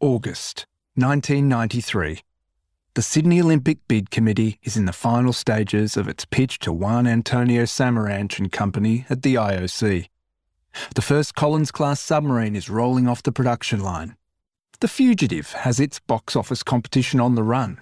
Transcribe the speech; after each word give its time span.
August 0.00 0.64
1993. 0.94 2.20
The 2.94 3.02
Sydney 3.02 3.40
Olympic 3.40 3.78
Bid 3.88 4.12
Committee 4.12 4.60
is 4.62 4.76
in 4.76 4.84
the 4.84 4.92
final 4.92 5.32
stages 5.32 5.96
of 5.96 6.06
its 6.06 6.24
pitch 6.24 6.60
to 6.60 6.72
Juan 6.72 7.08
Antonio 7.08 7.64
Samaranch 7.64 8.38
and 8.38 8.52
Company 8.52 9.06
at 9.10 9.22
the 9.22 9.34
IOC. 9.34 10.06
The 10.94 11.02
first 11.02 11.34
Collins 11.34 11.72
class 11.72 12.00
submarine 12.00 12.54
is 12.54 12.70
rolling 12.70 13.08
off 13.08 13.24
the 13.24 13.32
production 13.32 13.80
line. 13.80 14.16
The 14.78 14.86
Fugitive 14.86 15.50
has 15.52 15.80
its 15.80 15.98
box 15.98 16.36
office 16.36 16.62
competition 16.62 17.18
on 17.18 17.34
the 17.34 17.42
run. 17.42 17.80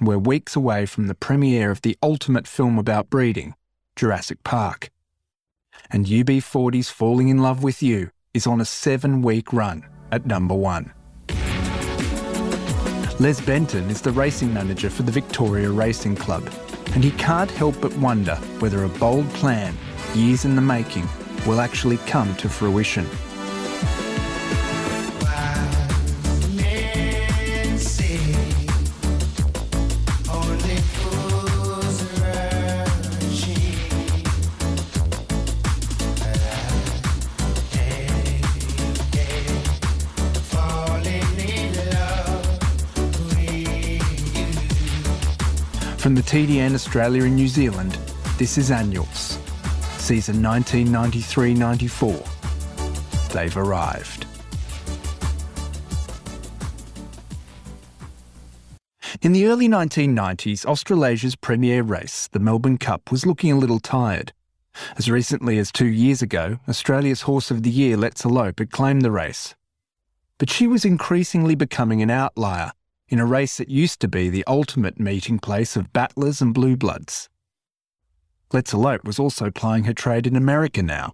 We're 0.00 0.18
weeks 0.18 0.56
away 0.56 0.86
from 0.86 1.06
the 1.06 1.14
premiere 1.14 1.70
of 1.70 1.82
the 1.82 1.96
ultimate 2.02 2.48
film 2.48 2.76
about 2.76 3.08
breeding, 3.08 3.54
Jurassic 3.94 4.42
Park. 4.42 4.90
And 5.92 6.06
UB40's 6.06 6.90
Falling 6.90 7.28
in 7.28 7.38
Love 7.38 7.62
with 7.62 7.84
You 7.84 8.10
is 8.34 8.48
on 8.48 8.60
a 8.60 8.64
seven 8.64 9.22
week 9.22 9.52
run 9.52 9.86
at 10.10 10.26
number 10.26 10.56
one. 10.56 10.92
Les 13.20 13.40
Benton 13.42 13.90
is 13.90 14.00
the 14.00 14.10
racing 14.10 14.52
manager 14.52 14.88
for 14.88 15.02
the 15.02 15.12
Victoria 15.12 15.70
Racing 15.70 16.16
Club, 16.16 16.42
and 16.94 17.04
he 17.04 17.10
can't 17.12 17.50
help 17.50 17.78
but 17.80 17.94
wonder 17.98 18.34
whether 18.58 18.84
a 18.84 18.88
bold 18.88 19.28
plan, 19.30 19.76
years 20.14 20.44
in 20.44 20.56
the 20.56 20.62
making, 20.62 21.06
will 21.46 21.60
actually 21.60 21.98
come 21.98 22.34
to 22.36 22.48
fruition. 22.48 23.06
From 46.12 46.20
the 46.20 46.30
TDN 46.30 46.74
Australia 46.74 47.24
and 47.24 47.34
New 47.34 47.48
Zealand, 47.48 47.92
this 48.36 48.58
is 48.58 48.70
Annuals, 48.70 49.38
season 49.96 50.42
1993-94. 50.42 53.32
They've 53.32 53.56
arrived. 53.56 54.26
In 59.22 59.32
the 59.32 59.46
early 59.46 59.68
1990s, 59.68 60.66
Australasia's 60.66 61.34
premier 61.34 61.82
race, 61.82 62.28
the 62.28 62.38
Melbourne 62.38 62.76
Cup, 62.76 63.10
was 63.10 63.24
looking 63.24 63.50
a 63.50 63.56
little 63.56 63.80
tired. 63.80 64.34
As 64.98 65.10
recently 65.10 65.56
as 65.56 65.72
two 65.72 65.86
years 65.86 66.20
ago, 66.20 66.58
Australia's 66.68 67.22
Horse 67.22 67.50
of 67.50 67.62
the 67.62 67.70
Year, 67.70 67.96
Let's 67.96 68.26
Elope, 68.26 68.58
had 68.58 68.70
claimed 68.70 69.00
the 69.00 69.10
race. 69.10 69.54
But 70.36 70.50
she 70.50 70.66
was 70.66 70.84
increasingly 70.84 71.54
becoming 71.54 72.02
an 72.02 72.10
outlier 72.10 72.72
in 73.12 73.20
a 73.20 73.26
race 73.26 73.58
that 73.58 73.68
used 73.68 74.00
to 74.00 74.08
be 74.08 74.30
the 74.30 74.42
ultimate 74.46 74.98
meeting 74.98 75.38
place 75.38 75.76
of 75.76 75.92
battlers 75.92 76.40
and 76.40 76.54
blue 76.54 76.74
bloods. 76.74 77.28
Let's 78.54 78.72
was 78.72 79.18
also 79.18 79.50
plying 79.50 79.84
her 79.84 79.92
trade 79.92 80.26
in 80.26 80.34
America 80.34 80.82
now. 80.82 81.12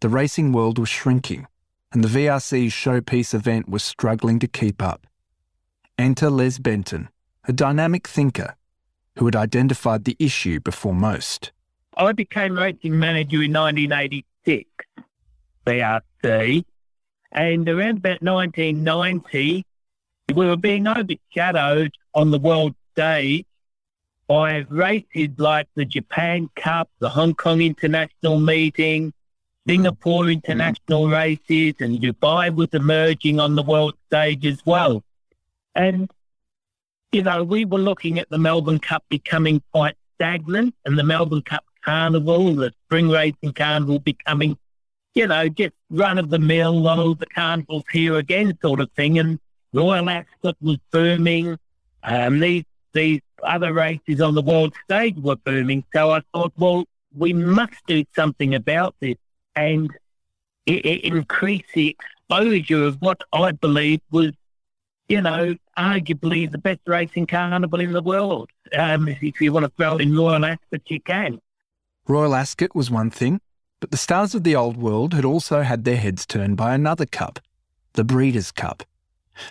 The 0.00 0.10
racing 0.10 0.52
world 0.52 0.78
was 0.78 0.90
shrinking, 0.90 1.46
and 1.92 2.04
the 2.04 2.08
VRC's 2.08 2.74
showpiece 2.74 3.32
event 3.32 3.70
was 3.70 3.82
struggling 3.82 4.38
to 4.40 4.46
keep 4.46 4.82
up. 4.82 5.06
Enter 5.96 6.28
Les 6.28 6.58
Benton, 6.58 7.08
a 7.44 7.54
dynamic 7.54 8.06
thinker 8.06 8.54
who 9.16 9.24
had 9.24 9.34
identified 9.34 10.04
the 10.04 10.16
issue 10.18 10.60
before 10.60 10.94
most. 10.94 11.52
I 11.96 12.12
became 12.12 12.58
racing 12.58 12.98
manager 12.98 13.42
in 13.42 13.54
1986, 13.54 14.68
VRC, 15.66 16.64
and 17.32 17.66
around 17.66 17.96
about 17.96 18.22
1990, 18.22 19.64
we 20.32 20.46
were 20.46 20.56
being 20.56 20.86
overshadowed 20.86 21.92
on 22.14 22.30
the 22.30 22.38
world 22.38 22.74
stage 22.92 23.46
by 24.26 24.64
races 24.68 25.30
like 25.38 25.68
the 25.74 25.84
Japan 25.84 26.48
Cup, 26.54 26.88
the 27.00 27.08
Hong 27.08 27.34
Kong 27.34 27.60
International 27.60 28.38
Meeting, 28.38 29.12
Singapore 29.66 30.30
International 30.30 31.08
races, 31.08 31.74
and 31.80 31.98
Dubai 31.98 32.54
was 32.54 32.68
emerging 32.72 33.40
on 33.40 33.56
the 33.56 33.62
world 33.62 33.94
stage 34.06 34.46
as 34.46 34.64
well. 34.64 35.02
And, 35.74 36.10
you 37.12 37.22
know, 37.22 37.42
we 37.44 37.64
were 37.64 37.78
looking 37.78 38.18
at 38.18 38.30
the 38.30 38.38
Melbourne 38.38 38.78
Cup 38.78 39.04
becoming 39.08 39.62
quite 39.72 39.96
stagnant 40.14 40.74
and 40.84 40.98
the 40.98 41.04
Melbourne 41.04 41.42
Cup 41.42 41.64
Carnival, 41.84 42.54
the 42.54 42.72
Spring 42.86 43.08
Racing 43.08 43.52
Carnival 43.54 43.98
becoming, 43.98 44.56
you 45.14 45.26
know, 45.26 45.48
just 45.48 45.74
run 45.90 46.18
of 46.18 46.30
the 46.30 46.38
mill, 46.38 46.86
oh, 46.86 47.14
the 47.14 47.26
carnival's 47.26 47.84
here 47.90 48.16
again 48.16 48.56
sort 48.62 48.80
of 48.80 48.90
thing. 48.92 49.18
And 49.18 49.40
Royal 49.72 50.08
Ascot 50.08 50.56
was 50.60 50.78
booming. 50.90 51.58
Um, 52.02 52.40
these 52.40 52.64
these 52.92 53.20
other 53.42 53.72
races 53.72 54.20
on 54.20 54.34
the 54.34 54.42
world 54.42 54.74
stage 54.84 55.16
were 55.16 55.36
booming. 55.36 55.84
So 55.94 56.10
I 56.10 56.22
thought, 56.32 56.52
well, 56.56 56.84
we 57.16 57.32
must 57.32 57.74
do 57.86 58.04
something 58.14 58.54
about 58.54 58.94
this 59.00 59.16
and 59.56 59.90
it, 60.66 60.84
it 60.84 61.04
increase 61.04 61.64
the 61.74 61.96
exposure 61.98 62.84
of 62.84 63.00
what 63.00 63.22
I 63.32 63.52
believe 63.52 64.00
was, 64.10 64.32
you 65.08 65.20
know, 65.20 65.56
arguably 65.76 66.50
the 66.50 66.58
best 66.58 66.80
racing 66.86 67.26
carnival 67.26 67.80
in 67.80 67.92
the 67.92 68.02
world. 68.02 68.50
Um, 68.76 69.08
if 69.08 69.40
you 69.40 69.52
want 69.52 69.64
to 69.64 69.72
throw 69.76 69.96
in 69.96 70.16
Royal 70.16 70.44
Ascot, 70.44 70.82
you 70.88 71.00
can. 71.00 71.40
Royal 72.06 72.34
Ascot 72.34 72.74
was 72.74 72.90
one 72.90 73.10
thing, 73.10 73.40
but 73.80 73.90
the 73.90 73.96
stars 73.96 74.34
of 74.34 74.44
the 74.44 74.56
old 74.56 74.76
world 74.76 75.14
had 75.14 75.24
also 75.24 75.62
had 75.62 75.84
their 75.84 75.96
heads 75.96 76.26
turned 76.26 76.56
by 76.56 76.74
another 76.74 77.06
cup, 77.06 77.40
the 77.94 78.04
Breeders' 78.04 78.52
Cup. 78.52 78.84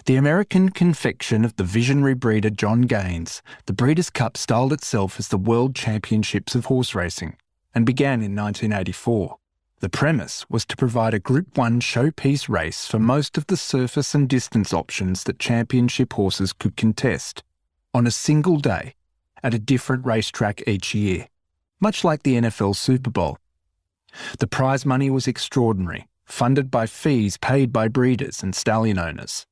The 0.06 0.16
American 0.16 0.70
confection 0.70 1.46
of 1.46 1.56
the 1.56 1.64
visionary 1.64 2.14
breeder 2.14 2.50
John 2.50 2.84
Gaines, 2.84 3.42
the 3.66 3.74
Breeders' 3.74 4.10
Cup 4.10 4.38
styled 4.38 4.74
itself 4.74 5.20
as 5.20 5.28
the 5.28 5.38
World 5.38 5.76
Championships 5.76 6.56
of 6.56 6.66
Horse 6.66 6.96
Racing 6.96 7.36
and 7.74 7.86
began 7.86 8.22
in 8.22 8.36
1984. 8.36 9.38
The 9.80 9.90
premise 9.90 10.46
was 10.50 10.66
to 10.66 10.76
provide 10.76 11.14
a 11.14 11.20
Group 11.20 11.58
1 11.58 11.80
showpiece 11.80 12.50
race 12.50 12.86
for 12.86 13.00
most 13.00 13.38
of 13.38 13.48
the 13.48 13.56
surface 13.56 14.14
and 14.14 14.28
distance 14.28 14.74
options 14.74 15.24
that 15.24 15.40
championship 15.40 16.12
horses 16.14 16.52
could 16.52 16.76
contest 16.76 17.44
on 17.94 18.06
a 18.06 18.12
single 18.12 18.58
day 18.58 18.96
at 19.42 19.54
a 19.54 19.60
different 19.60 20.06
racetrack 20.06 20.62
each 20.68 20.94
year, 20.94 21.28
much 21.80 22.04
like 22.04 22.24
the 22.24 22.36
NFL 22.36 22.76
Super 22.76 23.10
Bowl. 23.10 23.38
The 24.40 24.48
prize 24.48 24.86
money 24.86 25.10
was 25.10 25.28
extraordinary, 25.28 26.08
funded 26.26 26.70
by 26.70 26.86
fees 26.86 27.38
paid 27.38 27.72
by 27.72 27.88
breeders 27.88 28.44
and 28.44 28.54
stallion 28.54 29.00
owners. 29.00 29.46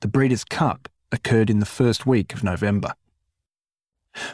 The 0.00 0.08
Breeders' 0.08 0.44
Cup 0.44 0.88
occurred 1.10 1.50
in 1.50 1.58
the 1.58 1.66
first 1.66 2.06
week 2.06 2.32
of 2.32 2.44
November. 2.44 2.94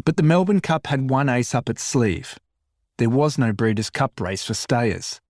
But 0.04 0.16
the 0.16 0.22
Melbourne 0.22 0.60
Cup 0.60 0.88
had 0.88 1.08
one 1.08 1.28
ace 1.28 1.54
up 1.54 1.70
its 1.70 1.82
sleeve. 1.82 2.38
There 2.98 3.08
was 3.08 3.38
no 3.38 3.52
Breeders' 3.52 3.91
Cup 3.91 4.20
race 4.20 4.44
for 4.44 4.54
stayers. 4.54 5.20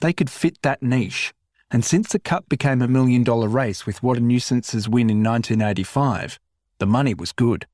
They 0.00 0.12
could 0.12 0.30
fit 0.30 0.56
that 0.62 0.82
niche, 0.82 1.34
and 1.70 1.84
since 1.84 2.10
the 2.10 2.18
Cup 2.18 2.48
became 2.48 2.80
a 2.80 2.88
million 2.88 3.22
dollar 3.22 3.48
race 3.48 3.84
with 3.84 4.02
What 4.02 4.16
a 4.16 4.20
Nuisance's 4.20 4.88
win 4.88 5.10
in 5.10 5.22
1985, 5.22 6.40
the 6.78 6.86
money 6.86 7.14
was 7.14 7.32
good. 7.32 7.66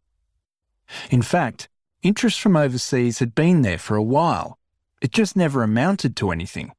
In 1.11 1.23
fact, 1.23 1.69
interest 2.03 2.41
from 2.41 2.57
overseas 2.57 3.21
had 3.21 3.35
been 3.35 3.63
there 3.63 3.79
for 3.79 3.97
a 3.97 4.03
while. 4.03 4.59
It 5.01 5.13
just 5.13 5.37
never 5.37 5.63
amounted 5.63 6.17
to 6.17 6.31
anything. 6.33 6.73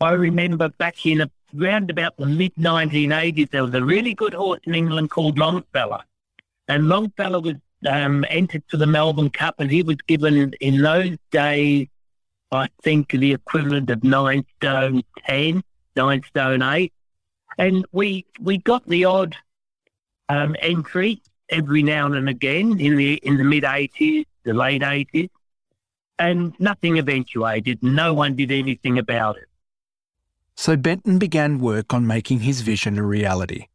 I 0.00 0.12
remember 0.12 0.68
back 0.68 1.06
in 1.06 1.30
round 1.54 1.90
about 1.90 2.16
the 2.16 2.26
mid 2.26 2.54
1980s, 2.56 3.50
there 3.50 3.64
was 3.64 3.74
a 3.74 3.84
really 3.84 4.14
good 4.14 4.34
horse 4.34 4.60
in 4.64 4.74
England 4.74 5.10
called 5.10 5.38
Longfellow. 5.38 6.00
And 6.68 6.88
Longfellow 6.88 7.40
was 7.40 7.56
um, 7.88 8.24
entered 8.28 8.62
for 8.68 8.76
the 8.76 8.86
Melbourne 8.86 9.30
Cup, 9.30 9.56
and 9.58 9.70
he 9.70 9.82
was 9.82 9.96
given 10.06 10.52
in 10.60 10.82
those 10.82 11.16
days, 11.30 11.88
I 12.52 12.68
think, 12.82 13.10
the 13.10 13.32
equivalent 13.32 13.90
of 13.90 14.04
nine 14.04 14.44
stone 14.56 15.02
10, 15.26 15.62
nine 15.96 16.22
stone 16.28 16.62
8. 16.62 16.92
And 17.58 17.84
we 17.92 18.24
we 18.40 18.58
got 18.58 18.86
the 18.86 19.04
odd 19.04 19.36
um, 20.28 20.56
entry 20.60 21.22
every 21.48 21.82
now 21.82 22.06
and 22.06 22.28
again 22.28 22.78
in 22.78 22.96
the 22.96 23.14
in 23.14 23.36
the 23.36 23.44
mid 23.44 23.64
80s, 23.64 24.24
the 24.44 24.54
late 24.54 24.82
80s, 24.82 25.28
and 26.18 26.54
nothing 26.58 26.98
eventuated. 26.98 27.82
No 27.82 28.14
one 28.14 28.36
did 28.36 28.52
anything 28.52 28.98
about 28.98 29.36
it. 29.36 29.49
So 30.60 30.76
Benton 30.76 31.18
began 31.18 31.58
work 31.58 31.94
on 31.94 32.06
making 32.06 32.40
his 32.40 32.60
vision 32.60 32.98
a 32.98 33.02
reality. 33.02 33.68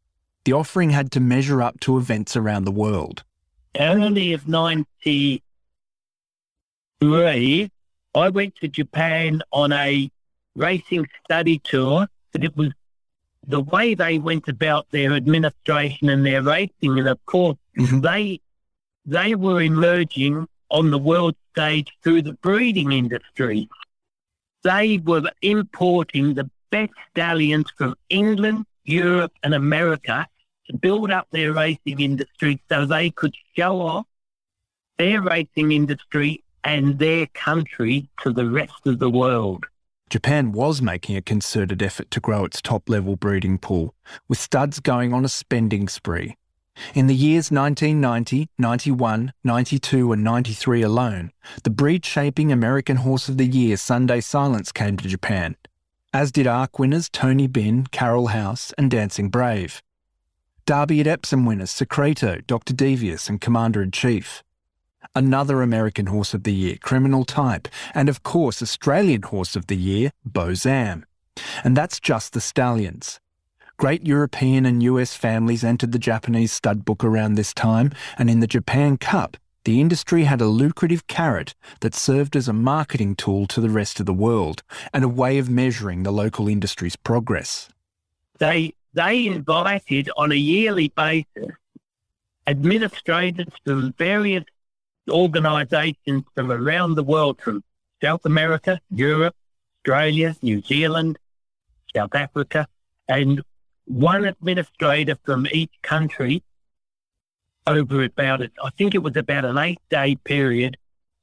The 0.44 0.52
offering 0.52 0.90
had 0.90 1.10
to 1.10 1.20
measure 1.20 1.60
up 1.60 1.80
to 1.80 1.98
events 1.98 2.36
around 2.36 2.64
the 2.64 2.70
world. 2.70 3.24
Early 3.76 4.32
of 4.34 4.46
93, 4.46 5.42
I 8.14 8.28
went 8.28 8.54
to 8.60 8.68
Japan 8.68 9.42
on 9.50 9.72
a 9.72 10.08
racing 10.54 11.08
study 11.24 11.58
tour, 11.58 12.06
but 12.30 12.44
it 12.44 12.56
was 12.56 12.70
the 13.48 13.62
way 13.62 13.94
they 13.94 14.20
went 14.20 14.46
about 14.46 14.88
their 14.92 15.14
administration 15.14 16.08
and 16.08 16.24
their 16.24 16.40
racing, 16.40 17.00
and 17.00 17.08
of 17.08 17.18
course, 17.26 17.58
mm-hmm. 17.76 18.00
they 18.00 18.40
they 19.04 19.34
were 19.34 19.60
emerging 19.60 20.46
on 20.70 20.92
the 20.92 20.98
world 20.98 21.34
stage 21.50 21.90
through 22.04 22.22
the 22.22 22.34
breeding 22.34 22.92
industry. 22.92 23.68
They 24.62 24.98
were 24.98 25.28
importing 25.42 26.34
the 26.34 26.48
best 26.76 26.92
stallions 27.10 27.70
from 27.78 27.94
England, 28.10 28.66
Europe 28.84 29.32
and 29.42 29.54
America 29.54 30.26
to 30.66 30.76
build 30.76 31.10
up 31.10 31.26
their 31.30 31.52
racing 31.52 32.00
industry 32.00 32.60
so 32.68 32.84
they 32.84 33.10
could 33.10 33.34
show 33.56 33.80
off 33.80 34.06
their 34.98 35.22
racing 35.22 35.72
industry 35.72 36.42
and 36.64 36.98
their 36.98 37.26
country 37.28 38.08
to 38.22 38.32
the 38.32 38.48
rest 38.48 38.86
of 38.86 38.98
the 38.98 39.08
world. 39.08 39.64
Japan 40.10 40.52
was 40.52 40.82
making 40.82 41.16
a 41.16 41.22
concerted 41.22 41.82
effort 41.82 42.10
to 42.10 42.20
grow 42.20 42.44
its 42.44 42.60
top 42.60 42.88
level 42.88 43.16
breeding 43.16 43.58
pool, 43.58 43.94
with 44.28 44.38
studs 44.38 44.78
going 44.78 45.14
on 45.14 45.24
a 45.24 45.28
spending 45.28 45.88
spree. 45.88 46.36
In 46.94 47.06
the 47.06 47.14
years 47.14 47.50
1990, 47.50 48.50
91, 48.58 49.32
92, 49.42 50.12
and 50.12 50.22
93 50.22 50.82
alone, 50.82 51.32
the 51.64 51.70
breed 51.70 52.04
shaping 52.04 52.52
American 52.52 52.98
Horse 52.98 53.28
of 53.30 53.38
the 53.38 53.46
Year 53.46 53.78
Sunday 53.78 54.20
Silence 54.20 54.72
came 54.72 54.98
to 54.98 55.08
Japan, 55.08 55.56
as 56.16 56.32
did 56.32 56.46
ARC 56.46 56.78
winners 56.78 57.10
Tony 57.10 57.46
Bin, 57.46 57.86
Carroll 57.88 58.28
House, 58.28 58.72
and 58.78 58.90
Dancing 58.90 59.28
Brave. 59.28 59.82
Derby 60.64 60.98
at 61.00 61.06
Epsom 61.06 61.44
winners 61.44 61.70
Secreto, 61.70 62.40
Dr. 62.46 62.72
Devious, 62.72 63.28
and 63.28 63.38
Commander 63.38 63.82
in 63.82 63.90
Chief. 63.90 64.42
Another 65.14 65.60
American 65.60 66.06
Horse 66.06 66.32
of 66.32 66.44
the 66.44 66.54
Year, 66.54 66.78
Criminal 66.80 67.26
Type, 67.26 67.68
and 67.94 68.08
of 68.08 68.22
course 68.22 68.62
Australian 68.62 69.24
Horse 69.24 69.56
of 69.56 69.66
the 69.66 69.76
Year, 69.76 70.10
Beau 70.24 70.54
Zam. 70.54 71.04
And 71.62 71.76
that's 71.76 72.00
just 72.00 72.32
the 72.32 72.40
stallions. 72.40 73.20
Great 73.76 74.06
European 74.06 74.64
and 74.64 74.82
US 74.84 75.14
families 75.14 75.62
entered 75.62 75.92
the 75.92 75.98
Japanese 75.98 76.50
stud 76.50 76.86
book 76.86 77.04
around 77.04 77.34
this 77.34 77.52
time, 77.52 77.92
and 78.16 78.30
in 78.30 78.40
the 78.40 78.46
Japan 78.46 78.96
Cup, 78.96 79.36
the 79.66 79.80
industry 79.80 80.22
had 80.22 80.40
a 80.40 80.46
lucrative 80.46 81.08
carrot 81.08 81.56
that 81.80 81.92
served 81.92 82.36
as 82.36 82.46
a 82.46 82.52
marketing 82.52 83.16
tool 83.16 83.48
to 83.48 83.60
the 83.60 83.68
rest 83.68 83.98
of 83.98 84.06
the 84.06 84.14
world 84.14 84.62
and 84.94 85.02
a 85.02 85.08
way 85.08 85.38
of 85.38 85.50
measuring 85.50 86.04
the 86.04 86.12
local 86.12 86.46
industry's 86.48 86.94
progress. 86.94 87.68
They 88.38 88.74
they 88.94 89.26
invited 89.26 90.08
on 90.16 90.30
a 90.30 90.36
yearly 90.36 90.92
basis 90.96 91.50
administrators 92.46 93.48
from 93.64 93.92
various 93.98 94.44
organisations 95.10 96.22
from 96.36 96.52
around 96.52 96.94
the 96.94 97.02
world, 97.02 97.40
from 97.40 97.64
South 98.00 98.24
America, 98.24 98.80
Europe, 98.90 99.34
Australia, 99.80 100.36
New 100.42 100.62
Zealand, 100.62 101.18
South 101.92 102.14
Africa, 102.14 102.68
and 103.08 103.42
one 103.86 104.26
administrator 104.26 105.18
from 105.24 105.48
each 105.50 105.72
country 105.82 106.44
over 107.66 108.04
about 108.04 108.42
it. 108.42 108.52
I 108.62 108.70
think 108.70 108.94
it 108.94 109.02
was 109.02 109.16
about 109.16 109.44
an 109.44 109.58
eight 109.58 109.80
day 109.90 110.16
period 110.16 110.76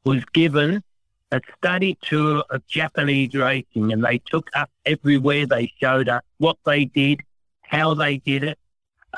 was 0.04 0.24
given 0.34 0.84
a 1.32 1.42
study 1.58 1.98
tour 2.02 2.44
of 2.50 2.66
Japanese 2.68 3.34
racing 3.34 3.92
and 3.92 4.04
they 4.04 4.20
took 4.20 4.50
us 4.56 4.68
everywhere. 4.86 5.46
They 5.46 5.72
showed 5.80 6.10
us 6.10 6.22
what 6.38 6.58
they 6.66 6.86
did, 6.86 7.22
how 7.62 7.94
they 7.94 8.18
did 8.18 8.44
it, 8.44 8.60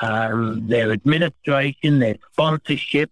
um, 0.00 0.66
their 0.66 0.92
administration, 0.92 1.98
their 1.98 2.16
sponsorship, 2.32 3.10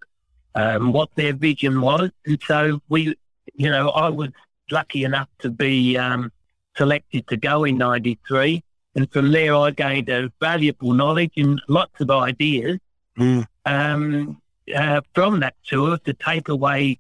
um, 0.55 0.93
what 0.93 1.11
their 1.17 1.35
vision 1.35 1.81
was. 1.81 2.11
And 2.25 2.41
so 2.47 2.81
we, 2.89 3.15
you 3.55 3.71
know, 3.71 3.91
I 3.91 4.09
was 4.09 4.31
lucky 4.71 5.05
enough 5.05 5.29
to 5.41 5.51
be 5.51 5.99
um, 5.99 6.33
selected 6.77 7.27
to 7.29 7.37
go 7.37 7.65
in 7.65 7.77
93. 7.77 8.63
And 8.95 9.11
from 9.13 9.33
there, 9.33 9.55
I 9.55 9.71
gained 9.73 10.09
a 10.09 10.33
valuable 10.41 10.93
knowledge 10.93 11.33
and 11.37 11.61
lots 11.69 12.01
of 12.01 12.11
ideas 12.11 12.79
mm. 13.19 13.47
Um, 13.67 14.41
uh, 14.75 15.01
from 15.15 15.41
that 15.41 15.55
tour 15.65 15.99
to 15.99 16.13
take 16.15 16.49
away 16.49 16.99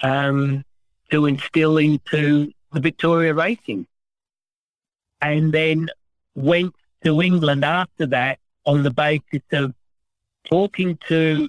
um, 0.00 0.64
to 1.10 1.26
instill 1.26 1.78
into 1.78 2.52
the 2.72 2.80
Victoria 2.80 3.34
racing. 3.34 3.86
And 5.20 5.52
then 5.52 5.88
went 6.34 6.74
to 7.04 7.20
England 7.20 7.64
after 7.64 8.06
that 8.06 8.38
on 8.64 8.82
the 8.82 8.90
basis 8.90 9.42
of 9.52 9.74
talking 10.44 10.98
to 11.08 11.48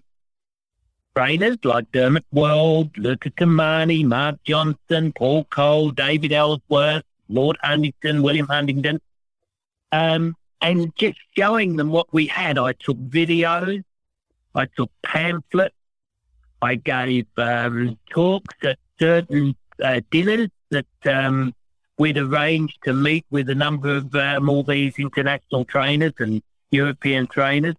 trainers 1.15 1.57
like 1.63 1.91
Dermot 1.91 2.25
Weld, 2.31 2.97
Luca 2.97 3.29
Cumani, 3.31 4.05
Mark 4.05 4.43
Johnston, 4.43 5.13
Paul 5.13 5.45
Cole, 5.45 5.91
David 5.91 6.31
Elsworth, 6.31 7.03
Lord 7.29 7.57
Huntingdon, 7.61 8.21
William 8.21 8.47
Huntingdon, 8.47 8.99
um, 9.91 10.35
and 10.61 10.93
just 10.95 11.17
showing 11.37 11.75
them 11.75 11.89
what 11.89 12.11
we 12.13 12.27
had. 12.27 12.57
I 12.57 12.73
took 12.73 12.97
videos, 12.97 13.83
I 14.53 14.65
took 14.65 14.91
pamphlets, 15.03 15.75
I 16.61 16.75
gave 16.75 17.27
um, 17.37 17.97
talks 18.09 18.55
at 18.63 18.77
certain 18.99 19.55
uh, 19.81 20.01
dinners 20.11 20.49
that 20.69 20.85
um, 21.05 21.55
we'd 21.97 22.17
arranged 22.17 22.77
to 22.83 22.93
meet 22.93 23.25
with 23.29 23.49
a 23.49 23.55
number 23.55 23.95
of 23.95 24.13
um, 24.15 24.49
all 24.49 24.63
these 24.63 24.97
international 24.97 25.65
trainers 25.65 26.13
and 26.19 26.41
European 26.71 27.27
trainers. 27.27 27.75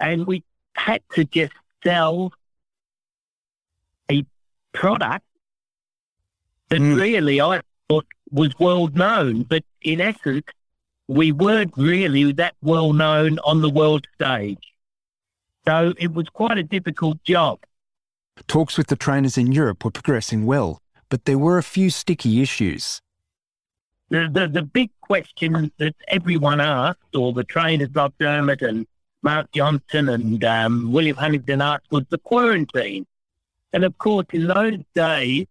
And 0.00 0.26
we 0.26 0.44
had 0.74 1.02
to 1.14 1.24
just 1.24 1.52
sell 1.82 2.32
a 4.10 4.24
product 4.72 5.24
that 6.68 6.80
mm. 6.80 7.00
really 7.00 7.40
I 7.40 7.60
thought 7.88 8.06
was 8.30 8.58
world 8.58 8.96
known, 8.96 9.42
but 9.44 9.64
in 9.82 10.00
essence, 10.00 10.46
we 11.06 11.32
weren't 11.32 11.74
really 11.76 12.32
that 12.32 12.54
well 12.62 12.92
known 12.92 13.38
on 13.40 13.60
the 13.60 13.70
world 13.70 14.06
stage. 14.14 14.73
So 15.66 15.94
it 15.98 16.12
was 16.12 16.28
quite 16.28 16.58
a 16.58 16.62
difficult 16.62 17.22
job. 17.24 17.60
Talks 18.46 18.76
with 18.76 18.88
the 18.88 18.96
trainers 18.96 19.38
in 19.38 19.52
Europe 19.52 19.84
were 19.84 19.90
progressing 19.90 20.44
well, 20.44 20.80
but 21.08 21.24
there 21.24 21.38
were 21.38 21.58
a 21.58 21.62
few 21.62 21.90
sticky 21.90 22.42
issues. 22.42 23.00
The, 24.10 24.28
the, 24.30 24.48
the 24.48 24.62
big 24.62 24.90
question 25.00 25.72
that 25.78 25.94
everyone 26.08 26.60
asked, 26.60 27.14
or 27.14 27.32
the 27.32 27.44
trainers 27.44 27.88
like 27.94 28.12
Dermot 28.18 28.60
and 28.62 28.86
Mark 29.22 29.50
Johnston 29.52 30.08
and 30.08 30.44
um, 30.44 30.92
William 30.92 31.16
Huntingdon 31.16 31.62
asked, 31.62 31.90
was 31.90 32.04
the 32.10 32.18
quarantine. 32.18 33.06
And 33.72 33.84
of 33.84 33.96
course, 33.98 34.26
in 34.32 34.46
those 34.46 34.80
days, 34.94 35.46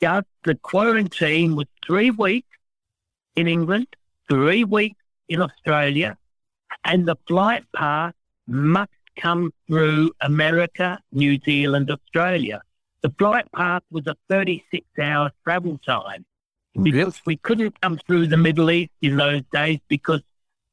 just 0.00 0.26
the 0.44 0.54
quarantine 0.54 1.56
was 1.56 1.66
three 1.84 2.10
weeks 2.10 2.48
in 3.34 3.48
England 3.48 3.88
three 4.28 4.64
weeks 4.64 5.00
in 5.28 5.40
Australia, 5.40 6.16
and 6.84 7.06
the 7.06 7.16
flight 7.26 7.64
path 7.74 8.14
must 8.46 8.90
come 9.16 9.52
through 9.66 10.12
America, 10.20 10.98
New 11.12 11.38
Zealand, 11.44 11.90
Australia. 11.90 12.62
The 13.02 13.10
flight 13.18 13.50
path 13.52 13.82
was 13.90 14.06
a 14.06 14.16
36 14.28 14.86
hour 15.00 15.30
travel 15.44 15.78
time 15.84 16.24
because 16.82 17.20
we 17.24 17.36
couldn't 17.36 17.80
come 17.80 17.98
through 18.06 18.26
the 18.26 18.36
Middle 18.36 18.70
East 18.70 18.92
in 19.00 19.16
those 19.16 19.42
days 19.52 19.78
because 19.88 20.22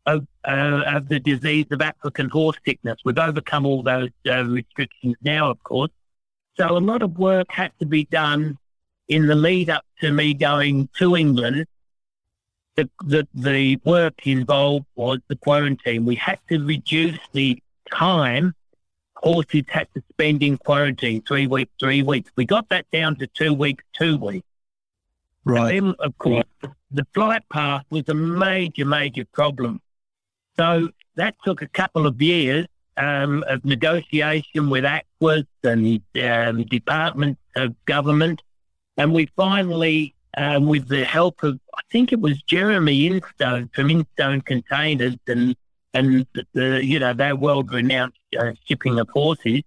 of, 0.05 0.27
uh, 0.45 0.83
of 0.85 1.07
the 1.07 1.19
disease 1.19 1.65
of 1.71 1.81
African 1.81 2.29
horse 2.29 2.57
sickness. 2.65 3.00
We've 3.05 3.17
overcome 3.17 3.65
all 3.65 3.83
those 3.83 4.09
uh, 4.27 4.43
restrictions 4.45 5.15
now, 5.21 5.50
of 5.50 5.63
course. 5.63 5.91
So 6.57 6.77
a 6.77 6.79
lot 6.79 7.01
of 7.01 7.17
work 7.17 7.47
had 7.50 7.71
to 7.79 7.85
be 7.85 8.05
done 8.05 8.57
in 9.07 9.27
the 9.27 9.35
lead 9.35 9.69
up 9.69 9.85
to 10.01 10.12
me 10.12 10.33
going 10.33 10.89
to 11.00 11.15
England 11.15 11.65
the, 12.75 12.89
the, 13.05 13.27
the 13.33 13.79
work 13.83 14.25
involved 14.25 14.85
was 14.95 15.19
the 15.27 15.35
quarantine. 15.35 16.05
We 16.05 16.15
had 16.15 16.39
to 16.50 16.63
reduce 16.63 17.19
the 17.31 17.62
time 17.91 18.53
horses 19.15 19.63
had 19.69 19.87
to 19.95 20.03
spend 20.11 20.43
in 20.43 20.57
quarantine, 20.57 21.21
three 21.21 21.47
weeks, 21.47 21.71
three 21.79 22.03
weeks. 22.03 22.29
We 22.35 22.45
got 22.45 22.67
that 22.69 22.89
down 22.91 23.15
to 23.17 23.27
two 23.27 23.53
weeks, 23.53 23.83
two 23.97 24.17
weeks. 24.17 24.47
Right. 25.45 25.77
And 25.77 25.87
then, 25.87 25.95
of 25.99 26.17
course, 26.17 26.45
the 26.91 27.05
flight 27.13 27.43
path 27.49 27.85
was 27.89 28.03
a 28.07 28.13
major, 28.13 28.85
major 28.85 29.25
problem. 29.25 29.81
So 30.57 30.89
that 31.15 31.35
took 31.43 31.61
a 31.61 31.67
couple 31.67 32.05
of 32.05 32.21
years 32.21 32.67
um, 32.97 33.43
of 33.47 33.63
negotiation 33.65 34.69
with 34.69 34.83
AQIS 34.83 35.47
and 35.63 36.01
um, 36.23 36.63
departments 36.63 37.41
of 37.55 37.73
government. 37.85 38.41
And 38.97 39.13
we 39.13 39.29
finally 39.35 40.13
um, 40.37 40.65
with 40.67 40.87
the 40.87 41.03
help 41.03 41.43
of, 41.43 41.59
I 41.75 41.81
think 41.91 42.11
it 42.11 42.19
was 42.19 42.41
Jeremy 42.43 43.07
Instone 43.07 43.69
from 43.73 43.89
Instone 43.89 44.41
Containers 44.41 45.15
and 45.27 45.55
and 45.93 46.25
the, 46.53 46.83
you 46.83 47.00
know 47.00 47.13
their 47.13 47.35
world 47.35 47.71
renowned 47.71 48.13
uh, 48.38 48.51
shipping 48.65 49.00
of 49.00 49.09
horses. 49.09 49.62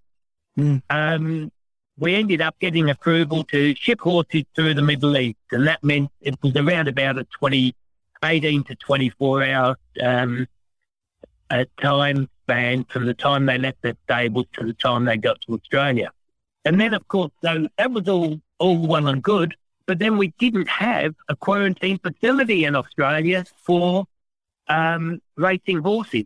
Mm. 0.59 0.83
Um, 0.91 1.53
we 1.99 2.15
ended 2.15 2.43
up 2.43 2.59
getting 2.59 2.91
approval 2.91 3.45
to 3.45 3.75
ship 3.75 4.01
horses 4.01 4.45
through 4.55 4.75
the 4.75 4.83
Middle 4.83 5.17
East, 5.17 5.39
and 5.53 5.67
that 5.67 5.83
meant 5.83 6.11
it 6.21 6.37
was 6.43 6.55
around 6.57 6.89
about 6.89 7.19
a 7.19 7.25
20, 7.39 7.75
18 8.23 8.65
to 8.65 8.75
24 8.75 9.45
hour 9.45 9.77
um, 10.03 10.47
time 11.81 12.29
span 12.45 12.85
from 12.85 13.07
the 13.07 13.15
time 13.15 13.47
they 13.47 13.59
left 13.59 13.81
their 13.83 13.97
stables 14.05 14.47
to 14.53 14.65
the 14.65 14.73
time 14.75 15.05
they 15.05 15.17
got 15.17 15.41
to 15.43 15.55
Australia. 15.55 16.11
And 16.65 16.81
then, 16.81 16.95
of 16.95 17.07
course, 17.09 17.31
so 17.43 17.69
that 17.79 17.93
was 17.93 18.09
all 18.09 18.41
all 18.59 18.87
well 18.87 19.07
and 19.07 19.23
good. 19.23 19.55
But 19.87 20.01
then 20.01 20.17
we 20.17 20.29
didn't 20.39 20.69
have 20.69 21.15
a 21.29 21.37
quarantine 21.37 21.99
facility 21.99 22.65
in 22.65 22.75
Australia 22.75 23.45
for 23.65 24.07
um, 24.69 25.21
racing 25.37 25.79
horses. 25.79 26.25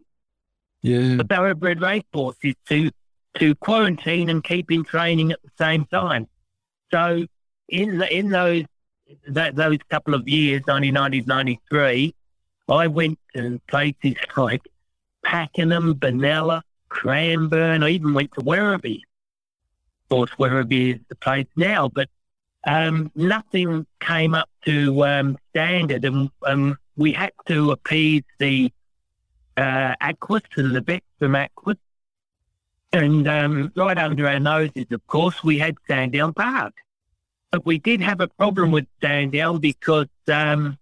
Yeah. 0.82 1.16
The 1.16 1.26
thoroughbred 1.28 1.80
race 1.80 2.04
horses 2.12 2.54
to 2.68 2.90
to 3.38 3.54
quarantine 3.56 4.28
and 4.28 4.42
keep 4.42 4.72
in 4.72 4.84
training 4.84 5.30
at 5.32 5.42
the 5.42 5.50
same 5.56 5.84
time. 5.84 6.26
So 6.90 7.26
in 7.68 7.98
the, 7.98 8.12
in 8.12 8.30
those 8.30 8.64
that, 9.28 9.56
those 9.56 9.78
couple 9.88 10.14
of 10.14 10.28
years, 10.28 10.62
1990 10.66 11.26
93, 11.26 12.14
I 12.68 12.86
went 12.86 13.18
to 13.34 13.60
places 13.68 14.14
like 14.36 14.62
Pakenham, 15.22 15.94
Benalla, 15.94 16.62
Cranbourne. 16.88 17.82
I 17.82 17.90
even 17.90 18.14
went 18.14 18.32
to 18.34 18.40
Werribee. 18.40 19.02
Of 20.04 20.08
course, 20.08 20.30
Werribee 20.38 20.94
is 20.94 21.00
the 21.08 21.16
place 21.16 21.46
now, 21.56 21.88
but 21.88 22.08
um, 22.66 23.10
nothing 23.14 23.86
came 24.00 24.34
up 24.34 24.48
to 24.66 25.04
um, 25.04 25.38
standard, 25.50 26.04
and 26.04 26.30
um, 26.44 26.78
we 27.00 27.12
had 27.12 27.32
to 27.46 27.70
appease 27.70 28.24
the 28.38 28.70
uh, 29.56 29.94
AQIS 30.02 30.42
and 30.56 30.76
the 30.76 30.82
vets 30.82 31.06
from 31.18 31.32
AQIS. 31.32 31.78
And 32.92 33.26
um, 33.26 33.72
right 33.74 33.96
under 33.96 34.28
our 34.28 34.38
noses, 34.38 34.84
of 34.90 35.06
course, 35.06 35.42
we 35.42 35.58
had 35.58 35.76
Sandown 35.88 36.34
Park. 36.34 36.74
But 37.50 37.64
we 37.64 37.78
did 37.78 38.02
have 38.02 38.20
a 38.20 38.28
problem 38.28 38.70
with 38.70 38.86
Sandown 39.00 39.60
because 39.60 40.08
um, 40.30 40.76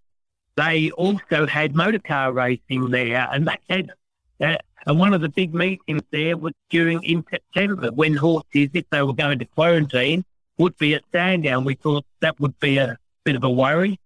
they 0.56 0.90
also 0.90 1.46
had 1.46 1.76
motorcar 1.76 2.32
racing 2.32 2.90
there, 2.90 3.28
and 3.32 3.46
they 3.46 3.58
had. 3.70 3.92
Uh, 4.40 4.56
and 4.87 4.98
one 4.98 5.12
of 5.14 5.20
the 5.20 5.28
big 5.28 5.54
meetings 5.54 6.02
there 6.10 6.37
was 6.37 6.54
during 6.70 7.02
in 7.04 7.25
September 7.30 7.90
when 7.92 8.16
horses, 8.16 8.70
if 8.72 8.88
they 8.90 9.02
were 9.02 9.12
going 9.12 9.38
to 9.38 9.44
quarantine, 9.44 10.25
would 10.56 10.76
be 10.78 10.94
at 10.94 11.02
Sandown. 11.12 11.64
We 11.64 11.75
thought 11.75 12.06
that 12.20 12.40
would 12.40 12.58
be 12.58 12.78
a 12.78 12.96
bit 13.25 13.37
of 13.37 13.44
a 13.44 13.50
worry. 13.50 14.00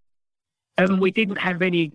And 0.77 0.99
we 0.99 1.11
didn't 1.11 1.37
have 1.37 1.61
any 1.61 1.93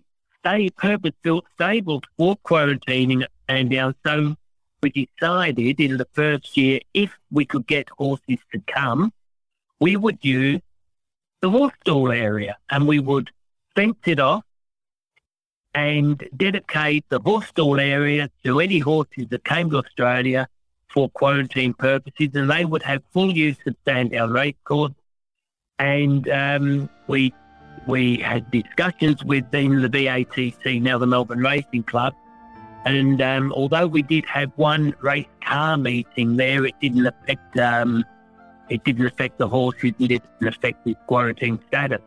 stay, 0.49 0.71
purpose-built 0.71 1.45
stables 1.55 2.02
for 2.17 2.37
quarantining 2.37 3.25
and. 3.49 3.95
So 4.07 4.37
we 4.83 4.90
decided 4.90 5.81
in 5.81 5.97
the 5.97 6.07
first 6.12 6.57
year, 6.57 6.81
if 6.95 7.11
we 7.31 7.45
could 7.45 7.67
get 7.67 7.88
horses 7.90 8.38
to 8.52 8.61
come, 8.67 9.12
we 9.81 9.97
would 9.97 10.19
use 10.23 10.61
the 11.40 11.50
horse 11.50 11.73
stall 11.81 12.11
area 12.11 12.57
and 12.71 12.87
we 12.87 12.99
would 12.99 13.31
fence 13.75 13.99
it 14.07 14.21
off 14.21 14.45
and 15.75 16.28
dedicate 16.37 17.05
the 17.09 17.21
horse 17.21 17.47
stall 17.49 17.78
area 17.78 18.31
to 18.45 18.61
any 18.61 18.78
horses 18.78 19.26
that 19.31 19.45
came 19.45 19.71
to 19.71 19.78
Australia 19.78 20.49
for 20.88 21.11
quarantine 21.11 21.75
purposes, 21.75 22.31
and 22.35 22.50
they 22.50 22.64
would 22.64 22.83
have 22.83 23.02
full 23.12 23.31
use 23.31 23.59
of 23.67 23.76
Sandown 23.87 24.31
Racecourse. 24.33 24.95
And 25.78 26.28
um, 26.31 26.88
we 27.07 27.35
we 27.87 28.18
had 28.18 28.50
discussions 28.50 29.25
with 29.25 29.50
the 29.50 29.68
VATC, 29.68 30.80
now 30.82 30.99
the 30.99 31.06
Melbourne 31.06 31.40
Racing 31.40 31.85
Club. 31.85 32.14
And 32.85 33.20
um, 33.20 33.52
although 33.52 33.87
we 33.87 34.02
did 34.02 34.25
have 34.26 34.50
one 34.56 34.94
race 35.00 35.26
car 35.42 35.76
meeting 35.76 36.37
there, 36.37 36.64
it 36.64 36.75
didn't 36.80 37.06
affect 37.06 37.58
um, 37.58 38.04
it 38.68 38.85
didn't 38.85 39.06
affect 39.06 39.38
the 39.38 39.49
horses, 39.49 39.94
it 39.99 40.08
didn't 40.08 40.47
affect 40.47 40.85
the 40.85 40.94
quarantine 41.06 41.58
status. 41.68 42.00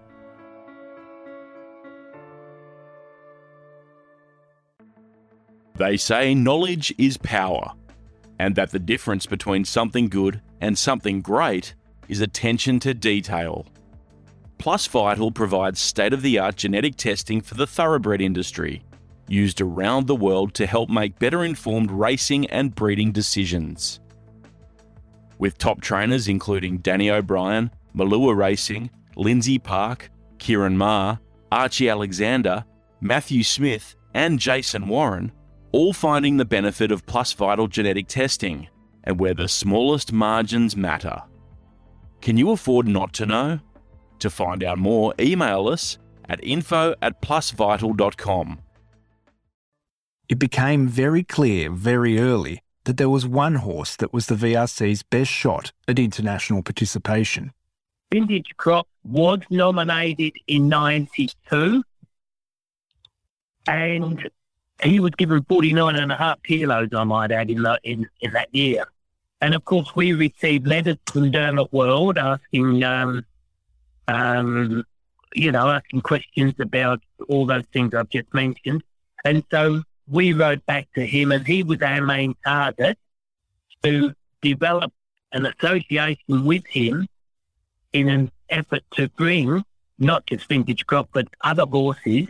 They 5.75 5.97
say 5.97 6.35
knowledge 6.35 6.93
is 6.97 7.17
power 7.17 7.73
and 8.37 8.55
that 8.55 8.71
the 8.71 8.79
difference 8.79 9.25
between 9.25 9.65
something 9.65 10.09
good 10.09 10.41
and 10.59 10.77
something 10.77 11.21
great 11.21 11.75
is 12.07 12.21
attention 12.21 12.79
to 12.79 12.93
detail. 12.93 13.65
Plus 14.61 14.85
Vital 14.85 15.31
provides 15.31 15.79
state 15.79 16.13
of 16.13 16.21
the 16.21 16.37
art 16.37 16.55
genetic 16.55 16.95
testing 16.95 17.41
for 17.41 17.55
the 17.55 17.65
thoroughbred 17.65 18.21
industry, 18.21 18.83
used 19.27 19.59
around 19.59 20.05
the 20.05 20.15
world 20.15 20.53
to 20.53 20.67
help 20.67 20.87
make 20.87 21.17
better 21.17 21.43
informed 21.43 21.89
racing 21.89 22.45
and 22.51 22.75
breeding 22.75 23.11
decisions. 23.11 23.99
With 25.39 25.57
top 25.57 25.81
trainers 25.81 26.27
including 26.27 26.77
Danny 26.77 27.09
O'Brien, 27.09 27.71
Malua 27.95 28.37
Racing, 28.37 28.91
Lindsay 29.15 29.57
Park, 29.57 30.11
Ciaron 30.37 30.75
Maher, 30.75 31.19
Archie 31.51 31.89
Alexander, 31.89 32.63
Matthew 33.01 33.43
Smith, 33.43 33.95
and 34.13 34.37
Jason 34.37 34.87
Warren, 34.87 35.31
all 35.71 35.91
finding 35.91 36.37
the 36.37 36.45
benefit 36.45 36.91
of 36.91 37.07
Plus 37.07 37.33
Vital 37.33 37.67
genetic 37.67 38.07
testing 38.07 38.67
and 39.05 39.19
where 39.19 39.33
the 39.33 39.47
smallest 39.47 40.13
margins 40.13 40.77
matter. 40.77 41.23
Can 42.21 42.37
you 42.37 42.51
afford 42.51 42.87
not 42.87 43.11
to 43.13 43.25
know? 43.25 43.59
To 44.21 44.29
find 44.29 44.63
out 44.63 44.77
more, 44.77 45.15
email 45.19 45.67
us 45.67 45.97
at 46.29 46.43
info 46.43 46.93
at 47.01 47.23
plusvital.com. 47.23 48.59
It 50.29 50.37
became 50.37 50.87
very 50.87 51.23
clear 51.23 51.71
very 51.71 52.19
early 52.19 52.61
that 52.83 52.97
there 52.97 53.09
was 53.09 53.25
one 53.25 53.55
horse 53.55 53.95
that 53.95 54.13
was 54.13 54.27
the 54.27 54.35
VRC's 54.35 55.01
best 55.01 55.31
shot 55.31 55.71
at 55.87 55.97
international 55.97 56.61
participation. 56.61 57.51
Vintage 58.11 58.51
Crop 58.57 58.87
was 59.03 59.39
nominated 59.49 60.33
in 60.45 60.69
92 60.69 61.81
and 63.65 64.29
he 64.83 64.99
was 64.99 65.11
given 65.17 65.43
49 65.45 65.95
and 65.95 66.11
a 66.11 66.15
half 66.15 66.43
kilos, 66.43 66.89
I 66.93 67.03
might 67.05 67.31
add, 67.31 67.49
in, 67.49 67.63
the, 67.63 67.79
in, 67.83 68.07
in 68.19 68.33
that 68.33 68.53
year. 68.53 68.85
And 69.41 69.55
of 69.55 69.65
course, 69.65 69.95
we 69.95 70.13
received 70.13 70.67
letters 70.67 70.97
from 71.07 71.31
Dermot 71.31 71.73
Weld 71.73 72.19
asking, 72.19 72.83
um, 72.83 73.25
um, 74.07 74.83
you 75.33 75.51
know, 75.51 75.69
asking 75.69 76.01
questions 76.01 76.53
about 76.59 77.01
all 77.29 77.45
those 77.45 77.65
things 77.71 77.93
I've 77.93 78.09
just 78.09 78.33
mentioned. 78.33 78.83
And 79.23 79.43
so 79.51 79.83
we 80.07 80.33
wrote 80.33 80.65
back 80.65 80.87
to 80.95 81.05
him, 81.05 81.31
and 81.31 81.45
he 81.45 81.63
was 81.63 81.81
our 81.81 82.01
main 82.01 82.35
target 82.45 82.97
to 83.83 84.13
develop 84.41 84.91
an 85.31 85.45
association 85.45 86.45
with 86.45 86.65
him 86.67 87.07
in 87.93 88.09
an 88.09 88.31
effort 88.49 88.83
to 88.91 89.07
bring 89.09 89.63
not 89.97 90.25
just 90.25 90.47
vintage 90.47 90.85
crop, 90.85 91.09
but 91.13 91.27
other 91.41 91.65
horses 91.65 92.27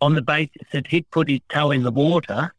on 0.00 0.14
the 0.14 0.22
basis 0.22 0.66
that 0.72 0.86
he'd 0.88 1.10
put 1.10 1.28
his 1.28 1.40
toe 1.48 1.70
in 1.70 1.82
the 1.82 1.90
water 1.90 2.52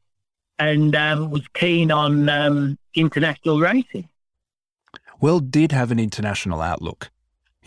and 0.58 0.96
um, 0.96 1.30
was 1.30 1.48
keen 1.54 1.92
on 1.92 2.28
um, 2.30 2.78
international 2.96 3.60
racing. 3.60 4.08
Well, 5.22 5.40
did 5.40 5.72
have 5.72 5.92
an 5.92 6.00
international 6.00 6.62
outlook. 6.62 7.12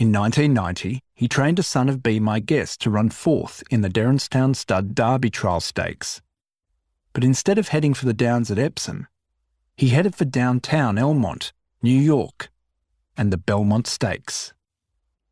In 0.03 0.11
1990, 0.11 1.01
he 1.15 1.29
trained 1.29 1.61
a 1.61 1.63
son 1.63 1.89
of 1.89 2.03
Be 2.03 2.19
My 2.19 2.41
Guest 2.41 2.81
to 2.81 2.91
run 2.91 3.09
fourth 3.09 3.63
in 3.71 3.83
the 3.83 3.89
Derrinstown 3.89 4.57
Stud 4.57 4.97
Derby 4.97 5.31
Trial 5.31 5.61
Stakes. 5.61 6.21
But 7.13 7.23
instead 7.23 7.57
of 7.57 7.69
heading 7.69 7.95
for 7.95 8.07
the 8.07 8.13
Downs 8.13 8.51
at 8.51 8.59
Epsom, 8.59 9.07
he 9.77 9.91
headed 9.91 10.17
for 10.17 10.25
downtown 10.25 10.97
Elmont, 10.97 11.53
New 11.85 11.97
York, 11.97 12.51
and 13.17 13.33
the 13.33 13.37
Belmont 13.37 13.87
Stakes. 13.87 14.53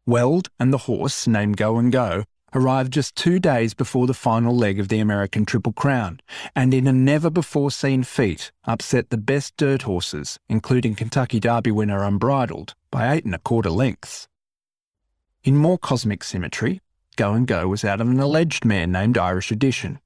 Weld 0.07 0.51
and 0.61 0.73
the 0.73 0.87
horse, 0.87 1.27
named 1.27 1.57
Go 1.57 1.77
and 1.77 1.91
Go, 1.91 2.23
arrived 2.55 2.93
just 2.93 3.17
two 3.17 3.41
days 3.41 3.75
before 3.75 4.07
the 4.07 4.15
final 4.15 4.57
leg 4.57 4.79
of 4.79 4.87
the 4.87 5.01
American 5.01 5.45
Triple 5.45 5.73
Crown, 5.73 6.21
and 6.55 6.73
in 6.73 6.87
a 6.87 6.93
never 6.93 7.29
before 7.29 7.73
seen 7.73 8.05
feat, 8.05 8.53
upset 8.67 9.11
the 9.11 9.19
best 9.19 9.57
dirt 9.57 9.83
horses, 9.83 10.39
including 10.49 10.95
Kentucky 10.95 11.41
Derby 11.41 11.73
winner 11.73 12.05
Unbridled, 12.05 12.77
by 12.93 13.13
eight 13.13 13.25
and 13.25 13.35
a 13.35 13.39
quarter 13.41 13.71
lengths. 13.71 14.29
In 15.43 15.57
more 15.57 15.79
cosmic 15.79 16.23
symmetry, 16.23 16.83
Go 17.17 17.33
and 17.33 17.47
Go 17.47 17.67
was 17.67 17.83
out 17.83 18.03
of 18.03 18.09
an 18.09 18.21
alleged 18.21 18.67
mare 18.67 18.87
named 18.87 19.17
Irish 19.17 19.51
Edition. 19.51 19.99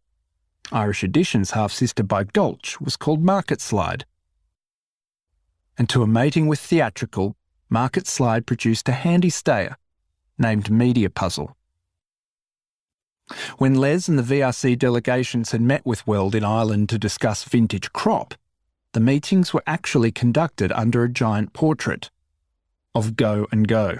Irish 0.70 1.02
Edition's 1.02 1.50
half 1.50 1.72
sister 1.72 2.04
by 2.04 2.22
Gulch 2.22 2.80
was 2.80 2.96
called 2.96 3.20
Market 3.20 3.60
Slide. 3.60 4.04
And 5.76 5.88
to 5.88 6.04
a 6.04 6.06
mating 6.06 6.46
with 6.46 6.60
theatrical, 6.60 7.36
Market 7.68 8.06
Slide 8.06 8.46
produced 8.46 8.88
a 8.88 8.92
handy 8.92 9.28
stayer 9.28 9.76
named 10.38 10.70
Media 10.70 11.10
Puzzle. 11.10 11.56
When 13.58 13.74
Les 13.74 14.06
and 14.06 14.16
the 14.16 14.22
VRC 14.22 14.78
delegations 14.78 15.50
had 15.50 15.62
met 15.62 15.84
with 15.84 16.06
Weld 16.06 16.36
in 16.36 16.44
Ireland 16.44 16.88
to 16.90 16.98
discuss 16.98 17.42
vintage 17.42 17.92
crop, 17.92 18.34
the 18.92 19.00
meetings 19.00 19.52
were 19.52 19.64
actually 19.66 20.12
conducted 20.12 20.70
under 20.70 21.02
a 21.02 21.08
giant 21.08 21.52
portrait 21.52 22.10
of 22.94 23.16
Go 23.16 23.48
and 23.50 23.66
Go. 23.66 23.98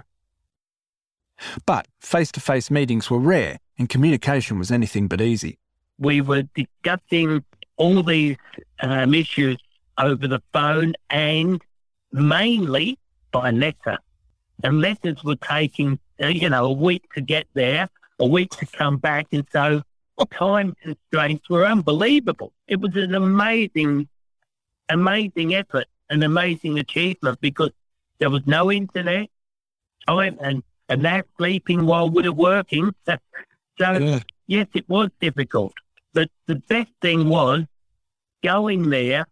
But 1.66 1.88
face 2.00 2.30
to 2.32 2.40
face 2.40 2.70
meetings 2.70 3.10
were 3.10 3.18
rare 3.18 3.58
and 3.78 3.88
communication 3.88 4.58
was 4.58 4.70
anything 4.70 5.08
but 5.08 5.20
easy. 5.20 5.58
We 5.98 6.20
were 6.20 6.42
discussing 6.54 7.44
all 7.76 8.02
these 8.02 8.36
um, 8.80 9.14
issues 9.14 9.58
over 9.98 10.26
the 10.26 10.42
phone 10.52 10.94
and 11.10 11.62
mainly 12.12 12.98
by 13.32 13.50
letter. 13.50 13.98
And 14.62 14.80
letters 14.80 15.22
were 15.24 15.36
taking, 15.36 15.98
uh, 16.22 16.28
you 16.28 16.48
know, 16.48 16.66
a 16.66 16.72
week 16.72 17.02
to 17.14 17.20
get 17.20 17.46
there 17.54 17.88
a 18.18 18.26
week 18.26 18.50
to 18.50 18.66
come 18.66 18.96
back. 18.98 19.26
And 19.32 19.46
so 19.52 19.82
time 20.32 20.74
constraints 20.82 21.48
were 21.48 21.66
unbelievable. 21.66 22.52
It 22.66 22.80
was 22.80 22.94
an 22.96 23.14
amazing, 23.14 24.08
amazing 24.88 25.54
effort, 25.54 25.86
an 26.10 26.22
amazing 26.22 26.78
achievement 26.78 27.40
because 27.40 27.70
there 28.18 28.30
was 28.30 28.46
no 28.46 28.70
internet, 28.70 29.28
time, 30.06 30.38
and, 30.40 30.62
and 30.88 31.04
that 31.04 31.26
sleeping 31.36 31.86
while 31.86 32.08
we're 32.08 32.32
working. 32.32 32.94
so, 33.06 33.16
yeah. 33.78 34.20
yes, 34.46 34.66
it 34.74 34.88
was 34.88 35.10
difficult. 35.20 35.74
But 36.12 36.30
the 36.46 36.56
best 36.56 36.90
thing 37.00 37.28
was 37.28 37.64
going 38.42 38.90
there, 38.90 39.26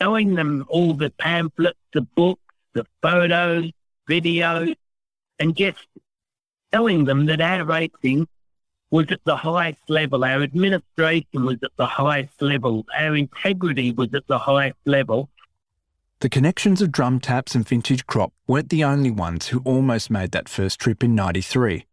showing 0.00 0.34
them 0.34 0.64
all 0.68 0.94
the 0.94 1.10
pamphlets, 1.10 1.78
the 1.92 2.02
books, 2.02 2.42
the 2.74 2.86
photos, 3.02 3.70
videos, 4.08 4.74
and 5.38 5.54
just 5.56 5.86
telling 6.72 7.04
them 7.04 7.26
that 7.26 7.40
our 7.40 7.64
racing 7.64 8.26
was 8.90 9.06
at 9.10 9.20
the 9.24 9.36
highest 9.36 9.88
level. 9.88 10.24
Our 10.24 10.42
administration 10.42 11.44
was 11.44 11.58
at 11.62 11.70
the 11.76 11.86
highest 11.86 12.40
level. 12.42 12.84
Our 12.96 13.16
integrity 13.16 13.92
was 13.92 14.12
at 14.14 14.26
the 14.26 14.38
highest 14.38 14.78
level. 14.84 15.30
The 16.20 16.28
connections 16.28 16.82
of 16.82 16.92
drum 16.92 17.18
taps 17.18 17.54
and 17.54 17.66
vintage 17.66 18.06
crop 18.06 18.34
weren't 18.46 18.68
the 18.68 18.84
only 18.84 19.10
ones 19.10 19.48
who 19.48 19.60
almost 19.64 20.10
made 20.10 20.32
that 20.32 20.50
first 20.50 20.78
trip 20.78 21.02
in 21.02 21.14
93. 21.14 21.86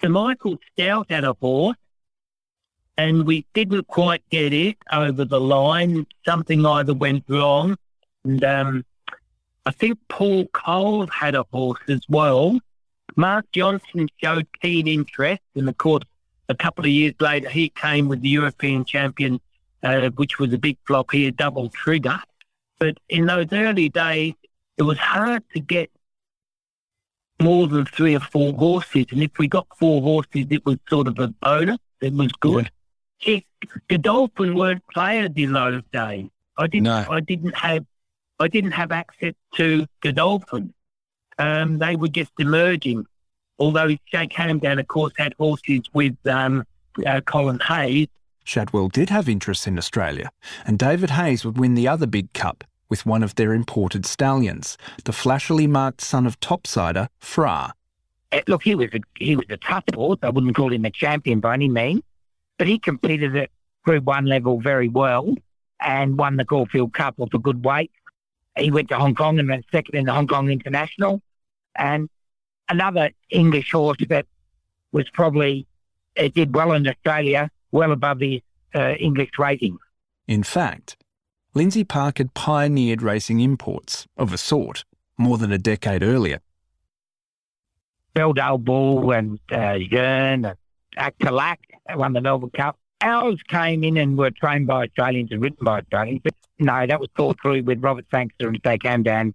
So 0.00 0.08
Michael 0.08 0.56
Stoute 0.78 1.10
had 1.10 1.24
a 1.24 1.34
horse 1.34 1.76
and 2.96 3.26
we 3.26 3.44
didn't 3.52 3.88
quite 3.88 4.22
get 4.30 4.54
it 4.54 4.78
over 4.90 5.26
the 5.26 5.38
line. 5.38 6.06
Something 6.24 6.64
either 6.64 6.94
went 6.94 7.24
wrong. 7.28 7.76
And 8.24 8.42
um, 8.42 8.84
I 9.66 9.70
think 9.70 9.98
Paul 10.08 10.46
Cole 10.54 11.06
had 11.08 11.34
a 11.34 11.44
horse 11.52 11.82
as 11.88 12.00
well. 12.08 12.58
Mark 13.16 13.44
Johnston 13.52 14.08
showed 14.16 14.46
keen 14.62 14.88
interest, 14.88 15.42
and 15.54 15.68
of 15.68 15.76
course, 15.76 16.04
a 16.48 16.54
couple 16.54 16.84
of 16.84 16.90
years 16.90 17.14
later, 17.20 17.50
he 17.50 17.68
came 17.68 18.08
with 18.08 18.22
the 18.22 18.28
European 18.30 18.86
champion, 18.86 19.40
uh, 19.82 20.08
which 20.16 20.38
was 20.38 20.54
a 20.54 20.58
big 20.58 20.78
flop 20.86 21.10
here, 21.10 21.30
Double 21.30 21.68
Trigger. 21.68 22.18
But 22.78 22.98
in 23.08 23.26
those 23.26 23.46
early 23.52 23.88
days, 23.88 24.34
it 24.76 24.82
was 24.82 24.98
hard 24.98 25.42
to 25.54 25.60
get 25.60 25.90
more 27.40 27.66
than 27.66 27.84
three 27.86 28.14
or 28.14 28.20
four 28.20 28.52
horses. 28.54 29.06
And 29.10 29.22
if 29.22 29.38
we 29.38 29.48
got 29.48 29.66
four 29.78 30.02
horses, 30.02 30.46
it 30.50 30.64
was 30.64 30.78
sort 30.88 31.08
of 31.08 31.18
a 31.18 31.28
bonus. 31.28 31.78
It 32.00 32.12
was 32.12 32.32
good. 32.32 32.70
Yeah. 33.20 33.40
Godolphin 33.88 34.54
weren't 34.54 34.82
players 34.92 35.30
in 35.36 35.52
those 35.52 35.82
days. 35.92 36.28
I 36.58 36.66
didn't. 36.66 36.84
No. 36.84 37.06
I 37.08 37.20
didn't 37.20 37.56
have. 37.56 37.84
I 38.38 38.48
didn't 38.48 38.72
have 38.72 38.92
access 38.92 39.32
to 39.54 39.86
Godolphin. 40.00 40.74
Um, 41.38 41.78
they 41.78 41.96
were 41.96 42.08
just 42.08 42.32
emerging. 42.38 43.06
Although 43.58 43.88
Sheikh 43.88 44.32
Hamdan, 44.32 44.78
of 44.78 44.86
course, 44.88 45.14
had 45.16 45.34
horses 45.38 45.82
with 45.94 46.14
um, 46.26 46.64
uh, 47.06 47.22
Colin 47.22 47.58
Hayes. 47.60 48.08
Shadwell 48.46 48.88
did 48.88 49.10
have 49.10 49.28
interest 49.28 49.66
in 49.66 49.76
Australia, 49.76 50.30
and 50.64 50.78
David 50.78 51.10
Hayes 51.10 51.44
would 51.44 51.58
win 51.58 51.74
the 51.74 51.88
other 51.88 52.06
big 52.06 52.32
cup 52.32 52.62
with 52.88 53.04
one 53.04 53.24
of 53.24 53.34
their 53.34 53.52
imported 53.52 54.06
stallions, 54.06 54.78
the 55.04 55.12
flashily 55.12 55.66
marked 55.66 56.00
son 56.00 56.26
of 56.26 56.38
Topsider, 56.38 57.08
Fraar. 57.20 57.72
Uh, 58.30 58.42
look, 58.46 58.62
he 58.62 58.76
was 58.76 58.88
a, 58.94 59.00
he 59.18 59.34
was 59.34 59.46
a 59.50 59.56
tough 59.56 59.84
horse. 59.92 60.20
I 60.22 60.30
wouldn't 60.30 60.54
call 60.54 60.72
him 60.72 60.84
a 60.84 60.90
champion 60.90 61.40
by 61.40 61.54
any 61.54 61.68
means, 61.68 62.02
but 62.56 62.68
he 62.68 62.78
competed 62.78 63.34
at 63.36 63.50
Group 63.84 64.04
One 64.04 64.26
level 64.26 64.60
very 64.60 64.88
well 64.88 65.34
and 65.80 66.16
won 66.16 66.36
the 66.36 66.44
Caulfield 66.44 66.92
Cup 66.92 67.16
off 67.18 67.34
a 67.34 67.38
good 67.38 67.64
weight. 67.64 67.90
He 68.56 68.70
went 68.70 68.88
to 68.90 68.98
Hong 68.98 69.16
Kong 69.16 69.38
and 69.40 69.48
went 69.48 69.66
second 69.72 69.96
in 69.96 70.06
the 70.06 70.12
Hong 70.12 70.28
Kong 70.28 70.50
International. 70.50 71.20
And 71.74 72.08
another 72.68 73.10
English 73.28 73.72
horse 73.72 73.98
that 74.08 74.26
was 74.92 75.10
probably 75.10 75.66
it 76.14 76.32
did 76.32 76.54
well 76.54 76.72
in 76.72 76.88
Australia, 76.88 77.50
well 77.76 77.92
above 77.92 78.18
the 78.18 78.42
uh, 78.74 78.94
English 78.98 79.30
rating. 79.38 79.78
In 80.26 80.42
fact, 80.42 80.96
Lindsay 81.54 81.84
Park 81.84 82.18
had 82.18 82.34
pioneered 82.34 83.02
racing 83.02 83.40
imports 83.40 84.06
of 84.16 84.32
a 84.32 84.38
sort 84.38 84.84
more 85.18 85.38
than 85.38 85.52
a 85.52 85.58
decade 85.58 86.02
earlier. 86.02 86.40
Beldale 88.14 88.64
Ball 88.64 89.12
and 89.12 89.38
uh, 89.52 89.72
Yearn 89.72 90.46
and 90.46 90.56
At 90.96 91.18
Talaq 91.18 91.58
won 91.94 92.14
the 92.14 92.20
Melbourne 92.22 92.50
Cup. 92.50 92.78
Ours 93.02 93.40
came 93.48 93.84
in 93.84 93.98
and 93.98 94.16
were 94.16 94.30
trained 94.30 94.66
by 94.66 94.84
Australians 94.84 95.30
and 95.30 95.42
written 95.42 95.62
by 95.62 95.80
Australians, 95.80 96.22
but 96.24 96.34
no, 96.58 96.86
that 96.86 96.98
was 96.98 97.10
thought 97.14 97.36
through 97.42 97.62
with 97.62 97.82
Robert 97.84 98.06
Sangster 98.10 98.48
and 98.48 98.58
Sheikh 98.64 98.82
Hamdan. 98.82 99.34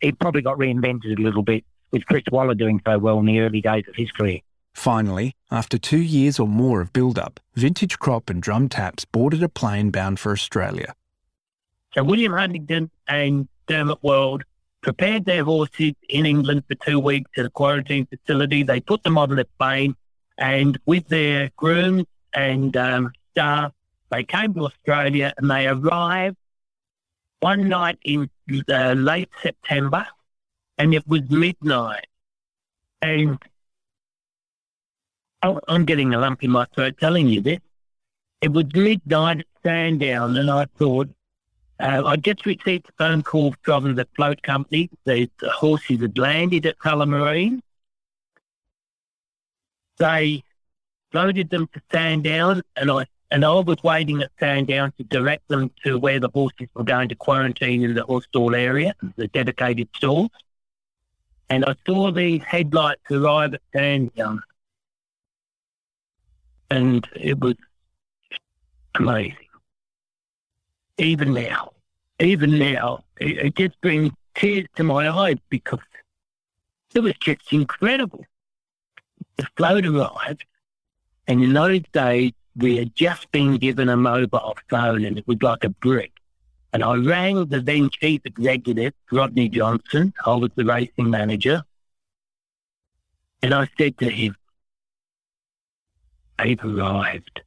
It 0.00 0.18
probably 0.18 0.40
got 0.40 0.56
reinvented 0.56 1.18
a 1.18 1.22
little 1.22 1.42
bit 1.42 1.64
with 1.90 2.06
Chris 2.06 2.24
Waller 2.32 2.54
doing 2.54 2.80
so 2.86 2.98
well 2.98 3.18
in 3.18 3.26
the 3.26 3.40
early 3.40 3.60
days 3.60 3.84
of 3.86 3.94
his 3.94 4.10
career. 4.10 4.40
Finally, 4.74 5.34
after 5.50 5.78
two 5.78 6.00
years 6.00 6.38
or 6.38 6.48
more 6.48 6.80
of 6.80 6.92
build-up, 6.92 7.40
Vintage 7.54 7.98
Crop 7.98 8.30
and 8.30 8.42
Drum 8.42 8.68
Taps 8.68 9.04
boarded 9.04 9.42
a 9.42 9.48
plane 9.48 9.90
bound 9.90 10.18
for 10.18 10.32
Australia. 10.32 10.94
So 11.94 12.02
William 12.02 12.32
Huntingdon 12.32 12.90
and 13.06 13.48
Dermot 13.66 13.98
Weld 14.02 14.44
prepared 14.80 15.24
their 15.24 15.44
horses 15.44 15.92
in 16.08 16.26
England 16.26 16.64
for 16.66 16.74
two 16.74 16.98
weeks 16.98 17.30
at 17.36 17.44
a 17.44 17.50
quarantine 17.50 18.06
facility. 18.06 18.62
They 18.62 18.80
put 18.80 19.02
them 19.04 19.18
on 19.18 19.36
the 19.36 19.46
plane, 19.58 19.94
and 20.38 20.78
with 20.86 21.08
their 21.08 21.50
grooms 21.56 22.06
and 22.32 22.76
um, 22.76 23.12
staff, 23.32 23.72
they 24.10 24.24
came 24.24 24.54
to 24.54 24.66
Australia 24.66 25.32
and 25.36 25.50
they 25.50 25.66
arrived 25.66 26.36
one 27.40 27.68
night 27.68 27.98
in 28.04 28.30
uh, 28.68 28.92
late 28.92 29.30
September 29.42 30.06
and 30.78 30.94
it 30.94 31.06
was 31.06 31.22
midnight. 31.30 32.06
And 33.00 33.38
I'm 35.42 35.84
getting 35.84 36.14
a 36.14 36.18
lump 36.18 36.42
in 36.44 36.50
my 36.50 36.66
throat 36.74 36.96
telling 36.98 37.28
you 37.28 37.40
this. 37.40 37.58
It 38.40 38.52
was 38.52 38.66
midnight 38.74 39.40
at 39.40 39.46
Sandown, 39.64 40.36
and 40.36 40.50
I 40.50 40.66
thought, 40.78 41.08
uh, 41.80 42.02
I 42.04 42.16
just 42.16 42.46
received 42.46 42.88
a 42.88 42.92
phone 42.98 43.22
call 43.22 43.54
from 43.62 43.94
the 43.94 44.06
float 44.14 44.42
company. 44.42 44.90
The, 45.04 45.30
the 45.40 45.50
horses 45.50 46.00
had 46.00 46.18
landed 46.18 46.66
at 46.66 46.78
Tullamarine. 46.78 47.60
They 49.98 50.42
loaded 51.12 51.50
them 51.50 51.68
to 51.72 51.82
Sandown, 51.90 52.62
and 52.76 52.90
I 52.90 53.06
and 53.30 53.44
I 53.46 53.52
was 53.60 53.82
waiting 53.82 54.20
at 54.20 54.30
Sandown 54.38 54.92
to 54.98 55.04
direct 55.04 55.48
them 55.48 55.70
to 55.84 55.98
where 55.98 56.20
the 56.20 56.28
horses 56.28 56.68
were 56.74 56.84
going 56.84 57.08
to 57.08 57.14
quarantine 57.14 57.82
in 57.82 57.94
the 57.94 58.04
horse 58.04 58.24
stall 58.24 58.54
area, 58.54 58.94
the 59.16 59.26
dedicated 59.28 59.88
stalls 59.96 60.28
and 61.52 61.66
I 61.66 61.74
saw 61.86 62.10
these 62.10 62.42
headlights 62.42 63.02
arrive 63.10 63.52
at 63.52 63.60
Sandown. 63.74 64.42
And 66.72 67.06
it 67.14 67.38
was 67.38 67.56
amazing. 68.94 69.36
Even 70.96 71.34
now, 71.34 71.72
even 72.18 72.58
now, 72.58 73.04
it, 73.20 73.36
it 73.46 73.56
just 73.56 73.78
brings 73.82 74.10
tears 74.34 74.66
to 74.76 74.82
my 74.82 75.10
eyes 75.10 75.36
because 75.50 75.80
it 76.94 77.00
was 77.00 77.12
just 77.20 77.52
incredible. 77.52 78.24
The 79.36 79.46
float 79.54 79.84
arrived, 79.84 80.46
and 81.26 81.44
in 81.44 81.52
those 81.52 81.82
days, 81.92 82.32
we 82.56 82.78
had 82.78 82.96
just 82.96 83.30
been 83.32 83.58
given 83.58 83.90
a 83.90 83.96
mobile 83.98 84.56
phone 84.70 85.04
and 85.04 85.18
it 85.18 85.28
was 85.28 85.42
like 85.42 85.64
a 85.64 85.68
brick. 85.68 86.12
And 86.72 86.82
I 86.82 86.94
rang 86.94 87.44
the 87.48 87.60
then 87.60 87.90
chief 87.90 88.22
executive, 88.24 88.94
Rodney 89.10 89.50
Johnson. 89.50 90.14
I 90.24 90.36
was 90.36 90.50
the 90.54 90.64
racing 90.64 91.10
manager. 91.10 91.64
And 93.42 93.52
I 93.52 93.68
said 93.76 93.98
to 93.98 94.08
him, 94.08 94.36
they've 96.38 96.64
arrived. 96.64 97.42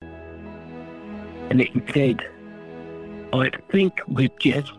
And 0.00 1.60
he 1.60 1.82
said, 1.92 2.20
I 3.32 3.50
think 3.70 4.00
we've 4.08 4.36
just 4.38 4.72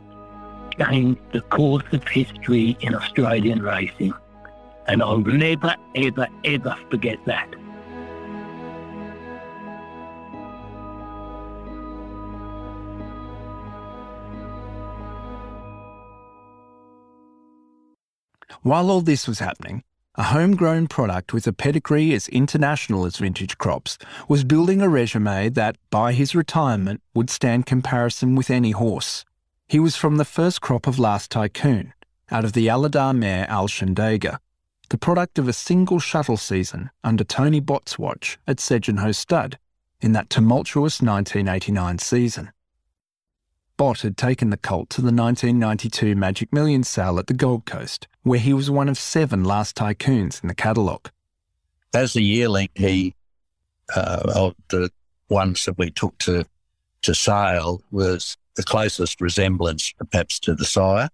changed 0.80 1.22
the 1.32 1.42
course 1.42 1.86
of 1.92 2.08
history 2.08 2.78
in 2.82 2.94
Australian 2.96 3.62
racing. 3.62 4.14
And 4.88 5.02
I'll 5.02 5.20
never, 5.20 5.76
ever, 5.96 6.28
ever 6.44 6.78
forget 6.90 7.20
that. 7.26 7.54
While 18.64 18.92
all 18.92 19.02
this 19.02 19.28
was 19.28 19.40
happening, 19.40 19.84
a 20.18 20.24
homegrown 20.24 20.88
product 20.88 21.32
with 21.32 21.46
a 21.46 21.54
pedigree 21.54 22.12
as 22.14 22.28
international 22.30 23.06
as 23.06 23.18
vintage 23.18 23.56
crops 23.60 24.00
was 24.28 24.44
building 24.44 24.82
a 24.82 24.90
resume 24.90 25.48
that, 25.50 25.78
by 25.92 26.12
his 26.12 26.34
retirement, 26.34 27.02
would 27.14 27.30
stand 27.30 27.68
comparison 27.68 28.34
with 28.34 28.50
any 28.50 28.72
horse. 28.72 29.24
He 29.68 29.80
was 29.80 29.96
from 29.96 30.18
the 30.18 30.26
first 30.26 30.60
crop 30.60 30.88
of 30.88 30.98
Last 30.98 31.30
Tycoon, 31.30 31.94
out 32.32 32.44
of 32.44 32.54
the 32.54 32.66
Alydar 32.66 33.16
mare 33.16 33.46
Al 33.48 33.68
Shandega, 33.68 34.40
the 34.90 34.98
product 34.98 35.38
of 35.38 35.48
a 35.48 35.54
single 35.54 36.00
shuttle 36.00 36.38
season 36.38 36.90
under 37.04 37.24
Tony 37.24 37.60
Bott's 37.60 38.00
watch 38.00 38.40
at 38.48 38.58
Segenhoe 38.58 39.14
Stud 39.14 39.60
in 40.02 40.14
that 40.14 40.32
tumultuous 40.32 41.00
1989 41.00 42.00
season. 42.00 42.52
Bott 43.78 44.02
had 44.02 44.18
taken 44.18 44.50
the 44.50 44.58
colt 44.58 44.90
to 44.90 45.02
the 45.02 45.14
1992 45.14 46.16
Magic 46.16 46.52
Millions 46.52 46.90
sale 46.90 47.20
at 47.20 47.28
the 47.28 47.36
Gold 47.36 47.66
Coast, 47.66 48.08
where 48.28 48.40
he 48.40 48.54
was 48.54 48.70
one 48.70 48.90
of 48.90 48.98
seven 48.98 49.44
last 49.44 49.76
tycoons 49.76 50.42
in 50.42 50.48
the 50.48 50.56
catalogue. 50.56 51.10
As 51.94 52.16
a 52.16 52.22
yearling, 52.22 52.70
he, 52.76 53.16
uh, 53.96 54.22
of 54.36 54.56
the 54.70 54.90
ones 55.30 55.66
that 55.66 55.78
we 55.78 55.90
took 55.90 56.18
to, 56.20 56.46
to 57.04 57.16
sale, 57.16 57.82
was 57.92 58.38
the 58.56 58.64
closest 58.64 59.22
resemblance 59.22 59.94
perhaps 60.12 60.40
to 60.40 60.54
the 60.54 60.66
sire. 60.66 61.10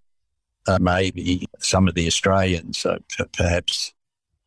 Uh, 0.66 0.78
maybe 0.80 1.46
some 1.58 1.86
of 1.86 1.94
the 1.94 2.06
Australians 2.06 2.84
uh, 2.86 2.98
perhaps 3.32 3.92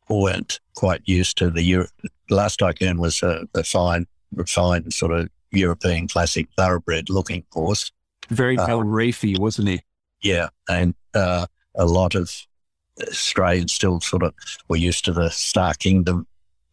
weren't 0.08 0.60
quite 0.74 1.00
used 1.04 1.38
to 1.38 1.50
the 1.50 1.62
Euro- 1.62 1.88
last 2.28 2.58
tycoon 2.58 2.98
was 2.98 3.22
a, 3.22 3.46
a 3.54 3.62
fine, 3.62 4.06
refined 4.34 4.92
sort 4.92 5.12
of 5.12 5.28
European 5.52 6.08
classic 6.08 6.48
thoroughbred 6.56 7.08
looking 7.08 7.44
horse. 7.52 7.92
Very 8.28 8.58
uh, 8.58 8.78
reefy, 8.78 9.38
wasn't 9.38 9.68
he? 9.68 9.80
Yeah, 10.22 10.48
and 10.68 10.94
uh, 11.14 11.46
a 11.74 11.86
lot 11.86 12.14
of 12.14 12.30
Australians 13.02 13.72
still 13.72 14.00
sort 14.00 14.22
of 14.22 14.34
were 14.68 14.76
used 14.76 15.04
to 15.04 15.12
the 15.12 15.30
Star 15.30 15.74
Kingdom 15.74 16.26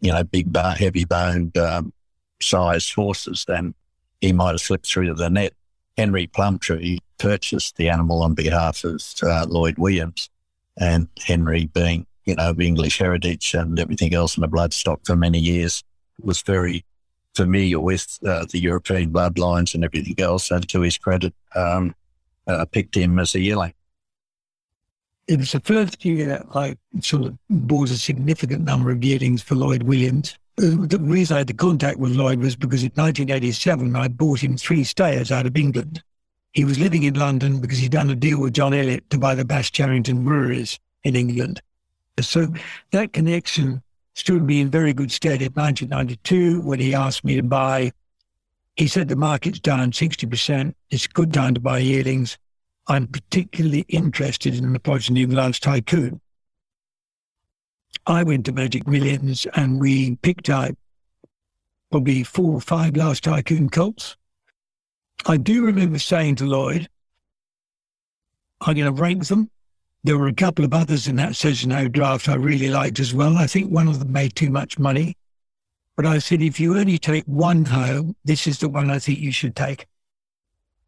you 0.06 0.12
know, 0.12 0.24
big, 0.24 0.52
bar, 0.54 0.74
heavy 0.76 1.04
boned, 1.04 1.58
um, 1.58 1.92
sized 2.42 2.94
horses, 2.94 3.46
then 3.48 3.74
he 4.22 4.32
might 4.32 4.52
have 4.52 4.62
slipped 4.62 4.88
through 4.88 5.14
the 5.14 5.30
net. 5.30 5.54
Henry 5.98 6.28
Plumptre 6.28 6.98
purchased 7.18 7.78
the 7.78 7.90
animal 7.90 8.22
on 8.22 8.36
behalf 8.36 8.84
of 8.84 9.02
uh, 9.24 9.46
Lloyd 9.50 9.78
Williams, 9.78 10.30
and 10.78 11.08
Henry, 11.26 11.68
being 11.68 12.06
you 12.26 12.36
know 12.36 12.50
of 12.50 12.60
English 12.60 13.00
heritage 13.00 13.54
and 13.54 13.80
everything 13.80 14.14
else 14.14 14.38
in 14.38 14.42
the 14.42 14.48
bloodstock 14.48 15.06
for 15.06 15.16
many 15.16 15.40
years, 15.40 15.84
was 16.22 16.42
very 16.42 16.86
familiar 17.34 17.80
with 17.80 18.20
uh, 18.26 18.46
the 18.52 18.60
European 18.60 19.12
bloodlines 19.12 19.74
and 19.74 19.84
everything 19.84 20.20
else. 20.20 20.52
And 20.52 20.68
to 20.70 20.82
his 20.82 20.98
credit, 20.98 21.34
um, 21.56 21.96
uh, 22.46 22.66
picked 22.66 22.96
him 22.96 23.18
as 23.18 23.34
a 23.34 23.40
yearling. 23.40 23.74
It 25.28 25.40
was 25.40 25.52
the 25.52 25.60
first 25.60 26.06
year 26.06 26.28
that 26.28 26.46
I 26.54 26.78
sort 27.02 27.24
of 27.24 27.38
bought 27.50 27.90
a 27.90 27.98
significant 27.98 28.64
number 28.64 28.92
of 28.92 29.04
yearlings 29.04 29.42
for 29.42 29.56
Lloyd 29.56 29.84
Williams. 29.84 30.38
Uh, 30.58 30.86
the 30.86 31.00
reason 31.02 31.36
I 31.36 31.40
had 31.40 31.48
the 31.48 31.54
contact 31.54 32.00
with 32.00 32.16
Lloyd 32.16 32.40
was 32.40 32.56
because 32.56 32.84
in 32.84 32.92
1987 32.96 33.96
I 33.96 34.08
bought 34.08 34.44
him 34.44 34.56
three 34.56 34.84
stayers 34.84 35.32
out 35.32 35.46
of 35.46 35.58
England. 35.58 36.04
He 36.54 36.64
was 36.64 36.80
living 36.80 37.04
in 37.04 37.16
London 37.16 37.60
because 37.60 37.80
he'd 37.80 37.92
done 37.92 38.10
a 38.10 38.16
deal 38.16 38.40
with 38.40 38.54
John 38.54 38.74
Elliott 38.74 39.10
to 39.10 39.18
buy 39.18 39.36
the 39.36 39.44
Bass 39.44 39.70
Charrington 39.72 40.24
breweries 40.24 40.80
in 41.04 41.16
England. 41.16 41.62
So 42.22 42.48
that 42.92 43.12
connection 43.12 43.82
stood 44.14 44.44
me 44.44 44.62
in 44.62 44.70
very 44.70 44.94
good 44.94 45.12
stead 45.12 45.42
in 45.42 45.52
1992 45.52 46.62
when 46.62 46.80
he 46.80 46.96
asked 46.96 47.26
me 47.26 47.36
to 47.36 47.44
buy. 47.44 47.92
He 48.78 48.88
said 48.88 49.10
the 49.10 49.16
market's 49.16 49.60
down 49.60 49.92
60%. 49.92 50.74
It's 50.90 51.06
a 51.06 51.10
good 51.10 51.34
time 51.34 51.54
to 51.56 51.60
buy 51.60 51.80
yearlings. 51.80 52.38
I'm 52.88 53.08
particularly 53.08 53.86
interested 53.88 54.56
in 54.56 54.72
the 54.74 54.80
progeny 54.80 55.24
of 55.24 55.34
Last 55.34 55.64
Tycoon. 55.64 56.22
I 58.06 58.24
went 58.24 58.46
to 58.46 58.52
Magic 58.52 58.88
Millions 58.88 59.48
and 59.56 59.80
we 59.80 60.18
picked 60.18 60.50
out 60.50 60.76
probably 61.90 62.24
four 62.24 62.54
or 62.54 62.62
five 62.62 62.96
last 62.96 63.24
Tycoon 63.24 63.70
colts. 63.70 64.16
I 65.26 65.38
do 65.38 65.66
remember 65.66 65.98
saying 65.98 66.36
to 66.36 66.46
Lloyd, 66.46 66.88
I'm 68.62 68.76
going 68.76 68.94
to 68.94 69.02
rank 69.02 69.28
them. 69.28 69.50
There 70.04 70.18
were 70.20 70.28
a 70.28 70.34
couple 70.34 70.64
of 70.64 70.74
others 70.74 71.08
in 71.08 71.16
that 71.16 71.32
Segenhoe 71.32 71.92
draft 71.92 72.30
I 72.30 72.36
really 72.36 72.70
liked 72.70 73.00
as 73.00 73.14
well. 73.14 73.38
I 73.38 73.48
think 73.48 73.72
one 73.72 73.88
of 73.88 73.98
them 73.98 74.12
made 74.12 74.36
too 74.36 74.52
much 74.52 74.78
money. 74.78 75.18
But 75.96 76.06
I 76.06 76.20
said, 76.20 76.44
if 76.44 76.60
you 76.60 76.78
only 76.78 77.00
take 77.00 77.24
one 77.26 77.66
home, 77.66 78.16
this 78.24 78.46
is 78.46 78.60
the 78.60 78.70
one 78.70 78.92
I 78.92 79.00
think 79.00 79.18
you 79.18 79.32
should 79.32 79.56
take. 79.56 79.88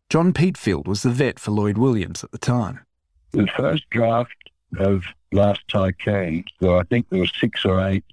John 0.10 0.32
Peatfield 0.32 0.88
was 0.88 1.04
the 1.04 1.10
vet 1.10 1.38
for 1.38 1.52
Lloyd 1.52 1.78
Williams 1.78 2.24
at 2.24 2.32
the 2.32 2.38
time. 2.38 2.80
The 3.32 3.48
first 3.58 3.90
draft 3.90 4.52
of 4.80 5.04
Last 5.34 5.68
Tycoon, 5.68 6.46
so 6.62 6.80
I 6.80 6.84
think 6.84 7.10
there 7.10 7.20
were 7.20 7.28
six 7.28 7.66
or 7.66 7.86
eight, 7.86 8.06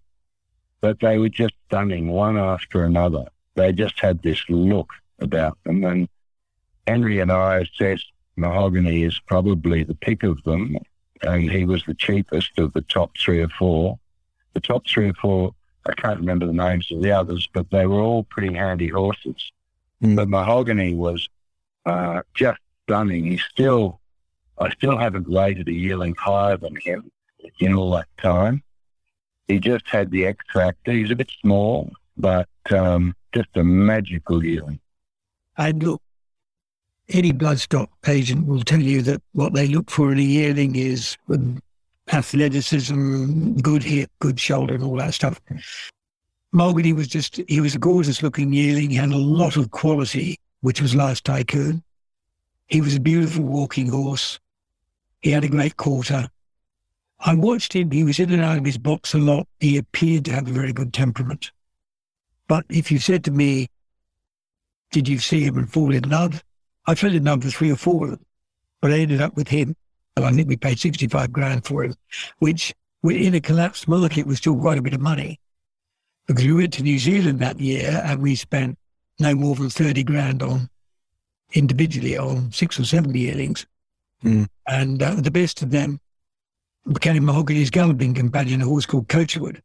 but 0.80 0.98
they 0.98 1.18
were 1.18 1.28
just 1.28 1.54
stunning, 1.68 2.08
one 2.08 2.36
after 2.36 2.82
another. 2.82 3.26
They 3.54 3.72
just 3.72 4.00
had 4.00 4.22
this 4.22 4.42
look 4.48 4.90
about 5.20 5.56
them. 5.62 5.84
And 5.84 6.08
Henry 6.88 7.20
and 7.20 7.30
I 7.30 7.58
assessed 7.58 8.10
Mahogany 8.34 9.04
is 9.04 9.20
probably 9.20 9.84
the 9.84 9.94
pick 9.94 10.24
of 10.24 10.42
them, 10.42 10.76
and 11.22 11.48
he 11.48 11.64
was 11.64 11.84
the 11.84 11.94
cheapest 11.94 12.58
of 12.58 12.72
the 12.72 12.82
top 12.82 13.16
three 13.16 13.40
or 13.40 13.48
four. 13.48 14.00
The 14.54 14.60
top 14.60 14.84
three 14.88 15.10
or 15.10 15.14
four, 15.14 15.54
I 15.88 15.92
can't 15.94 16.18
remember 16.18 16.46
the 16.46 16.52
names 16.52 16.90
of 16.90 17.02
the 17.02 17.12
others, 17.12 17.48
but 17.52 17.70
they 17.70 17.86
were 17.86 18.00
all 18.00 18.24
pretty 18.24 18.52
handy 18.52 18.88
horses. 18.88 19.52
Mm. 20.02 20.16
But 20.16 20.28
Mahogany 20.28 20.94
was 20.94 21.28
uh, 21.86 22.22
just 22.34 22.60
stunning. 22.84 23.24
He's 23.24 23.42
still, 23.42 24.00
I 24.58 24.70
still 24.70 24.96
haven't 24.96 25.28
rated 25.28 25.68
a 25.68 25.72
yearling 25.72 26.14
higher 26.18 26.56
than 26.56 26.76
him 26.76 27.10
in 27.60 27.74
all 27.74 27.90
that 27.92 28.08
time. 28.18 28.62
He 29.48 29.58
just 29.58 29.86
had 29.88 30.10
the 30.10 30.26
X 30.26 30.44
factor. 30.52 30.92
He's 30.92 31.10
a 31.10 31.16
bit 31.16 31.30
small, 31.40 31.92
but 32.16 32.48
um, 32.70 33.14
just 33.34 33.48
a 33.56 33.64
magical 33.64 34.44
yearling. 34.44 34.80
And 35.56 35.82
look, 35.82 36.02
any 37.08 37.32
bloodstock 37.32 37.88
patient 38.02 38.46
will 38.46 38.62
tell 38.62 38.80
you 38.80 39.02
that 39.02 39.22
what 39.32 39.52
they 39.52 39.66
look 39.68 39.90
for 39.90 40.10
in 40.12 40.18
a 40.18 40.22
yearling 40.22 40.76
is 40.76 41.16
athleticism, 42.12 43.54
good 43.60 43.82
hip, 43.82 44.10
good 44.20 44.40
shoulder, 44.40 44.74
and 44.74 44.82
all 44.82 44.96
that 44.96 45.14
stuff. 45.14 45.40
Mahogany 46.52 46.92
was 46.92 47.08
just, 47.08 47.40
he 47.48 47.60
was 47.60 47.74
a 47.74 47.78
gorgeous 47.78 48.22
looking 48.22 48.52
yearling. 48.52 48.90
He 48.90 48.96
had 48.96 49.10
a 49.10 49.16
lot 49.16 49.56
of 49.56 49.70
quality 49.70 50.38
which 50.64 50.80
was 50.80 50.94
Last 50.94 51.26
Tycoon. 51.26 51.82
He 52.68 52.80
was 52.80 52.96
a 52.96 53.00
beautiful 53.00 53.44
walking 53.44 53.88
horse. 53.88 54.40
He 55.20 55.30
had 55.30 55.44
a 55.44 55.48
great 55.48 55.76
quarter. 55.76 56.30
I 57.20 57.34
watched 57.34 57.74
him. 57.74 57.90
He 57.90 58.02
was 58.02 58.18
in 58.18 58.32
and 58.32 58.40
out 58.40 58.56
of 58.56 58.64
his 58.64 58.78
box 58.78 59.12
a 59.12 59.18
lot. 59.18 59.46
He 59.60 59.76
appeared 59.76 60.24
to 60.24 60.32
have 60.32 60.48
a 60.48 60.52
very 60.52 60.72
good 60.72 60.94
temperament. 60.94 61.50
But 62.48 62.64
if 62.70 62.90
you 62.90 62.98
said 62.98 63.24
to 63.24 63.30
me, 63.30 63.68
did 64.90 65.06
you 65.06 65.18
see 65.18 65.42
him 65.42 65.58
and 65.58 65.70
fall 65.70 65.92
in 65.92 66.08
love? 66.08 66.42
I 66.86 66.94
fell 66.94 67.14
in 67.14 67.24
love 67.24 67.44
with 67.44 67.52
three 67.52 67.70
or 67.70 67.76
four 67.76 68.04
of 68.04 68.10
them, 68.12 68.26
but 68.80 68.90
I 68.90 69.00
ended 69.00 69.20
up 69.20 69.36
with 69.36 69.48
him. 69.48 69.76
And 70.16 70.24
I 70.24 70.32
think 70.32 70.48
we 70.48 70.56
paid 70.56 70.78
65 70.78 71.30
grand 71.30 71.66
for 71.66 71.84
him, 71.84 71.94
which 72.38 72.72
in 73.02 73.34
a 73.34 73.40
collapsed 73.40 73.86
market 73.86 74.26
was 74.26 74.38
still 74.38 74.58
quite 74.58 74.78
a 74.78 74.82
bit 74.82 74.94
of 74.94 75.00
money 75.02 75.38
because 76.26 76.46
we 76.46 76.54
went 76.54 76.72
to 76.72 76.82
New 76.82 76.98
Zealand 76.98 77.40
that 77.40 77.60
year 77.60 78.00
and 78.02 78.22
we 78.22 78.34
spent 78.34 78.78
no 79.18 79.34
more 79.34 79.54
than 79.54 79.70
30 79.70 80.04
grand 80.04 80.42
on 80.42 80.68
individually 81.52 82.18
on 82.18 82.50
six 82.52 82.78
or 82.78 82.84
seven 82.84 83.14
yearlings. 83.14 83.66
Mm. 84.24 84.46
And 84.66 85.02
uh, 85.02 85.14
the 85.16 85.30
best 85.30 85.62
of 85.62 85.70
them 85.70 86.00
became 86.92 87.24
Mahogany's 87.24 87.70
galloping 87.70 88.14
companion, 88.14 88.62
a 88.62 88.66
horse 88.66 88.86
called 88.86 89.08
Coachwood. 89.08 89.60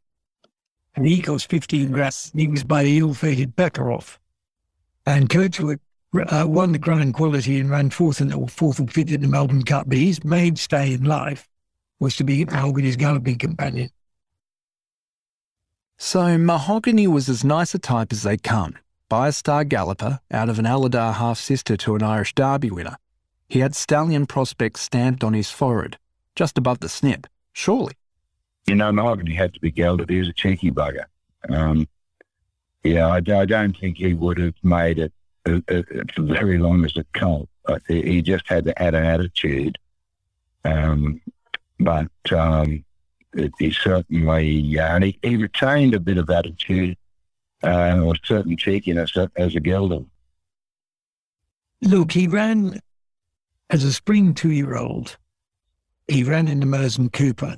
And 0.95 1.07
he 1.07 1.21
cost 1.21 1.49
15 1.49 1.91
grand. 1.91 2.31
He 2.35 2.47
was 2.47 2.63
by 2.63 2.83
the 2.83 2.97
ill-fated 2.97 3.55
Bakharoff. 3.55 4.17
And 5.05 5.29
Coachwood 5.29 5.79
uh, 6.13 6.45
won 6.47 6.71
the 6.71 6.79
Grand 6.79 7.13
Quality 7.13 7.59
and 7.59 7.69
ran 7.69 7.89
fourth 7.89 8.19
and 8.19 8.33
or 8.33 8.47
fourth 8.47 8.79
or 8.79 8.87
fifth 8.87 9.11
in 9.11 9.21
the 9.21 9.27
Melbourne 9.27 9.63
Cup. 9.63 9.87
But 9.87 9.97
his 9.97 10.23
mainstay 10.23 10.93
in 10.93 11.03
life 11.03 11.47
was 11.99 12.15
to 12.17 12.23
be 12.23 12.45
Mahogany's 12.45 12.95
galloping 12.95 13.37
companion. 13.37 13.89
So 15.97 16.37
Mahogany 16.37 17.07
was 17.07 17.27
as 17.27 17.43
nice 17.43 17.73
a 17.75 17.79
type 17.79 18.11
as 18.11 18.23
they 18.23 18.37
come 18.37 18.75
by 19.09 19.27
a 19.27 19.31
star 19.31 19.63
galloper 19.63 20.19
out 20.31 20.49
of 20.49 20.59
an 20.59 20.65
Alydar 20.65 21.15
half 21.15 21.39
sister 21.39 21.75
to 21.75 21.95
an 21.95 22.03
Irish 22.03 22.33
Derby 22.35 22.69
winner. 22.69 22.97
He 23.49 23.59
had 23.59 23.75
stallion 23.75 24.27
prospects 24.27 24.81
stamped 24.81 25.23
on 25.23 25.33
his 25.33 25.49
forehead, 25.49 25.97
just 26.35 26.57
above 26.57 26.79
the 26.79 26.89
snip, 26.89 27.25
surely. 27.51 27.93
You 28.67 28.75
know, 28.75 28.91
Mahogany 28.91 29.33
had 29.33 29.55
to 29.55 29.59
be 29.59 29.71
gelded. 29.71 30.09
He 30.09 30.19
was 30.19 30.29
a 30.29 30.33
cheeky 30.33 30.69
bugger. 30.69 31.05
Um, 31.49 31.87
yeah, 32.83 33.07
I, 33.07 33.17
I, 33.17 33.45
don't 33.45 33.75
think 33.75 33.97
he 33.97 34.13
would 34.13 34.37
have 34.37 34.53
made 34.61 34.99
it 34.99 35.13
uh, 35.47 35.59
uh, 35.67 35.81
very 36.19 36.59
long 36.59 36.85
as 36.85 36.95
a 36.95 37.05
colt. 37.17 37.49
He 37.87 38.21
just 38.21 38.47
had 38.47 38.65
to 38.65 38.81
add 38.81 38.93
an 38.93 39.03
attitude. 39.03 39.77
Um, 40.63 41.21
but 41.79 42.11
um, 42.31 42.83
he 43.57 43.71
certainly, 43.71 44.77
uh, 44.77 44.95
and 44.95 45.03
he, 45.05 45.19
he 45.23 45.37
retained 45.37 45.95
a 45.95 45.99
bit 45.99 46.17
of 46.17 46.29
attitude 46.29 46.97
uh, 47.63 47.99
or 48.01 48.15
certain 48.23 48.57
cheekiness 48.57 49.15
as 49.35 49.55
a 49.55 49.59
gelding. 49.59 50.09
Look, 51.81 52.11
he 52.11 52.27
ran 52.27 52.79
as 53.69 53.83
a 53.83 53.93
spring 53.93 54.33
two-year-old. 54.33 55.17
He 56.07 56.23
ran 56.23 56.47
in 56.47 56.59
the 56.59 56.65
Merson 56.65 57.09
Cooper, 57.09 57.55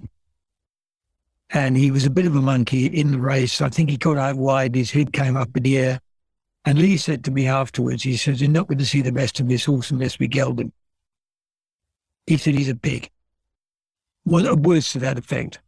and 1.50 1.78
he 1.78 1.90
was 1.90 2.06
a 2.06 2.10
bit 2.10 2.26
of 2.26 2.36
a 2.36 2.42
monkey 2.42 2.86
in 2.86 3.12
the 3.12 3.20
race. 3.20 3.62
I 3.62 3.70
think 3.70 3.90
he 3.90 3.98
got 3.98 4.18
out 4.18 4.36
wide. 4.36 4.76
His 4.76 4.92
head 4.92 5.14
came 5.14 5.38
up 5.38 5.56
in 5.56 5.64
the 5.64 5.78
air. 5.78 6.00
And 6.64 6.78
Lee 6.78 6.98
said 6.98 7.24
to 7.24 7.32
me 7.32 7.48
afterwards, 7.48 8.04
he 8.04 8.16
says, 8.16 8.40
you're 8.40 8.52
not 8.52 8.68
going 8.68 8.78
to 8.78 8.86
see 8.86 9.02
the 9.02 9.12
best 9.12 9.40
of 9.40 9.48
this 9.48 9.66
horse 9.66 9.90
unless 9.90 10.20
we 10.20 10.28
geld 10.28 10.60
him. 10.60 10.72
He 12.28 12.38
said 12.38 12.54
he's 12.54 12.70
a 12.70 12.76
pig. 12.76 13.10
Well, 14.26 14.56
words 14.56 14.92
to 14.92 15.00
that 15.00 15.18
effect. 15.18 15.60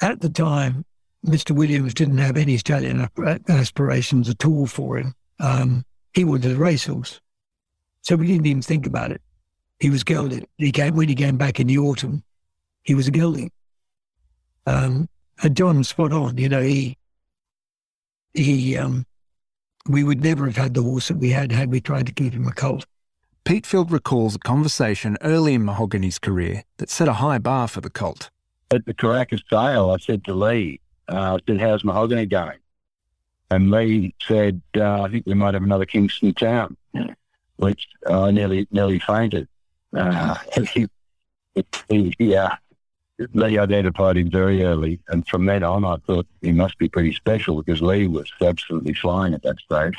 At 0.00 0.20
the 0.20 0.28
time, 0.28 0.84
Mr. 1.26 1.50
Williams 1.50 1.92
didn't 1.92 2.18
have 2.18 2.36
any 2.36 2.56
stallion 2.56 3.08
aspirations 3.48 4.28
at 4.28 4.44
all 4.44 4.66
for 4.66 4.98
him. 4.98 5.14
Um, 5.40 5.84
he 6.14 6.24
wanted 6.24 6.52
a 6.52 6.56
racehorse. 6.56 7.20
So 8.02 8.16
we 8.16 8.26
didn't 8.26 8.46
even 8.46 8.62
think 8.62 8.86
about 8.86 9.10
it. 9.10 9.20
He 9.80 9.90
was 9.90 10.04
gelding. 10.04 10.46
He 10.56 10.72
came, 10.72 10.94
when 10.94 11.08
he 11.08 11.14
came 11.14 11.36
back 11.36 11.60
in 11.60 11.66
the 11.66 11.78
autumn, 11.78 12.22
he 12.82 12.94
was 12.94 13.08
a 13.08 13.10
gelding. 13.10 13.50
Um, 14.66 15.08
and 15.42 15.56
John 15.56 15.84
spot 15.84 16.12
on, 16.12 16.38
you 16.38 16.48
know, 16.48 16.62
he, 16.62 16.96
he, 18.32 18.76
um, 18.76 19.04
we 19.88 20.04
would 20.04 20.22
never 20.22 20.46
have 20.46 20.56
had 20.56 20.74
the 20.74 20.82
horse 20.82 21.08
that 21.08 21.18
we 21.18 21.30
had 21.30 21.52
had 21.52 21.70
we 21.70 21.80
tried 21.80 22.06
to 22.06 22.12
keep 22.12 22.32
him 22.32 22.46
a 22.46 22.52
colt. 22.52 22.86
Peatfield 23.44 23.90
recalls 23.90 24.34
a 24.34 24.40
conversation 24.40 25.16
early 25.20 25.54
in 25.54 25.64
Mahogany's 25.64 26.18
career 26.18 26.64
that 26.78 26.90
set 26.90 27.06
a 27.06 27.14
high 27.14 27.38
bar 27.38 27.68
for 27.68 27.80
the 27.80 27.90
colt. 27.90 28.30
At 28.72 28.86
the 28.86 28.94
Karaka 28.94 29.40
sale, 29.48 29.90
I 29.90 29.98
said 29.98 30.24
to 30.24 30.34
Lee, 30.34 30.80
uh, 31.08 31.36
I 31.36 31.38
said, 31.46 31.60
how's 31.60 31.84
Mahogany 31.84 32.26
going? 32.26 32.58
And 33.50 33.70
Lee 33.70 34.14
said, 34.26 34.60
uh, 34.76 35.02
I 35.02 35.08
think 35.08 35.26
we 35.26 35.34
might 35.34 35.54
have 35.54 35.62
another 35.62 35.86
Kingston 35.86 36.34
Town, 36.34 36.76
which 37.56 37.86
I 38.08 38.12
uh, 38.12 38.30
nearly 38.30 38.66
nearly 38.70 38.98
fainted. 38.98 39.48
Uh, 39.92 40.34
he, 40.74 40.88
he, 41.88 42.14
yeah, 42.18 42.56
they 43.18 43.56
identified 43.58 44.16
him 44.16 44.30
very 44.30 44.64
early, 44.64 45.00
and 45.08 45.26
from 45.28 45.46
then 45.46 45.62
on, 45.62 45.84
I 45.84 45.96
thought 46.06 46.26
he 46.42 46.52
must 46.52 46.76
be 46.78 46.88
pretty 46.88 47.12
special 47.12 47.62
because 47.62 47.80
Lee 47.80 48.08
was 48.08 48.30
absolutely 48.40 48.94
flying 48.94 49.32
at 49.32 49.42
that 49.42 49.60
stage. 49.60 49.96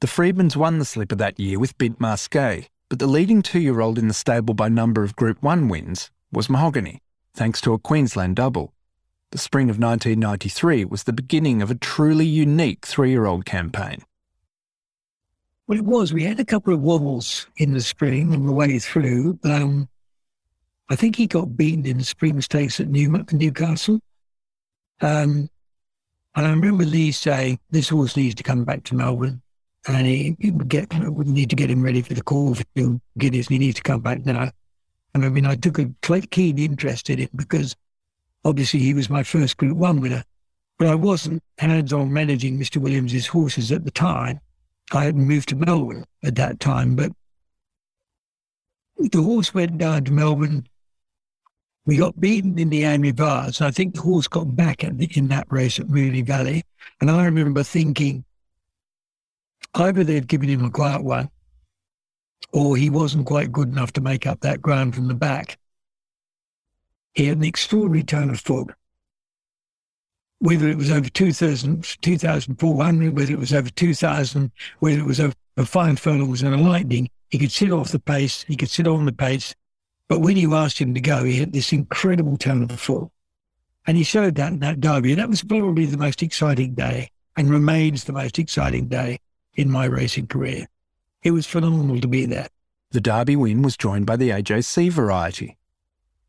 The 0.00 0.06
Freedmans 0.06 0.54
won 0.54 0.78
the 0.78 0.84
slipper 0.84 1.14
that 1.16 1.40
year 1.40 1.58
with 1.58 1.78
Bint 1.78 1.98
Marscay, 1.98 2.68
but 2.88 2.98
the 2.98 3.06
leading 3.06 3.42
two-year-old 3.42 3.98
in 3.98 4.08
the 4.08 4.14
stable 4.14 4.54
by 4.54 4.68
number 4.68 5.02
of 5.02 5.16
Group 5.16 5.42
1 5.42 5.68
wins 5.68 6.10
was 6.30 6.50
Mahogany, 6.50 7.00
thanks 7.34 7.60
to 7.62 7.72
a 7.72 7.78
Queensland 7.78 8.36
double. 8.36 8.73
The 9.34 9.38
spring 9.38 9.68
of 9.68 9.80
1993 9.80 10.84
was 10.84 11.02
the 11.02 11.12
beginning 11.12 11.60
of 11.60 11.68
a 11.68 11.74
truly 11.74 12.24
unique 12.24 12.86
three-year-old 12.86 13.44
campaign. 13.44 13.98
Well, 15.66 15.76
it 15.76 15.84
was. 15.84 16.12
We 16.12 16.22
had 16.22 16.38
a 16.38 16.44
couple 16.44 16.72
of 16.72 16.80
wobbles 16.80 17.48
in 17.56 17.72
the 17.72 17.80
spring 17.80 18.32
on 18.32 18.46
the 18.46 18.52
way 18.52 18.78
through. 18.78 19.40
Um, 19.42 19.88
I 20.88 20.94
think 20.94 21.16
he 21.16 21.26
got 21.26 21.56
beaten 21.56 21.84
in 21.84 21.98
the 21.98 22.04
spring 22.04 22.40
stakes 22.42 22.78
at 22.78 22.86
New- 22.86 23.24
Newcastle. 23.32 23.98
Um, 25.00 25.50
and 26.36 26.46
I 26.46 26.50
remember 26.50 26.84
Lee 26.84 27.10
saying, 27.10 27.58
this 27.72 27.88
horse 27.88 28.16
needs 28.16 28.36
to 28.36 28.44
come 28.44 28.62
back 28.62 28.84
to 28.84 28.94
Melbourne. 28.94 29.42
And 29.88 30.06
he, 30.06 30.36
he 30.38 30.52
would 30.52 30.68
get, 30.68 30.92
need 30.92 31.50
to 31.50 31.56
get 31.56 31.70
him 31.70 31.82
ready 31.82 32.02
for 32.02 32.14
the 32.14 32.22
Caulfield 32.22 33.00
Guineas. 33.18 33.48
And 33.48 33.54
he 33.54 33.58
needs 33.58 33.78
to 33.78 33.82
come 33.82 34.00
back 34.00 34.24
now. 34.24 34.52
And 35.12 35.24
I 35.24 35.28
mean, 35.28 35.44
I 35.44 35.56
took 35.56 35.80
a 35.80 35.90
keen 36.30 36.56
interest 36.56 37.10
in 37.10 37.18
it 37.18 37.36
because 37.36 37.74
obviously 38.44 38.80
he 38.80 38.94
was 38.94 39.10
my 39.10 39.22
first 39.22 39.56
Group 39.56 39.76
1 39.76 40.00
winner. 40.00 40.24
But 40.78 40.88
I 40.88 40.94
wasn't 40.94 41.42
hands-on 41.58 42.12
managing 42.12 42.58
Mr. 42.58 42.78
Williams's 42.78 43.28
horses 43.28 43.70
at 43.70 43.84
the 43.84 43.90
time. 43.90 44.40
I 44.92 45.04
hadn't 45.04 45.26
moved 45.26 45.50
to 45.50 45.56
Melbourne 45.56 46.04
at 46.24 46.34
that 46.34 46.58
time, 46.58 46.96
but 46.96 47.12
the 48.98 49.22
horse 49.22 49.54
went 49.54 49.78
down 49.78 50.04
to 50.04 50.12
Melbourne 50.12 50.66
we 51.86 51.96
got 51.96 52.18
beaten 52.18 52.58
in 52.58 52.70
the 52.70 52.82
AAMI 52.82 53.12
Vase. 53.14 53.60
I 53.60 53.70
think 53.70 53.94
the 53.94 54.00
horse 54.00 54.26
got 54.26 54.56
back 54.56 54.78
the, 54.78 55.10
in 55.14 55.28
that 55.28 55.46
race 55.50 55.78
at 55.78 55.86
Moonee 55.86 56.26
Valley. 56.26 56.64
And 57.00 57.10
I 57.10 57.24
remember 57.24 57.62
thinking 57.62 58.24
either 59.74 60.02
they'd 60.02 60.28
given 60.28 60.48
him 60.48 60.64
a 60.64 60.70
quiet 60.70 61.04
one 61.04 61.28
or 62.52 62.76
he 62.76 62.88
wasn't 62.88 63.26
quite 63.26 63.52
good 63.52 63.68
enough 63.68 63.92
to 63.94 64.00
make 64.00 64.26
up 64.26 64.40
that 64.40 64.62
ground 64.62 64.94
from 64.94 65.08
the 65.08 65.14
back. 65.14 65.58
He 67.14 67.26
had 67.26 67.38
an 67.38 67.44
extraordinary 67.44 68.02
turn 68.02 68.30
of 68.30 68.40
foot. 68.40 68.74
Whether 70.40 70.68
it 70.68 70.76
was 70.76 70.90
over 70.90 71.08
2,000, 71.08 71.96
2,400, 72.02 73.16
whether 73.16 73.32
it 73.32 73.38
was 73.38 73.54
over 73.54 73.70
2,000, 73.70 74.50
whether 74.80 74.98
it 74.98 75.06
was 75.06 75.20
over 75.20 75.34
five 75.64 75.98
furlongs 75.98 76.42
and 76.42 76.54
a 76.54 76.58
lightning, 76.58 77.08
he 77.30 77.38
could 77.38 77.52
sit 77.52 77.72
off 77.72 77.92
the 77.92 77.98
pace, 77.98 78.42
he 78.42 78.56
could 78.56 78.68
sit 78.68 78.86
on 78.86 79.06
the 79.06 79.12
pace, 79.12 79.54
but 80.08 80.20
when 80.20 80.36
you 80.36 80.54
asked 80.54 80.78
him 80.78 80.92
to 80.94 81.00
go, 81.00 81.24
he 81.24 81.38
had 81.38 81.52
this 81.52 81.72
incredible 81.72 82.36
turn 82.36 82.64
of 82.64 82.78
foot. 82.78 83.08
And 83.86 83.96
he 83.96 84.04
showed 84.04 84.34
that 84.36 84.52
in 84.52 84.58
that 84.60 84.80
derby. 84.80 85.14
That 85.14 85.28
was 85.28 85.42
probably 85.42 85.86
the 85.86 85.96
most 85.96 86.22
exciting 86.22 86.74
day 86.74 87.10
and 87.36 87.50
remains 87.50 88.04
the 88.04 88.12
most 88.12 88.38
exciting 88.38 88.88
day 88.88 89.18
in 89.54 89.70
my 89.70 89.86
racing 89.86 90.26
career. 90.26 90.66
It 91.22 91.30
was 91.30 91.46
phenomenal 91.46 92.00
to 92.00 92.08
be 92.08 92.26
there. 92.26 92.48
The 92.90 93.00
Derby 93.00 93.34
win 93.34 93.62
was 93.62 93.76
joined 93.76 94.06
by 94.06 94.16
the 94.16 94.30
AJC 94.30 94.90
variety. 94.92 95.56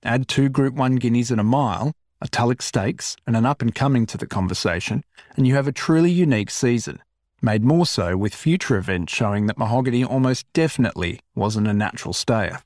Add 0.06 0.28
two 0.28 0.50
Group 0.50 0.76
1 0.76 0.96
guineas 0.96 1.32
and 1.32 1.41
a 1.41 1.44
mile, 1.44 1.94
Tulloch 2.32 2.62
Stakes, 2.62 3.15
and 3.28 3.36
an 3.36 3.46
up 3.46 3.62
and 3.62 3.74
coming 3.74 4.06
to 4.08 4.18
the 4.18 4.28
conversation, 4.28 5.04
and 5.36 5.48
you 5.48 5.56
have 5.56 5.68
a 5.68 5.72
truly 5.72 6.12
unique 6.12 6.50
season, 6.50 7.02
made 7.41 7.63
more 7.63 7.86
so 7.86 8.18
with 8.18 8.34
future 8.34 8.78
events 8.78 9.13
showing 9.13 9.48
that 9.48 9.58
Mahogany 9.58 10.04
almost 10.04 10.52
definitely 10.54 11.20
wasn't 11.36 11.68
a 11.68 11.74
natural 11.74 12.13
stayer. 12.13 12.60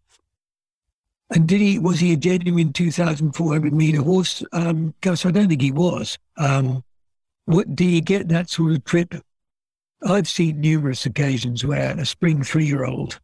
And 1.31 1.47
did 1.47 1.61
he 1.61 1.77
was 1.77 1.99
he 1.99 2.13
a 2.13 2.17
genuine 2.17 2.73
two 2.73 2.91
thousand 2.91 3.33
four 3.33 3.53
hundred 3.53 3.73
meter 3.73 4.01
horse? 4.01 4.43
Um, 4.51 4.95
Gus, 5.01 5.25
I 5.25 5.31
don't 5.31 5.47
think 5.47 5.61
he 5.61 5.71
was. 5.71 6.17
Um, 6.37 6.83
what 7.45 7.75
do 7.75 7.85
you 7.85 8.01
get 8.01 8.29
that 8.29 8.49
sort 8.49 8.71
of 8.71 8.83
trip? 8.83 9.13
I've 10.01 10.27
seen 10.27 10.61
numerous 10.61 11.05
occasions 11.05 11.63
where 11.63 11.91
a 11.91 12.05
spring 12.05 12.41
three 12.41 12.65
year 12.65 12.85
old 12.85 13.19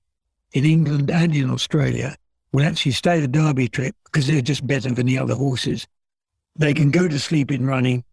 in 0.51 0.65
England 0.65 1.10
and 1.10 1.36
in 1.36 1.49
Australia 1.49 2.15
will 2.56 2.65
actually 2.65 2.94
stay 2.94 3.20
the 3.20 3.28
Derby 3.28 3.68
trip 3.68 3.94
because 4.06 4.28
they're 4.28 4.41
just 4.41 4.65
better 4.65 4.89
than 4.89 5.06
the 5.06 5.20
other 5.20 5.36
horses. 5.36 5.86
They 6.56 6.74
can 6.74 6.89
go 6.89 7.08
to 7.08 7.20
sleep 7.20 7.52
in 7.52 7.68
running. 7.68 8.06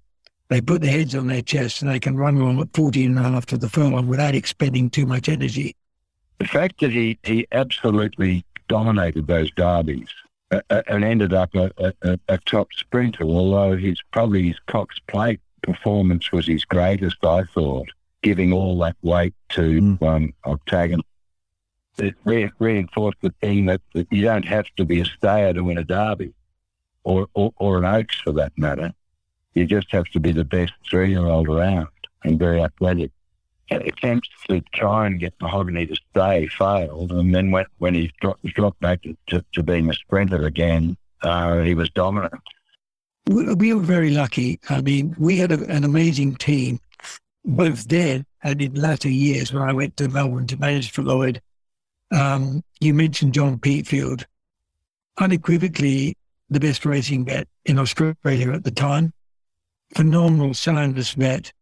They 0.49 0.61
put 0.61 0.83
their 0.83 0.91
heads 0.91 1.15
on 1.15 1.29
their 1.29 1.43
chests 1.43 1.81
and 1.81 1.89
they 1.89 2.01
can 2.01 2.17
run 2.17 2.37
along 2.37 2.61
at 2.61 2.75
14 2.75 3.17
and 3.17 3.19
a 3.19 3.23
half 3.23 3.47
to 3.47 3.57
the 3.57 3.69
furlong 3.69 4.09
without 4.09 4.35
expending 4.35 4.91
too 4.91 5.07
much 5.07 5.29
energy. 5.29 5.77
The 6.39 6.49
fact 6.49 6.81
that 6.81 6.91
he, 6.91 7.21
he 7.23 7.47
absolutely 7.53 8.45
dominated 8.67 9.29
those 9.29 9.53
derbies 9.53 10.09
uh, 10.51 10.83
and 10.89 11.05
ended 11.05 11.33
up 11.33 11.55
a, 11.55 11.71
a, 12.03 12.19
a, 12.29 12.39
top 12.39 12.73
sprinter, 12.73 13.23
although 13.23 13.77
his 13.77 14.03
probably 14.11 14.49
his 14.49 14.59
Cox 14.67 14.99
Plate 15.07 15.41
performance 15.63 16.33
was 16.33 16.49
his 16.49 16.65
greatest, 16.65 17.25
I 17.25 17.45
thought, 17.45 17.89
giving 18.23 18.53
all 18.53 18.77
that 18.81 18.97
weight 19.03 19.35
to 19.51 19.81
mm. 19.81 20.03
um, 20.03 20.35
Octagon. 20.45 21.03
It 21.99 22.15
re- 22.25 22.51
reinforced 22.59 23.19
the 23.21 23.35
thing 23.41 23.67
that, 23.67 23.81
that, 23.95 24.07
you 24.11 24.23
don't 24.23 24.47
have 24.47 24.67
to 24.77 24.85
be 24.85 25.01
a 25.01 25.05
stayer 25.05 25.53
to 25.53 25.63
win 25.63 25.79
a 25.79 25.85
derby, 25.85 26.33
or, 27.05 27.27
or, 27.35 27.53
or 27.57 27.79
an 27.79 27.85
Oaks 27.85 28.21
for 28.21 28.33
that 28.33 28.53
matter. 28.57 28.93
You 29.55 29.67
just 29.67 29.91
have 29.93 30.07
to 30.07 30.21
be 30.21 30.33
the 30.33 30.45
best 30.45 30.73
three-year-old 30.89 31.49
around 31.49 31.89
and 32.25 32.39
very 32.39 32.63
athletic 32.63 33.11
attempts 33.71 34.29
to 34.49 34.61
try 34.75 35.07
and 35.07 35.19
get 35.19 35.35
Mahogany 35.41 35.87
to 35.87 35.97
stay 36.11 36.47
failed. 36.47 37.13
And 37.13 37.35
then 37.35 37.51
when, 37.51 37.67
when 37.79 37.95
he 37.95 38.13
dropped, 38.21 38.45
dropped 38.45 38.81
back 38.81 39.03
to, 39.03 39.17
to, 39.29 39.45
to 39.53 39.63
being 39.63 39.89
a 39.91 39.95
sprinter 39.95 40.47
again, 40.47 40.97
uh, 41.23 41.61
he 41.61 41.75
was 41.75 41.91
dominant. 41.91 42.35
We 43.29 43.73
were 43.73 43.83
very 43.83 44.11
lucky. 44.11 44.59
I 44.69 44.81
mean, 44.81 45.15
we 45.19 45.37
had 45.37 45.53
a, 45.53 45.65
an 45.71 45.85
amazing 45.85 46.37
team, 46.37 46.81
both 47.45 47.85
then 47.89 48.27
and 48.43 48.61
in 48.61 48.75
latter 48.75 49.09
years 49.09 49.53
when 49.53 49.63
I 49.63 49.73
went 49.73 49.97
to 49.99 50.09
Melbourne 50.09 50.47
to 50.49 50.57
manage 50.57 50.91
for 50.91 51.03
Lloyd. 51.03 51.41
Um, 52.13 52.63
you 52.81 52.93
mentioned 52.95 53.35
John 53.35 53.59
Peatfield, 53.59 54.25
unequivocally 55.19 56.17
the 56.51 56.61
best 56.61 56.85
racing 56.85 57.25
vet 57.25 57.49
in 57.65 57.79
Australia 57.79 58.53
at 58.53 58.65
the 58.65 58.71
time. 58.71 59.13
Phenomenal 59.95 60.55
soundless 60.55 61.13
vet 61.13 61.53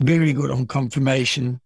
very 0.00 0.32
good 0.32 0.50
on 0.50 0.66
confirmation, 0.66 1.60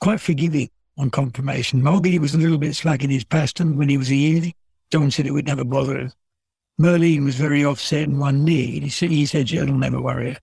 quite 0.00 0.20
forgiving 0.20 0.68
on 0.98 1.10
confirmation. 1.10 1.82
Mulgee 1.82 2.18
was 2.18 2.34
a 2.34 2.38
little 2.38 2.58
bit 2.58 2.74
slack 2.74 3.02
in 3.02 3.10
his 3.10 3.24
pastern 3.24 3.76
when 3.76 3.88
he 3.88 3.96
was 3.96 4.10
a 4.10 4.16
yearling. 4.16 4.54
John 4.90 5.10
said 5.10 5.26
it 5.26 5.32
would 5.32 5.46
never 5.46 5.64
bother 5.64 5.98
him. 5.98 6.12
Merlin 6.78 7.24
was 7.24 7.34
very 7.34 7.64
offset 7.64 8.04
in 8.04 8.18
one 8.18 8.44
knee. 8.44 8.80
He 8.80 8.88
said, 8.88 9.10
he 9.10 9.26
said 9.26 9.50
it'll 9.50 9.74
never 9.74 10.00
worry. 10.00 10.36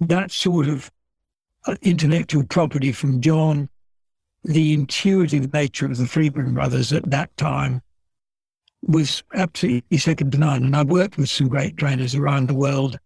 That 0.00 0.30
sort 0.30 0.68
of 0.68 0.90
uh, 1.66 1.76
intellectual 1.82 2.44
property 2.44 2.92
from 2.92 3.20
John, 3.20 3.68
the 4.46 4.72
intuitive 4.72 5.52
nature 5.52 5.86
of 5.86 5.96
the 5.96 6.06
Freedman 6.06 6.54
brothers 6.54 6.92
at 6.92 7.10
that 7.10 7.36
time 7.36 7.82
was 8.82 9.24
absolutely 9.34 9.98
second 9.98 10.30
to 10.32 10.38
none. 10.38 10.62
And 10.62 10.76
I've 10.76 10.88
worked 10.88 11.18
with 11.18 11.28
some 11.28 11.48
great 11.48 11.76
trainers 11.76 12.14
around 12.14 12.48
the 12.48 12.54
world. 12.54 12.96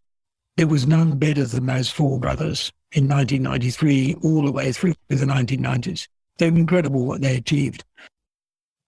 There 0.58 0.66
was 0.66 0.86
none 0.86 1.18
better 1.18 1.44
than 1.44 1.64
those 1.64 1.88
four 1.88 2.20
brothers 2.20 2.70
in 2.92 3.08
1993 3.08 4.16
all 4.22 4.44
the 4.44 4.52
way 4.52 4.70
through 4.72 4.92
to 5.08 5.16
the 5.16 5.24
1990s. 5.24 6.08
They 6.36 6.50
were 6.50 6.58
incredible 6.58 7.06
what 7.06 7.22
they 7.22 7.36
achieved. 7.36 7.84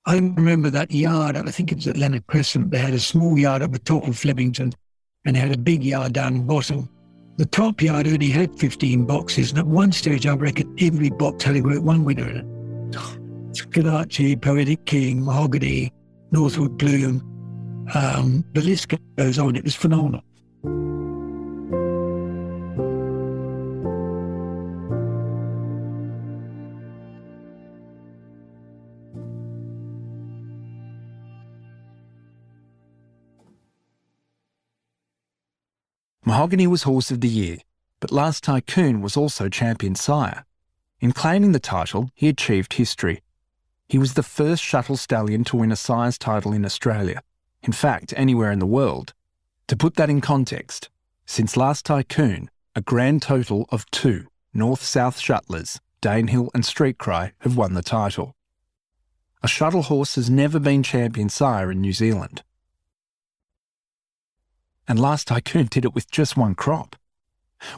I 0.05 0.17
remember 0.17 0.69
that 0.69 0.91
yard, 0.91 1.37
I 1.37 1.43
think 1.51 1.73
it 1.73 1.77
was 1.77 1.87
at 1.87 1.97
Leonard 1.97 2.27
Crescent, 2.27 2.71
they 2.71 2.79
had 2.79 2.93
a 2.93 2.99
small 2.99 3.39
yard 3.39 3.63
up 3.63 3.73
the 3.73 3.79
top 3.79 4.07
of 4.07 4.19
Flemington 4.19 4.75
and 5.25 5.37
they 5.37 5.41
had 5.41 5.55
a 5.55 5.59
big 5.59 5.85
yard 5.85 6.13
down 6.13 6.35
the 6.35 6.41
bottom. 6.41 6.89
The 7.37 7.47
top 7.47 7.81
yard 7.81 8.07
only 8.07 8.29
had 8.29 8.59
15 8.59 9.05
boxes, 9.07 9.51
and 9.51 9.59
at 9.59 9.67
one 9.67 9.93
stage 9.93 10.27
I 10.27 10.35
reckon 10.35 10.75
every 10.79 11.11
box 11.11 11.45
had 11.45 11.57
a 11.57 11.61
Group 11.61 11.83
1 11.83 12.05
winner 12.05 12.29
in 12.29 12.37
it. 12.37 12.47
Schillaci, 13.53 14.41
Poetic 14.41 14.85
King, 14.87 15.25
Mahogany, 15.25 15.93
Northwood 16.31 16.79
Plume, 16.79 17.23
um, 17.95 18.45
the 18.55 18.63
list 18.63 18.93
goes 19.17 19.39
on. 19.39 19.57
It 19.57 19.65
was 19.65 19.75
phenomenal. 19.75 20.23
Mahogany 36.33 36.67
was 36.67 36.85
Horse 36.85 37.11
of 37.11 37.21
the 37.21 37.29
Year, 37.29 37.59
but 38.01 38.11
Last 38.11 38.45
Tycoon 38.45 39.03
was 39.03 39.19
also 39.19 39.51
champion 39.51 39.95
sire. 39.95 40.47
In 40.99 41.13
claiming 41.13 41.53
the 41.53 41.61
title, 41.61 42.09
he 42.15 42.27
achieved 42.27 42.73
history. 42.73 43.21
He 43.87 43.99
was 43.99 44.15
the 44.15 44.23
first 44.23 44.63
shuttle 44.63 44.97
stallion 44.97 45.45
to 45.45 45.59
win 45.59 45.71
a 45.71 45.77
sire's 45.77 46.17
title 46.17 46.55
in 46.55 46.65
Australia, 46.65 47.21
in 47.63 47.73
fact, 47.73 48.15
anywhere 48.17 48.51
in 48.51 48.61
the 48.61 48.75
world. 48.79 49.13
To 49.67 49.77
put 49.77 49.97
that 49.97 50.09
in 50.09 50.23
context, 50.23 50.89
since 51.27 51.55
Last 51.55 51.85
Tycoon, 51.85 52.49
a 52.75 52.81
grand 52.81 53.21
total 53.21 53.67
of 53.69 53.85
two 53.91 54.27
north 54.55 54.83
south 54.83 55.19
shuttlers, 55.19 55.81
Danehill 56.01 56.49
and 56.55 56.65
Street 56.65 56.97
Cry, 56.97 57.33
have 57.41 57.59
won 57.59 57.75
the 57.75 57.83
title. 57.83 58.35
A 59.43 59.49
shuttle 59.49 59.83
horse 59.83 60.15
has 60.15 60.31
never 60.31 60.59
been 60.59 60.83
champion 60.83 61.29
sire 61.29 61.71
in 61.71 61.83
New 61.83 61.93
Zealand. 61.93 62.43
And 64.89 64.99
Last 64.99 65.29
Tycoon 65.29 65.67
did 65.67 65.85
it 65.85 65.95
with 65.95 66.11
just 66.11 66.37
one 66.37 66.55
crop. 66.55 66.97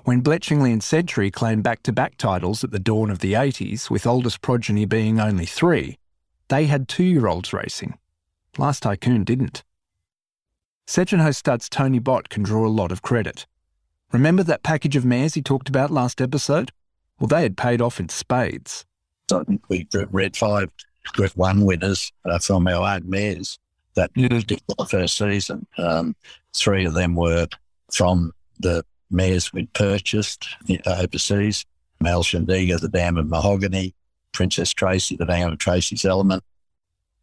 When 0.05 0.23
Bletchingley 0.23 0.73
and 0.73 0.81
Sedtree 0.81 1.33
claimed 1.33 1.63
back 1.63 1.83
to 1.83 1.93
back 1.93 2.17
titles 2.17 2.65
at 2.65 2.71
the 2.71 2.79
dawn 2.79 3.11
of 3.11 3.19
the 3.19 3.35
80s, 3.35 3.91
with 3.91 4.07
oldest 4.07 4.41
progeny 4.41 4.87
being 4.87 5.21
only 5.21 5.45
three, 5.45 5.99
they 6.49 6.67
had 6.67 6.89
two 6.89 7.05
year 7.05 7.27
olds 7.27 7.53
racing. 7.53 7.99
Last 8.57 8.85
Tycoon 8.85 9.25
didn't. 9.25 9.63
Segenhoe 10.87 11.35
Stud's 11.35 11.69
Tony 11.69 11.99
Bott 11.99 12.29
can 12.29 12.43
draw 12.43 12.67
a 12.67 12.69
lot 12.69 12.93
of 12.93 13.03
credit. 13.03 13.47
Remember 14.13 14.43
that 14.43 14.63
package 14.63 14.97
of 14.97 15.05
mares 15.05 15.35
he 15.35 15.43
talked 15.43 15.69
about 15.69 15.91
last 15.91 16.21
episode? 16.21 16.71
Well, 17.19 17.29
they 17.29 17.43
had 17.43 17.57
paid 17.57 17.81
off 17.81 18.01
in 18.01 18.09
spades. 18.09 18.85
So 19.29 19.45
think 19.45 19.63
we 19.69 19.87
read 20.11 20.37
five 20.37 20.71
Group 21.13 21.33
1 21.37 21.65
winners 21.65 22.13
uh, 22.25 22.39
from 22.39 22.67
our 22.67 22.95
own 22.95 23.09
mares 23.09 23.59
that 23.95 24.13
particular 24.15 24.87
first 24.89 25.17
season. 25.17 25.67
Um, 25.79 26.17
three 26.55 26.85
of 26.85 26.95
them 26.95 27.15
were 27.15 27.47
from 27.93 28.33
the 28.59 28.85
mares 29.11 29.53
we'd 29.53 29.73
purchased 29.73 30.49
overseas. 30.87 31.65
Mal 32.01 32.23
Shandiga, 32.23 32.79
the 32.81 32.89
Dam 32.89 33.17
of 33.17 33.27
Mahogany, 33.27 33.95
Princess 34.33 34.73
Tracy, 34.73 35.17
the 35.17 35.25
Dam 35.25 35.53
of 35.53 35.59
Tracy's 35.59 36.05
Element, 36.05 36.43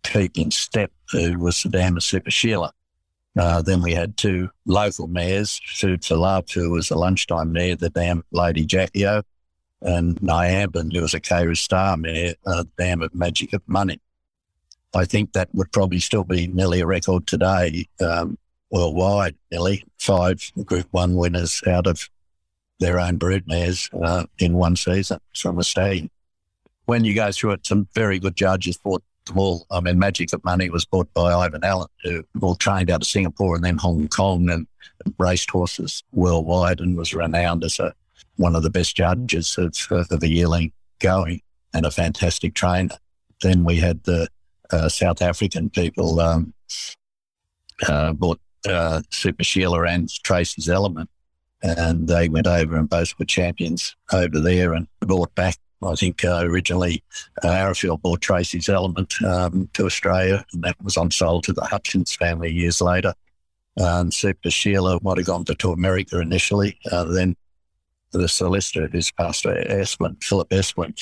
Keep 0.04 0.38
in 0.38 0.50
Step, 0.50 0.92
who 1.12 1.38
was 1.38 1.62
the 1.62 1.70
Dam 1.70 1.98
of 1.98 2.04
Super 2.04 2.32
Sheila. 2.32 2.74
Uh, 3.38 3.62
then 3.62 3.82
we 3.82 3.94
had 3.94 4.18
two 4.18 4.50
local 4.66 5.08
mares, 5.08 5.62
Food 5.66 6.04
for 6.04 6.16
Love, 6.16 6.50
who 6.52 6.72
was 6.72 6.90
a 6.90 6.98
lunchtime 6.98 7.52
mare, 7.52 7.76
the 7.76 7.90
Dam 7.90 8.24
Lady 8.32 8.66
Jackie-O, 8.66 9.22
and 9.82 10.20
Nyambin, 10.20 10.94
who 10.94 11.02
was 11.02 11.14
a 11.14 11.20
Cairo 11.20 11.54
Star 11.54 11.96
mare, 11.98 12.34
uh, 12.46 12.64
the 12.64 12.70
Dam 12.78 13.02
of 13.02 13.14
Magic 13.14 13.54
of 13.54 13.62
Money. 13.68 14.00
I 14.94 15.06
think 15.06 15.34
that 15.34 15.50
would 15.54 15.72
probably 15.72 16.00
still 16.00 16.24
be 16.24 16.48
nearly 16.48 16.82
a 16.82 16.86
record 16.86 17.28
today 17.28 17.88
um, 18.02 18.38
worldwide, 18.70 19.36
nearly 19.52 19.84
five 20.00 20.52
Group 20.66 20.88
1 20.92 21.16
winners 21.16 21.62
out 21.68 21.88
of 21.88 22.10
their 22.80 23.00
own 23.00 23.18
brood 23.18 23.48
mares 23.48 23.90
uh, 24.02 24.26
in 24.40 24.54
one 24.54 24.76
season 24.76 25.20
from 25.36 25.60
a 25.60 25.64
stallion. 25.64 26.10
When 26.86 27.06
you 27.06 27.14
go 27.14 27.32
through 27.32 27.52
it, 27.52 27.66
some 27.66 27.88
very 27.94 28.20
good 28.20 28.36
judges 28.36 28.78
bought 28.78 29.04
them 29.28 29.38
all. 29.38 29.66
I 29.70 29.80
mean, 29.82 30.00
Magic 30.00 30.34
of 30.34 30.44
Money 30.44 30.70
was 30.70 30.84
bought 30.84 31.14
by 31.14 31.32
Ivan 31.32 31.64
Allan, 31.64 31.88
who 32.04 32.24
all 32.42 32.56
trained 32.56 32.90
out 32.90 33.02
of 33.02 33.08
Singapore 33.08 33.56
and 33.56 33.64
then 33.64 33.78
Hong 33.78 34.08
Kong 34.08 34.50
and 34.50 34.68
raced 35.18 35.52
horses 35.52 36.04
worldwide 36.12 36.80
and 36.80 36.98
was 36.98 37.14
renowned 37.14 37.64
as 37.64 37.80
a, 37.80 37.94
one 38.38 38.56
of 38.56 38.64
the 38.64 38.70
best 38.70 38.96
judges 38.96 39.58
of, 39.58 39.76
of 39.92 40.24
a 40.24 40.28
yearling 40.28 40.74
going 41.00 41.42
and 41.74 41.86
a 41.86 41.92
fantastic 41.92 42.56
trainer. 42.56 42.98
Then 43.42 43.64
we 43.64 43.78
had 43.78 44.04
the 44.04 44.28
uh, 44.72 44.90
South 44.90 45.22
African 45.22 45.70
people 45.70 46.20
um, 46.20 46.54
uh, 47.88 48.14
bought 48.14 48.40
uh, 48.68 49.02
Super 49.10 49.44
Sheila 49.44 49.84
and 49.84 50.10
Tracy's 50.24 50.70
Element, 50.70 51.10
and 51.64 52.08
they 52.08 52.30
went 52.30 52.48
over 52.48 52.78
and 52.78 52.90
both 52.90 53.18
were 53.18 53.26
champions 53.26 53.96
over 54.12 54.40
there 54.40 54.74
and 54.74 54.88
brought 55.00 55.34
back. 55.36 55.58
I 55.84 55.96
think 55.96 56.24
uh, 56.24 56.42
originally 56.44 57.04
uh, 57.44 57.48
Arrowfield 57.48 58.04
bought 58.04 58.22
Tracy's 58.22 58.70
Element 58.70 59.16
um, 59.24 59.68
to 59.74 59.86
Australia, 59.86 60.46
and 60.54 60.64
that 60.64 60.76
was 60.84 60.96
on 60.96 61.10
sold 61.10 61.44
to 61.46 61.54
the 61.54 61.66
Hutchins 61.66 62.16
family 62.16 62.52
years 62.52 62.82
later. 62.82 63.16
Um, 63.80 64.12
Super 64.12 64.52
Sheila 64.52 65.00
might 65.02 65.18
have 65.18 65.26
gone 65.26 65.46
to, 65.46 65.56
to 65.56 65.72
America 65.72 66.20
initially, 66.20 66.78
uh, 66.92 67.06
then 67.06 67.36
the 68.12 68.28
solicitor 68.28 68.88
who's 68.92 69.12
Pastor 69.12 69.64
Esplin, 69.70 70.22
Philip 70.24 70.50
Esplin. 70.50 70.94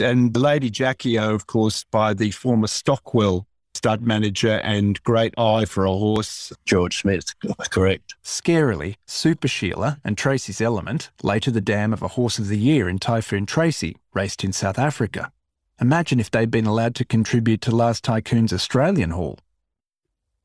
And 0.00 0.36
Lady 0.36 0.70
Jackie-O, 0.70 1.34
of 1.34 1.46
course, 1.46 1.84
by 1.84 2.14
the 2.14 2.30
former 2.30 2.66
Stockwell 2.66 3.46
stud 3.74 4.02
manager 4.02 4.60
and 4.62 5.02
great 5.04 5.32
eye 5.38 5.64
for 5.64 5.84
a 5.84 5.92
horse. 5.92 6.52
George 6.66 6.98
Smith, 6.98 7.34
correct. 7.70 8.14
Scarily, 8.22 8.96
Super 9.06 9.48
Sheila 9.48 9.98
and 10.04 10.18
Tracy's 10.18 10.60
Element, 10.60 11.10
later 11.22 11.50
the 11.50 11.60
dam 11.60 11.92
of 11.92 12.02
a 12.02 12.08
Horse 12.08 12.38
of 12.38 12.48
the 12.48 12.58
Year 12.58 12.88
in 12.88 12.98
Typhoon 12.98 13.46
Tracy, 13.46 13.96
raced 14.12 14.44
in 14.44 14.52
South 14.52 14.78
Africa. 14.78 15.32
Imagine 15.80 16.20
if 16.20 16.30
they'd 16.30 16.50
been 16.50 16.66
allowed 16.66 16.94
to 16.96 17.04
contribute 17.04 17.62
to 17.62 17.74
Last 17.74 18.04
Tycoon's 18.04 18.52
Australian 18.52 19.10
haul. 19.10 19.38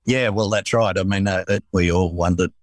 Yeah, 0.05 0.29
well, 0.29 0.49
that's 0.49 0.71
right. 0.71 0.97
I 0.97 1.03
mean, 1.03 1.27
uh, 1.27 1.43
we 1.73 1.91
all 1.91 2.13
wondered 2.13 2.53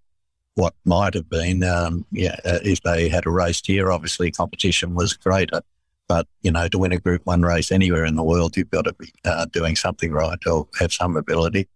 what 0.55 0.73
might 0.85 1.13
have 1.13 1.29
been. 1.29 1.63
Um, 1.63 2.05
yeah, 2.11 2.37
uh, 2.45 2.59
if 2.63 2.81
they 2.81 3.09
had 3.09 3.25
a 3.25 3.29
race 3.29 3.61
here, 3.63 3.91
obviously 3.91 4.31
competition 4.31 4.95
was 4.95 5.13
greater. 5.13 5.61
But, 6.07 6.27
you 6.41 6.51
know, 6.51 6.67
to 6.67 6.77
win 6.77 6.91
a 6.91 6.99
Group 6.99 7.21
1 7.25 7.41
race 7.43 7.71
anywhere 7.71 8.05
in 8.05 8.15
the 8.15 8.23
world, 8.23 8.57
you've 8.57 8.69
got 8.69 8.85
to 8.85 8.93
be 8.93 9.11
uh, 9.25 9.45
doing 9.45 9.75
something 9.75 10.11
right 10.11 10.39
or 10.45 10.67
have 10.79 10.93
some 10.93 11.15
ability. 11.15 11.67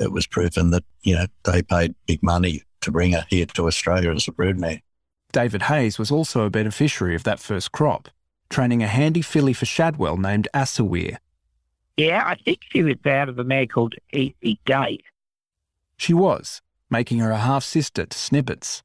It 0.00 0.10
was 0.10 0.26
proven 0.26 0.70
that, 0.70 0.84
you 1.02 1.14
know, 1.14 1.26
they 1.44 1.62
paid 1.62 1.94
big 2.06 2.22
money 2.22 2.62
to 2.80 2.90
bring 2.90 3.12
her 3.12 3.26
here 3.28 3.46
to 3.46 3.66
Australia 3.66 4.12
as 4.12 4.26
a 4.26 4.32
broodmare. 4.32 4.82
David 5.32 5.62
Hayes 5.62 5.98
was 5.98 6.10
also 6.10 6.42
a 6.44 6.50
beneficiary 6.50 7.14
of 7.14 7.24
that 7.24 7.40
first 7.40 7.72
crop, 7.72 8.08
training 8.50 8.82
a 8.82 8.86
handy 8.86 9.22
filly 9.22 9.52
for 9.52 9.66
Shadwell 9.66 10.16
named 10.16 10.48
Assaweir. 10.54 11.16
Yeah, 11.96 12.22
I 12.24 12.36
think 12.36 12.60
she 12.70 12.82
was 12.82 12.96
out 13.06 13.28
of 13.28 13.38
a 13.38 13.44
mare 13.44 13.66
called 13.66 13.94
Easy 14.12 14.58
Date. 14.64 15.04
She 15.96 16.12
was, 16.12 16.60
making 16.90 17.18
her 17.18 17.30
a 17.30 17.38
half 17.38 17.64
sister 17.64 18.06
to 18.06 18.18
Snippets. 18.18 18.82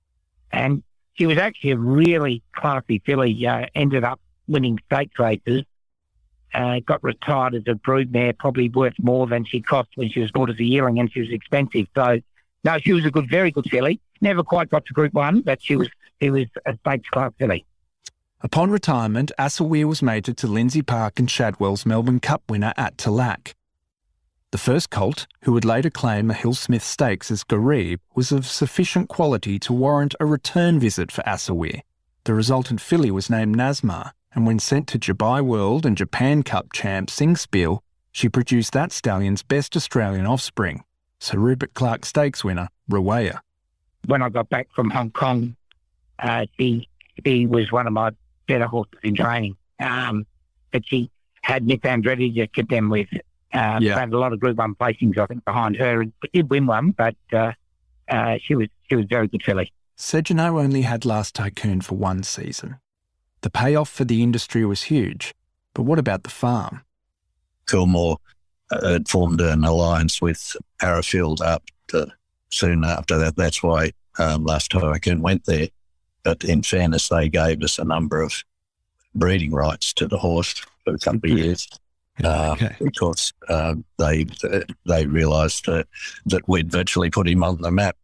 And 0.51 0.83
she 1.13 1.25
was 1.25 1.37
actually 1.37 1.71
a 1.71 1.77
really 1.77 2.43
classy 2.55 2.99
filly, 3.05 3.45
uh, 3.45 3.65
ended 3.75 4.03
up 4.03 4.19
winning 4.49 4.79
stakes 4.85 5.17
races. 5.19 5.63
Uh, 6.53 6.79
got 6.79 7.03
retired 7.03 7.53
as 7.53 7.63
a 7.67 7.75
broodmare, 7.75 8.35
probably 8.35 8.69
worth 8.69 8.95
more 8.99 9.27
than 9.27 9.45
she 9.45 9.61
cost 9.61 9.89
when 9.95 10.09
she 10.09 10.19
was 10.19 10.31
bought 10.31 10.49
as 10.49 10.59
a 10.59 10.63
yearling, 10.63 10.99
and 10.99 11.11
she 11.11 11.19
was 11.19 11.29
expensive. 11.29 11.85
So, 11.93 12.19
no, 12.63 12.79
she 12.79 12.91
was 12.91 13.05
a 13.05 13.11
good, 13.11 13.29
very 13.29 13.51
good 13.51 13.69
filly. 13.69 13.99
Never 14.19 14.43
quite 14.43 14.69
got 14.69 14.85
to 14.87 14.93
Group 14.93 15.13
One, 15.13 15.41
but 15.41 15.61
she 15.61 15.75
was 15.75 15.89
she 16.19 16.29
was 16.31 16.47
a 16.65 16.75
stakes 16.79 17.09
class 17.09 17.31
filly. 17.37 17.65
Upon 18.41 18.71
retirement, 18.71 19.31
Assaweir 19.37 19.85
was 19.85 20.01
mated 20.01 20.37
to 20.37 20.47
Lindsay 20.47 20.81
Park 20.81 21.19
and 21.19 21.29
Shadwell's 21.29 21.85
Melbourne 21.85 22.19
Cup 22.19 22.41
winner 22.49 22.73
At 22.77 22.97
Talaq. 22.97 23.53
The 24.51 24.57
first 24.57 24.89
colt, 24.89 25.27
who 25.43 25.53
would 25.53 25.65
later 25.65 25.89
claim 25.89 26.31
a 26.31 26.33
Hill 26.33 26.55
Smith 26.55 26.83
Stakes 26.83 27.29
as 27.29 27.43
Garib, 27.43 27.99
was 28.15 28.31
of 28.31 28.47
sufficient 28.47 29.07
quality 29.07 29.59
to 29.59 29.73
warrant 29.73 30.15
a 30.19 30.25
return 30.25 30.79
visit 30.79 31.11
for 31.11 31.21
Assaweir. 31.21 31.81
The 32.23 32.33
resultant 32.33 32.81
filly 32.81 33.11
was 33.11 33.29
named 33.29 33.55
Nasmar, 33.55 34.11
and 34.33 34.45
when 34.45 34.59
sent 34.59 34.87
to 34.89 34.99
Dubai 34.99 35.41
World 35.41 35.85
and 35.85 35.97
Japan 35.97 36.43
Cup 36.43 36.71
champ 36.73 37.09
Singspiel, 37.09 37.79
she 38.11 38.29
produced 38.29 38.73
that 38.73 38.91
stallion's 38.91 39.43
best 39.43 39.75
Australian 39.75 40.25
offspring, 40.25 40.83
Sir 41.19 41.37
Rupert 41.37 41.73
Clark 41.73 42.05
Stakes 42.05 42.43
winner, 42.43 42.69
Rawaya. 42.89 43.39
When 44.05 44.21
I 44.21 44.29
got 44.29 44.49
back 44.49 44.67
from 44.75 44.89
Hong 44.89 45.11
Kong, 45.11 45.55
uh, 46.19 46.45
she, 46.57 46.87
she 47.25 47.45
was 47.45 47.71
one 47.71 47.87
of 47.87 47.93
my 47.93 48.11
better 48.47 48.65
horses 48.65 48.99
in 49.03 49.15
training. 49.15 49.55
Um, 49.79 50.25
but 50.71 50.85
she 50.85 51.09
had 51.41 51.65
Nick 51.65 51.81
Andretti 51.81 52.33
to 52.35 52.47
contend 52.47 52.89
with. 52.89 53.07
Uh, 53.51 53.79
yeah. 53.81 53.97
Had 53.97 54.13
a 54.13 54.17
lot 54.17 54.31
of 54.31 54.39
Group 54.39 54.57
One 54.57 54.75
placings, 54.75 55.17
I 55.17 55.25
think, 55.25 55.43
behind 55.43 55.75
her. 55.77 56.01
And 56.01 56.13
did 56.33 56.49
win 56.49 56.67
one, 56.67 56.91
but 56.91 57.15
uh, 57.33 57.53
uh, 58.07 58.37
she 58.41 58.53
was 58.53 58.67
she 58.87 58.95
was 58.95 59.05
very 59.09 59.27
good 59.27 59.41
filly. 59.41 59.71
Segenhoe 59.97 60.61
only 60.61 60.83
had 60.83 61.03
Last 61.03 61.33
Tycoon 61.35 61.81
for 61.81 61.95
one 61.95 62.21
season. 62.21 62.77
The 63.41 63.49
payoff 63.49 63.89
for 63.89 64.05
the 64.05 64.21
industry 64.21 64.65
was 64.65 64.83
huge, 64.83 65.33
but 65.73 65.83
what 65.83 65.99
about 65.99 66.23
the 66.23 66.29
farm? 66.29 66.81
Coolmore 67.67 68.17
uh, 68.71 68.93
had 68.93 69.07
formed 69.07 69.39
an 69.41 69.63
alliance 69.63 70.21
with 70.21 70.55
Arrowfield 70.81 71.41
up 71.41 71.63
to, 71.87 72.11
soon 72.49 72.83
after 72.83 73.17
that. 73.17 73.35
That's 73.35 73.63
why 73.63 73.91
um, 74.17 74.43
last 74.43 74.71
Tycoon 74.71 75.21
went 75.21 75.45
there. 75.45 75.69
But 76.23 76.43
in 76.43 76.63
fairness, 76.63 77.07
they 77.07 77.29
gave 77.29 77.63
us 77.63 77.79
a 77.79 77.85
number 77.85 78.21
of 78.21 78.43
breeding 79.15 79.51
rights 79.51 79.93
to 79.93 80.07
the 80.07 80.17
horse 80.17 80.53
for 80.83 80.93
a 80.95 80.99
couple 80.99 81.31
of 81.31 81.37
years. 81.37 81.67
Uh, 82.23 82.51
okay. 82.53 82.75
Because 82.81 83.31
uh, 83.47 83.75
they 83.97 84.25
they 84.85 85.05
realised 85.05 85.69
uh, 85.69 85.83
that 86.25 86.47
we'd 86.49 86.69
virtually 86.69 87.09
put 87.09 87.29
him 87.29 87.43
on 87.43 87.61
the 87.61 87.71
map. 87.71 87.95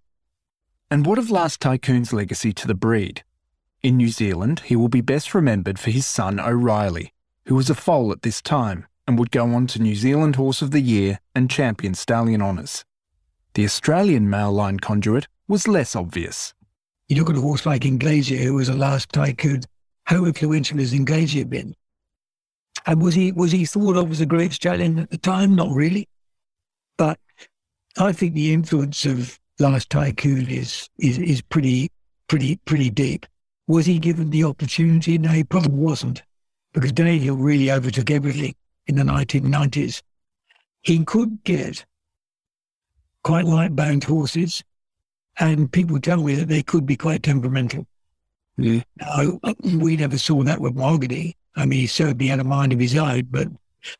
And 0.90 1.06
what 1.06 1.18
of 1.18 1.30
Last 1.30 1.60
Tycoon's 1.60 2.14
legacy 2.14 2.54
to 2.54 2.68
the 2.68 2.76
breed? 2.76 3.24
In 3.86 3.98
New 3.98 4.10
Zealand, 4.10 4.62
he 4.62 4.76
will 4.76 4.88
be 4.88 5.02
best 5.02 5.36
remembered 5.36 5.78
for 5.78 5.92
his 5.92 6.08
son 6.08 6.40
O'Reilly, 6.40 7.14
who 7.46 7.54
was 7.54 7.70
a 7.70 7.76
foal 7.76 8.12
at 8.12 8.24
this 8.24 8.42
time 8.42 8.88
and 9.06 9.20
would 9.20 9.30
go 9.30 9.54
on 9.54 9.68
to 9.68 9.80
New 9.80 9.94
Zealand 9.94 10.38
Horse 10.38 10.64
of 10.64 10.72
the 10.72 10.80
Year 10.80 11.20
and 11.36 11.52
Champion 11.52 11.94
Stallion 11.94 12.42
honours. 12.42 12.84
The 13.54 13.64
Australian 13.64 14.28
male 14.28 14.52
line 14.52 14.80
conduit 14.80 15.28
was 15.48 15.68
less 15.68 15.96
obvious. 15.96 16.56
You 17.10 17.18
look 17.18 17.30
at 17.30 17.38
a 17.38 17.42
horse 17.42 17.68
like 17.68 17.86
Iglesia, 17.86 18.40
who 18.40 18.56
was 18.56 18.70
a 18.70 18.74
last 18.74 19.10
tycoon. 19.10 19.62
How 20.06 20.26
influential 20.26 20.80
has 20.80 20.92
Iglesia 20.92 21.46
been? 21.46 21.76
And 22.88 23.04
was 23.04 23.14
he 23.14 23.34
was 23.34 23.52
he 23.52 23.66
thought 23.66 23.98
of 23.98 24.10
as 24.10 24.20
a 24.20 24.26
great 24.26 24.54
stallion 24.54 24.98
at 24.98 25.12
the 25.12 25.20
time? 25.20 25.54
Not 25.54 25.70
really. 25.70 26.10
But 26.98 27.20
I 28.00 28.14
think 28.14 28.34
the 28.34 28.52
influence 28.52 29.06
of 29.06 29.40
Last 29.60 29.92
Tycoon 29.92 30.48
is 30.50 30.90
is 30.98 31.20
is 31.20 31.44
pretty 31.44 31.92
pretty 32.28 32.56
pretty 32.66 32.90
deep. 32.90 33.28
Was 33.68 33.86
he 33.86 34.00
given 34.00 34.30
the 34.30 34.44
opportunity? 34.44 35.18
No, 35.18 35.30
he 35.30 35.44
probably 35.44 35.72
wasn't, 35.72 36.22
because 36.74 36.94
Danehill 36.94 37.38
really 37.40 37.72
overtook 37.72 38.12
everything 38.12 38.54
in 38.88 38.96
the 38.96 39.04
1990s. 39.04 40.02
He 40.82 41.04
could 41.04 41.44
get 41.44 41.86
quite 43.24 43.46
light 43.46 43.76
boned 43.76 44.04
horses, 44.04 44.64
and 45.40 45.72
people 45.72 46.00
tell 46.00 46.22
me 46.22 46.36
that 46.36 46.48
they 46.48 46.62
could 46.62 46.86
be 46.86 46.96
quite 46.96 47.24
temperamental. 47.24 47.88
Yeah. 48.58 48.84
Now, 48.98 49.40
we 49.64 49.98
never 49.98 50.18
saw 50.18 50.44
that 50.44 50.62
with 50.62 50.76
Mahogany. 50.76 51.36
I 51.56 51.66
mean, 51.66 51.80
he 51.80 51.88
certainly 51.88 52.28
had 52.28 52.40
a 52.40 52.44
mind 52.44 52.72
of 52.72 52.80
his 52.80 52.96
own, 52.96 53.28
but 53.32 53.48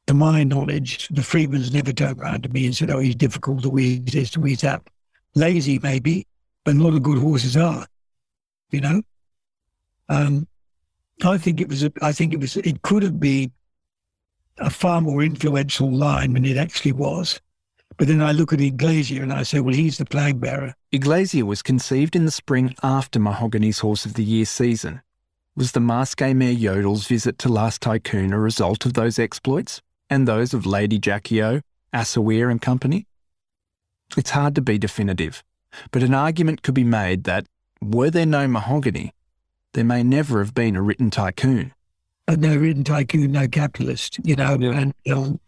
to 0.08 0.14
my 0.14 0.44
knowledge, 0.44 1.08
the 1.10 1.22
Freedmans 1.22 1.74
never 1.74 1.92
turned 1.92 2.20
around 2.20 2.44
to 2.44 2.50
me 2.50 2.66
and 2.66 2.76
said, 2.76 2.92
oh, 2.92 3.00
he's 3.00 3.16
difficult 3.16 3.64
to 3.64 3.70
wheeze 3.70 4.06
this, 4.06 4.30
to 4.32 4.40
wheeze 4.40 4.62
that. 4.62 4.82
Lazy, 5.34 5.80
maybe, 5.80 6.28
but 6.64 6.76
a 6.76 6.80
lot 6.80 6.94
of 6.94 7.04
good 7.04 7.18
horses 7.18 7.58
are, 7.58 7.86
you 8.72 8.82
know? 8.82 9.02
Um, 10.10 10.48
I 11.24 11.38
think 11.38 11.62
it 11.62 11.70
was, 11.70 11.84
a, 11.84 11.92
I 12.02 12.12
think 12.12 12.34
it 12.34 12.40
was, 12.40 12.58
it 12.58 12.82
could 12.82 13.04
have 13.04 13.20
been 13.20 13.52
a 14.58 14.70
far 14.70 15.02
more 15.02 15.24
influential 15.24 15.92
line 15.92 16.34
than 16.34 16.46
it 16.46 16.58
actually 16.58 16.92
was. 16.92 17.40
But 17.98 18.08
then 18.08 18.22
I 18.22 18.34
look 18.34 18.52
at 18.52 18.60
Iglesias 18.60 19.24
and 19.24 19.32
I 19.32 19.44
say, 19.44 19.62
well, 19.62 19.74
he's 19.74 19.98
the 19.98 20.06
flag 20.06 20.42
bearer. 20.42 20.76
Iglesias 20.92 21.46
was 21.46 21.62
conceived 21.62 22.16
in 22.16 22.26
the 22.26 22.32
spring 22.32 22.76
after 22.84 23.20
Mahogany's 23.20 23.80
Horse 23.80 24.06
of 24.06 24.16
the 24.16 24.24
Year 24.24 24.46
season. 24.46 25.02
Was 25.56 25.72
the 25.72 25.80
Masque 25.80 26.20
mare 26.20 26.52
Yodel's 26.52 27.08
visit 27.08 27.38
to 27.40 27.50
Last 27.50 27.82
Tycoon 27.82 28.34
a 28.34 28.40
result 28.40 28.86
of 28.86 28.94
those 28.94 29.18
exploits 29.18 29.82
and 30.10 30.28
those 30.28 30.54
of 30.54 30.66
Lady 30.66 31.00
Jackie-O, 31.00 31.62
Assaweir 31.94 32.52
and 32.52 32.62
company? 32.62 33.08
It's 34.18 34.32
hard 34.32 34.56
to 34.56 34.62
be 34.62 34.78
definitive, 34.78 35.42
but 35.92 36.04
an 36.04 36.14
argument 36.14 36.62
could 36.62 36.76
be 36.76 36.84
made 36.84 37.24
that, 37.24 37.46
were 37.82 38.10
there 38.10 38.26
no 38.26 38.48
Mahogany, 38.48 39.14
there 39.76 39.84
may 39.84 40.02
never 40.04 40.40
have 40.40 40.54
been 40.54 40.76
a 40.76 40.82
written 40.82 41.12
tycoon. 41.12 41.74
Uh, 42.28 42.36
no 42.36 42.56
written 42.56 42.84
tycoon, 42.84 43.32
no 43.32 43.48
capitalist, 43.48 44.20
you 44.24 44.36
know, 44.36 44.54
and 44.54 44.94
um, 45.12 45.40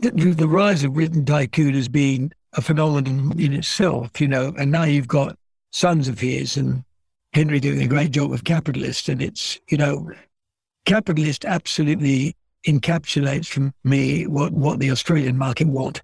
the, 0.00 0.10
the 0.10 0.48
rise 0.48 0.84
of 0.84 0.96
written 0.96 1.24
tycoon 1.24 1.74
has 1.74 1.88
been 1.88 2.32
a 2.54 2.60
phenomenon 2.60 3.32
in 3.38 3.52
itself, 3.52 4.20
you 4.20 4.28
know, 4.28 4.52
and 4.58 4.70
now 4.70 4.82
you've 4.82 5.08
got 5.08 5.38
sons 5.70 6.08
of 6.08 6.18
his 6.18 6.56
and 6.56 6.84
Henry 7.32 7.60
doing 7.60 7.80
a 7.80 7.86
great 7.86 8.10
job 8.10 8.32
of 8.32 8.44
capitalist. 8.44 9.08
And 9.08 9.22
it's, 9.22 9.60
you 9.68 9.78
know, 9.78 10.10
capitalist 10.84 11.44
absolutely 11.44 12.34
encapsulates 12.66 13.46
for 13.46 13.72
me 13.84 14.26
what, 14.26 14.52
what 14.52 14.80
the 14.80 14.90
Australian 14.90 15.38
market 15.38 15.68
want. 15.68 16.02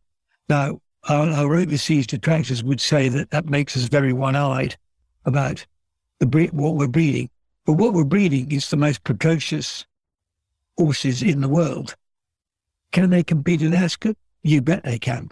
Now, 0.48 0.80
our, 1.08 1.28
our 1.28 1.56
overseas 1.56 2.06
detractors 2.06 2.62
would 2.62 2.80
say 2.80 3.08
that 3.08 3.30
that 3.30 3.46
makes 3.46 3.76
us 3.76 3.84
very 3.84 4.12
one-eyed 4.12 4.76
about 5.24 5.66
the 6.20 6.26
breed, 6.26 6.52
what 6.52 6.74
we're 6.74 6.86
breeding. 6.86 7.30
But 7.64 7.74
what 7.74 7.92
we're 7.92 8.04
breeding 8.04 8.52
is 8.52 8.70
the 8.70 8.76
most 8.76 9.04
precocious 9.04 9.84
horses 10.78 11.22
in 11.22 11.40
the 11.40 11.48
world. 11.48 11.96
Can 12.92 13.10
they 13.10 13.22
compete 13.22 13.62
in 13.62 13.74
Ascot? 13.74 14.16
You 14.42 14.62
bet 14.62 14.84
they 14.84 14.98
can. 14.98 15.30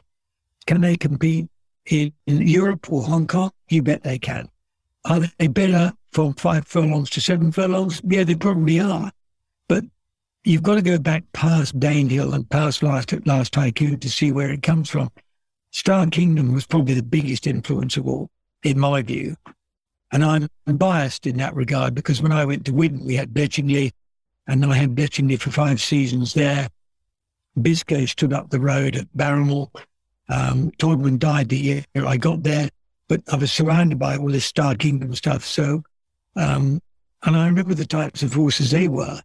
Can 0.67 0.81
they 0.81 0.97
compete 0.97 1.49
in, 1.87 2.13
in 2.27 2.47
Europe 2.47 2.93
or 2.93 3.03
Hong 3.03 3.27
Kong? 3.27 3.53
You 3.69 3.83
bet 3.83 4.03
they 4.03 4.19
can. 4.19 4.49
Are 5.05 5.21
they 5.39 5.47
better 5.47 5.93
from 6.13 6.35
five 6.35 6.67
furlongs 6.67 7.11
to 7.11 7.21
seven 7.21 7.53
furlongs? 7.53 8.01
Yeah, 8.05 8.25
they 8.25 8.35
probably 8.35 8.81
are. 8.81 9.13
But 9.69 9.85
you've 10.45 10.63
got 10.63 10.77
to 10.77 10.83
go 10.83 10.99
back 10.99 11.25
past 11.33 11.79
Danehill 11.79 12.35
and 12.35 12.49
past 12.49 12.83
Last, 12.83 13.15
Last 13.27 13.53
Tycoon 13.53 14.01
to 14.01 14.11
see 14.11 14.33
where 14.33 14.51
it 14.51 14.63
comes 14.63 14.91
from. 14.91 15.11
Star 15.71 16.07
Kingdom 16.07 16.53
was 16.53 16.67
probably 16.67 16.95
the 16.95 17.03
biggest 17.03 17.47
influence 17.47 17.97
of 17.97 18.07
all, 18.07 18.31
in 18.63 18.79
my 18.79 19.03
view. 19.03 19.37
And 20.15 20.25
I'm 20.25 20.49
biased 20.77 21.27
in 21.27 21.37
that 21.37 21.55
regard 21.55 21.95
because 21.95 22.23
when 22.23 22.33
I 22.33 22.47
went 22.47 22.65
to 22.67 22.73
Widden, 22.73 23.05
we 23.05 23.17
had 23.17 23.35
Bletchingley, 23.35 23.91
and 24.47 24.65
I 24.65 24.75
had 24.75 24.95
Bletchingley 24.95 25.39
for 25.39 25.51
five 25.51 25.83
seasons 25.83 26.33
there. 26.33 26.69
Biscay 27.61 28.07
stood 28.07 28.33
up 28.33 28.49
the 28.49 28.61
road 28.61 28.97
at 28.97 29.09
Baramul. 29.15 29.71
Um, 30.31 30.71
died 31.19 31.51
the 31.51 31.59
year 31.59 31.85
I 31.95 32.17
got 32.17 32.43
there 32.45 32.71
but 33.09 33.23
I 33.31 33.37
was 33.37 33.53
surrounded 33.53 33.99
by 33.99 34.17
all 34.17 34.29
this 34.29 34.45
Star 34.45 34.75
Kingdom 34.75 35.15
stuff. 35.15 35.45
So, 35.45 35.83
um, 36.37 36.81
and 37.23 37.37
I 37.37 37.47
remember 37.47 37.75
the 37.75 37.87
types 37.87 38.23
of 38.23 38.35
horses 38.35 38.71
they 38.71 38.89
were 38.89 39.21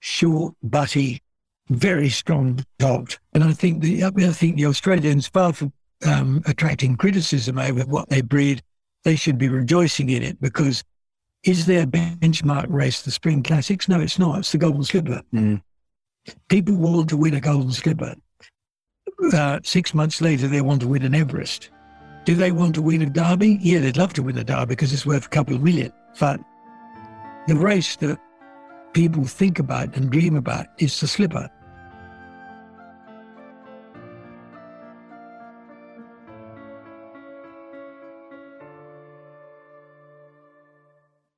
short, 0.00 0.54
butty, 0.62 1.22
very 1.68 2.08
strong 2.08 2.64
dogged. 2.78 3.18
And 3.34 3.44
I 3.44 3.52
think 3.52 3.82
the, 3.82 4.04
I 4.04 4.10
think 4.10 4.56
the 4.56 4.66
Australians, 4.66 5.28
far 5.28 5.52
from 5.52 5.72
um, 6.04 6.42
attracting 6.46 6.96
criticism 6.96 7.58
over 7.58 7.82
what 7.82 8.08
they 8.08 8.20
breed, 8.20 8.62
they 9.04 9.16
should 9.16 9.38
be 9.38 9.48
rejoicing 9.48 10.10
in 10.10 10.22
it 10.22 10.40
because 10.40 10.84
is 11.44 11.66
their 11.66 11.86
benchmark 11.86 12.66
race 12.68 13.02
the 13.02 13.10
Spring 13.10 13.42
Classics? 13.42 13.88
No, 13.88 14.00
it's 14.00 14.18
not. 14.18 14.40
It's 14.40 14.52
the 14.52 14.58
Golden 14.58 14.84
Slipper. 14.84 15.22
Mm. 15.34 15.62
People 16.48 16.76
want 16.76 17.08
to 17.08 17.16
win 17.16 17.34
a 17.34 17.40
Golden 17.40 17.72
Slipper. 17.72 18.14
Uh, 19.32 19.58
six 19.64 19.92
months 19.92 20.20
later, 20.20 20.46
they 20.46 20.60
want 20.60 20.80
to 20.82 20.88
win 20.88 21.02
an 21.02 21.14
Everest. 21.14 21.70
Do 22.24 22.36
they 22.36 22.52
want 22.52 22.74
to 22.76 22.82
win 22.82 23.02
a 23.02 23.10
derby? 23.10 23.58
Yeah, 23.60 23.80
they'd 23.80 23.96
love 23.96 24.12
to 24.14 24.22
win 24.22 24.38
a 24.38 24.44
derby 24.44 24.70
because 24.70 24.92
it's 24.92 25.04
worth 25.04 25.26
a 25.26 25.30
couple 25.30 25.56
of 25.56 25.62
million. 25.62 25.92
But 26.20 26.40
the 27.48 27.56
race 27.56 27.96
that 27.96 28.18
people 28.92 29.24
think 29.24 29.58
about 29.58 29.96
and 29.96 30.10
dream 30.10 30.36
about 30.36 30.66
is 30.78 31.00
the 31.00 31.08
slipper. 31.08 31.50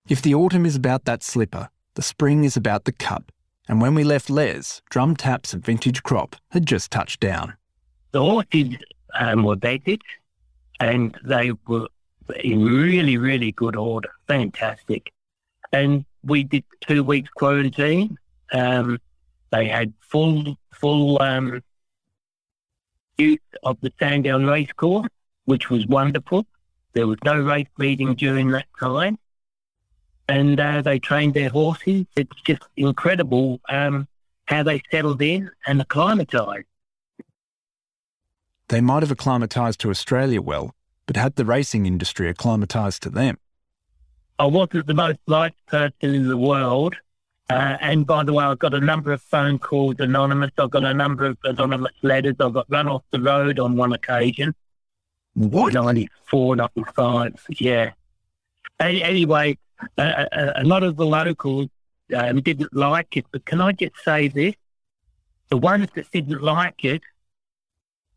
If 0.06 0.20
the 0.20 0.34
autumn 0.34 0.66
is 0.66 0.76
about 0.76 1.06
that 1.06 1.22
slipper, 1.22 1.70
the 1.94 2.02
spring 2.02 2.44
is 2.44 2.58
about 2.58 2.84
the 2.84 2.92
cup. 2.92 3.32
And 3.66 3.80
when 3.80 3.94
we 3.94 4.04
left 4.04 4.28
Les, 4.28 4.82
drum 4.90 5.16
taps 5.16 5.54
and 5.54 5.64
vintage 5.64 6.02
crop 6.02 6.36
had 6.50 6.66
just 6.66 6.90
touched 6.90 7.20
down. 7.20 7.54
The 8.10 8.20
horses 8.20 8.76
um, 9.18 9.44
were 9.44 9.56
baited 9.56 10.02
and 10.78 11.18
they 11.24 11.52
were 11.66 11.88
in 12.42 12.66
really, 12.66 13.16
really 13.16 13.52
good 13.52 13.76
order. 13.76 14.10
Fantastic. 14.28 15.10
And 15.72 16.04
we 16.22 16.44
did 16.44 16.64
two 16.82 17.02
weeks 17.02 17.30
quarantine. 17.30 18.18
Um, 18.52 18.98
they 19.52 19.68
had 19.68 19.94
full, 20.00 20.58
full 20.74 21.22
um, 21.22 21.62
use 23.16 23.38
of 23.62 23.78
the 23.80 23.90
Sandown 23.98 24.44
race 24.44 24.72
course, 24.76 25.08
which 25.46 25.70
was 25.70 25.86
wonderful. 25.86 26.44
There 26.92 27.06
was 27.06 27.18
no 27.24 27.40
race 27.40 27.68
meeting 27.78 28.14
during 28.16 28.50
that 28.50 28.66
time. 28.78 29.18
And 30.28 30.58
uh, 30.58 30.82
they 30.82 30.98
trained 30.98 31.34
their 31.34 31.50
horses. 31.50 32.06
It's 32.16 32.40
just 32.42 32.62
incredible 32.76 33.60
um, 33.68 34.08
how 34.46 34.62
they 34.62 34.82
settled 34.90 35.20
in 35.20 35.50
and 35.66 35.80
acclimatised. 35.80 36.66
They 38.68 38.80
might 38.80 39.02
have 39.02 39.12
acclimatised 39.12 39.80
to 39.80 39.90
Australia 39.90 40.40
well, 40.40 40.74
but 41.06 41.16
had 41.16 41.36
the 41.36 41.44
racing 41.44 41.86
industry 41.86 42.28
acclimatised 42.28 43.02
to 43.02 43.10
them? 43.10 43.38
I 44.38 44.46
wasn't 44.46 44.86
the 44.86 44.94
most 44.94 45.18
liked 45.26 45.64
person 45.66 46.14
in 46.14 46.28
the 46.28 46.36
world. 46.36 46.96
Uh, 47.50 47.76
and 47.80 48.06
by 48.06 48.24
the 48.24 48.32
way, 48.32 48.44
I've 48.44 48.58
got 48.58 48.72
a 48.72 48.80
number 48.80 49.12
of 49.12 49.20
phone 49.20 49.58
calls 49.58 49.96
anonymous. 49.98 50.50
I've 50.56 50.70
got 50.70 50.84
a 50.84 50.94
number 50.94 51.26
of 51.26 51.36
anonymous 51.44 51.92
letters. 52.02 52.36
I 52.40 52.48
got 52.48 52.66
run 52.70 52.88
off 52.88 53.02
the 53.10 53.20
road 53.20 53.58
on 53.58 53.76
one 53.76 53.92
occasion. 53.92 54.54
What? 55.34 55.74
94, 55.74 56.56
95, 56.56 57.46
yeah. 57.50 57.92
Anyway, 58.80 59.58
uh, 59.98 60.26
a 60.56 60.64
lot 60.64 60.82
of 60.82 60.96
the 60.96 61.06
locals 61.06 61.68
um, 62.14 62.40
didn't 62.40 62.74
like 62.74 63.16
it. 63.16 63.26
But 63.30 63.44
can 63.44 63.60
I 63.60 63.72
just 63.72 63.94
say 64.04 64.28
this? 64.28 64.54
The 65.50 65.56
ones 65.56 65.88
that 65.94 66.10
didn't 66.10 66.42
like 66.42 66.84
it 66.84 67.02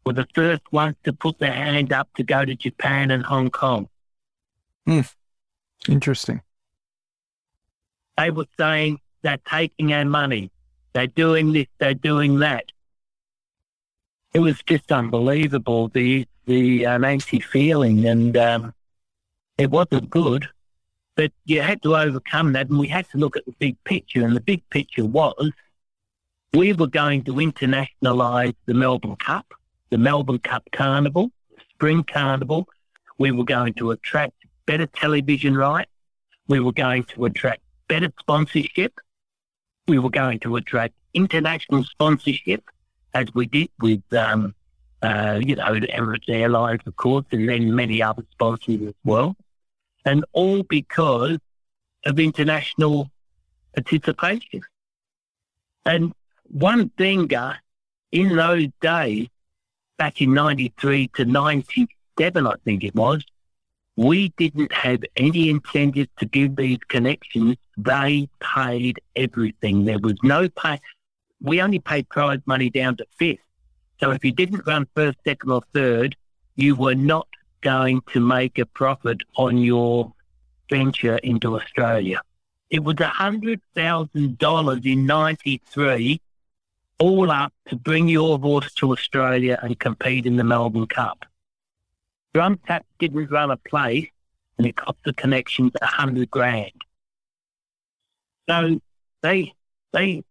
were 0.05 0.13
the 0.13 0.27
first 0.33 0.61
ones 0.71 0.95
to 1.03 1.13
put 1.13 1.39
their 1.39 1.51
hand 1.51 1.91
up 1.91 2.09
to 2.15 2.23
go 2.23 2.45
to 2.45 2.55
Japan 2.55 3.11
and 3.11 3.23
Hong 3.23 3.49
Kong. 3.49 3.89
Hmm. 4.85 5.01
Interesting. 5.87 6.41
They 8.17 8.31
were 8.31 8.47
saying 8.57 8.99
they're 9.21 9.37
taking 9.49 9.93
our 9.93 10.05
money. 10.05 10.51
They're 10.93 11.07
doing 11.07 11.51
this, 11.53 11.67
they're 11.77 11.93
doing 11.93 12.39
that. 12.39 12.65
It 14.33 14.39
was 14.39 14.61
just 14.63 14.91
unbelievable, 14.91 15.89
the 15.89 16.25
the 16.45 16.85
um, 16.85 17.03
anti 17.03 17.39
feeling, 17.39 18.05
and 18.05 18.35
um, 18.37 18.73
it 19.57 19.69
wasn't 19.69 20.09
good. 20.09 20.47
But 21.17 21.33
you 21.43 21.61
had 21.61 21.81
to 21.83 21.97
overcome 21.97 22.53
that, 22.53 22.69
and 22.69 22.79
we 22.79 22.87
had 22.87 23.09
to 23.09 23.17
look 23.17 23.35
at 23.35 23.45
the 23.45 23.55
big 23.59 23.83
picture. 23.83 24.25
And 24.25 24.35
the 24.35 24.41
big 24.41 24.61
picture 24.69 25.05
was 25.05 25.51
we 26.53 26.71
were 26.71 26.87
going 26.87 27.25
to 27.25 27.33
internationalise 27.33 28.55
the 28.65 28.73
Melbourne 28.73 29.17
Cup 29.17 29.53
the 29.89 29.97
Melbourne 29.97 30.39
Cup 30.39 30.63
Carnival, 30.71 31.31
Spring 31.69 32.03
Carnival. 32.03 32.67
We 33.17 33.31
were 33.31 33.43
going 33.43 33.73
to 33.75 33.91
attract 33.91 34.33
better 34.65 34.85
television 34.85 35.57
rights. 35.57 35.91
We 36.47 36.59
were 36.59 36.73
going 36.73 37.03
to 37.05 37.25
attract 37.25 37.61
better 37.87 38.11
sponsorship. 38.19 38.99
We 39.87 39.99
were 39.99 40.09
going 40.09 40.39
to 40.41 40.55
attract 40.57 40.93
international 41.13 41.83
sponsorship, 41.85 42.63
as 43.13 43.27
we 43.33 43.47
did 43.47 43.69
with, 43.81 44.01
um, 44.13 44.53
uh, 45.01 45.39
you 45.41 45.55
know, 45.55 45.63
Emirates 45.73 46.27
Airlines, 46.27 46.81
of 46.85 46.95
course, 46.95 47.25
and 47.31 47.47
then 47.47 47.73
many 47.73 48.01
other 48.01 48.25
sponsors 48.31 48.81
as 48.81 48.93
well. 49.03 49.35
And 50.07 50.23
all 50.31 50.63
because 50.63 51.37
of 52.05 52.17
international 52.17 53.11
participation. 53.75 54.61
And 55.85 56.13
one 56.43 56.89
thing 56.97 57.33
uh, 57.35 57.55
in 58.13 58.37
those 58.37 58.69
days 58.79 59.27
back 59.97 60.21
in 60.21 60.33
93 60.33 61.09
to 61.15 61.25
97, 61.25 62.47
I 62.47 62.53
think 62.63 62.85
it 62.85 62.95
was, 62.95 63.21
we 63.97 64.29
didn't 64.37 64.71
have 64.71 65.03
any 65.17 65.49
incentive 65.49 66.07
to 66.19 66.25
give 66.25 66.55
these 66.55 66.79
connections. 66.87 67.57
They 67.75 68.29
paid 68.39 69.01
everything. 69.17 69.83
There 69.83 69.99
was 69.99 70.15
no 70.23 70.47
pay. 70.47 70.79
We 71.41 71.61
only 71.61 71.79
paid 71.79 72.07
prize 72.07 72.39
money 72.45 72.69
down 72.69 72.95
to 72.97 73.05
fifth. 73.19 73.39
So 73.99 74.11
if 74.11 74.23
you 74.23 74.31
didn't 74.31 74.65
run 74.65 74.87
first, 74.95 75.17
second, 75.25 75.51
or 75.51 75.63
third, 75.73 76.15
you 76.55 76.75
were 76.75 76.95
not 76.95 77.27
going 77.67 77.99
to 78.13 78.19
make 78.21 78.57
a 78.59 78.65
profit 78.65 79.19
on 79.35 79.57
your 79.57 80.13
venture 80.69 81.17
into 81.17 81.57
Australia. 81.59 82.21
It 82.69 82.81
was 82.81 82.95
$100,000 82.95 84.85
in 84.85 85.05
93 85.05 86.21
all 86.99 87.29
up 87.29 87.53
to 87.67 87.75
bring 87.75 88.07
your 88.07 88.39
horse 88.39 88.73
to 88.75 88.93
Australia 88.93 89.59
and 89.61 89.77
compete 89.77 90.25
in 90.25 90.37
the 90.37 90.45
Melbourne 90.45 90.87
Cup. 90.87 91.25
Drum 92.33 92.57
Tap 92.65 92.85
didn't 92.99 93.29
run 93.29 93.51
a 93.51 93.57
place 93.57 94.07
and 94.57 94.65
it 94.65 94.77
cost 94.77 94.99
the 95.03 95.13
connections 95.13 95.73
a 95.81 95.85
hundred 95.85 96.31
grand. 96.31 96.71
So 98.49 98.79
they 99.21 99.53
they 99.91 100.23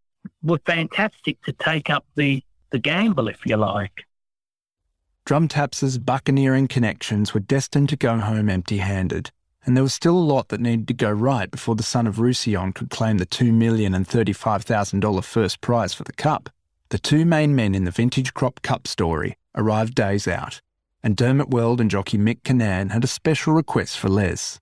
were 0.42 0.60
fantastic 0.64 1.42
to 1.42 1.52
take 1.52 1.90
up 1.90 2.06
the, 2.14 2.42
the 2.70 2.78
gamble, 2.78 3.28
if 3.28 3.44
you 3.44 3.58
like. 3.58 4.05
Drum 5.26 5.48
Taps's 5.48 5.98
buccaneering 5.98 6.68
connections 6.68 7.34
were 7.34 7.40
destined 7.40 7.88
to 7.88 7.96
go 7.96 8.16
home 8.16 8.48
empty 8.48 8.78
handed, 8.78 9.32
and 9.64 9.76
there 9.76 9.82
was 9.82 9.92
still 9.92 10.16
a 10.16 10.20
lot 10.20 10.50
that 10.50 10.60
needed 10.60 10.86
to 10.86 10.94
go 10.94 11.10
right 11.10 11.50
before 11.50 11.74
the 11.74 11.82
son 11.82 12.06
of 12.06 12.20
Rousillon 12.20 12.72
could 12.72 12.90
claim 12.90 13.18
the 13.18 13.26
$2 13.26 13.52
million 13.52 13.92
and 13.92 14.08
$35,000 14.08 15.24
first 15.24 15.60
prize 15.60 15.92
for 15.92 16.04
the 16.04 16.12
Cup. 16.12 16.48
The 16.90 17.00
two 17.00 17.24
main 17.24 17.56
men 17.56 17.74
in 17.74 17.82
the 17.82 17.90
Vintage 17.90 18.34
Crop 18.34 18.62
Cup 18.62 18.86
story 18.86 19.36
arrived 19.56 19.96
days 19.96 20.28
out, 20.28 20.60
and 21.02 21.16
Dermot 21.16 21.50
Weld 21.50 21.80
and 21.80 21.90
jockey 21.90 22.18
Mick 22.18 22.42
Kinane 22.42 22.92
had 22.92 23.02
a 23.02 23.08
special 23.08 23.52
request 23.52 23.98
for 23.98 24.08
Les. 24.08 24.60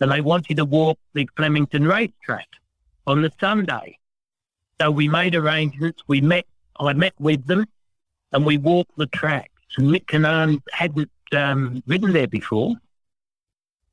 And 0.00 0.10
they 0.10 0.22
wanted 0.22 0.56
to 0.56 0.64
walk 0.64 0.98
the 1.12 1.28
Flemington 1.36 1.86
racetrack 1.86 2.48
on 3.06 3.20
the 3.20 3.30
Sunday. 3.38 3.98
So 4.80 4.90
we 4.90 5.08
made 5.08 5.34
arrangements. 5.34 6.02
We 6.06 6.22
met, 6.22 6.46
I 6.78 6.94
met 6.94 7.12
with 7.18 7.46
them, 7.46 7.66
and 8.32 8.46
we 8.46 8.56
walked 8.56 8.96
the 8.96 9.04
track. 9.04 9.50
And 9.80 9.88
Mick 9.88 10.04
Kinane 10.04 10.60
hadn't 10.72 11.10
um, 11.32 11.82
ridden 11.86 12.12
there 12.12 12.26
before. 12.26 12.74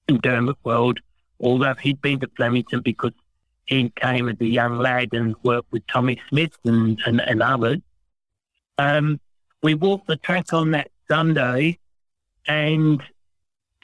in 0.10 0.18
Dermot 0.18 0.58
Weld, 0.66 1.00
although 1.40 1.76
he'd 1.76 2.02
been 2.02 2.20
to 2.20 2.30
Flemington 2.36 2.82
because 2.82 3.14
he 3.68 3.90
came 3.96 4.28
as 4.28 4.36
a 4.42 4.46
young 4.46 4.80
lad 4.80 5.14
and 5.14 5.34
worked 5.44 5.72
with 5.72 5.88
Tommy 5.88 6.22
Smith 6.28 6.58
and, 6.66 7.00
and, 7.06 7.22
and 7.22 7.42
others. 7.42 7.78
Um, 8.78 9.22
we 9.64 9.76
walked 9.76 10.08
the 10.08 10.18
track 10.18 10.52
on 10.52 10.72
that 10.72 10.92
Sunday 11.10 11.80
and 12.48 13.02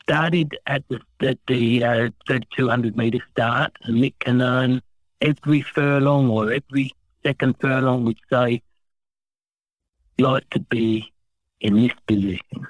started 0.01 0.57
at 0.67 0.83
the, 0.89 0.99
at 1.21 1.37
the 1.47 1.85
uh, 1.85 2.09
200 2.27 2.97
metre 2.97 3.19
start. 3.31 3.77
And 3.83 3.95
Mick 3.95 4.15
Kinane, 4.19 4.81
every 5.21 5.61
furlong 5.61 6.29
or 6.29 6.51
every 6.51 6.91
second 7.23 7.55
furlong 7.61 8.03
would 8.03 8.19
say, 8.29 8.61
like 10.19 10.49
to 10.49 10.59
be 10.59 11.12
in 11.59 11.75
this 11.75 11.93
position. 12.07 12.67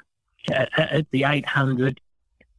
At, 0.49 0.77
at 0.77 1.11
the 1.11 1.23
800 1.23 1.99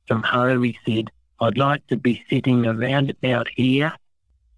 from 0.07 0.23
home, 0.23 0.63
he 0.63 0.79
said, 0.87 1.11
I'd 1.41 1.59
like 1.59 1.87
to 1.89 1.97
be 1.97 2.25
sitting 2.29 2.67
around 2.67 3.11
about 3.11 3.49
here 3.55 3.95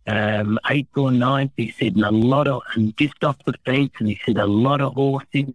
um, 0.07 0.59
eighth 0.71 0.97
or 0.97 1.11
ninth, 1.11 1.53
he 1.57 1.71
said, 1.71 1.97
and 1.97 2.05
a 2.05 2.11
lot 2.11 2.47
of, 2.47 2.63
and 2.75 2.97
just 2.97 3.23
off 3.25 3.37
the 3.45 3.55
fence, 3.65 3.93
and 3.99 4.09
he 4.09 4.21
said, 4.25 4.39
a 4.39 4.47
lot 4.47 4.81
of 4.81 4.95
horses 4.95 5.53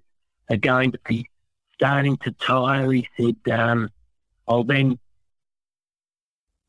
are 0.50 0.58
going 0.58 0.92
to 0.92 1.00
be 1.08 1.30
starting 1.76 2.18
to 2.18 2.32
tire. 2.32 2.92
He 2.92 3.08
said, 3.18 3.54
um, 3.54 3.90
I'll 4.48 4.64
then 4.64 5.00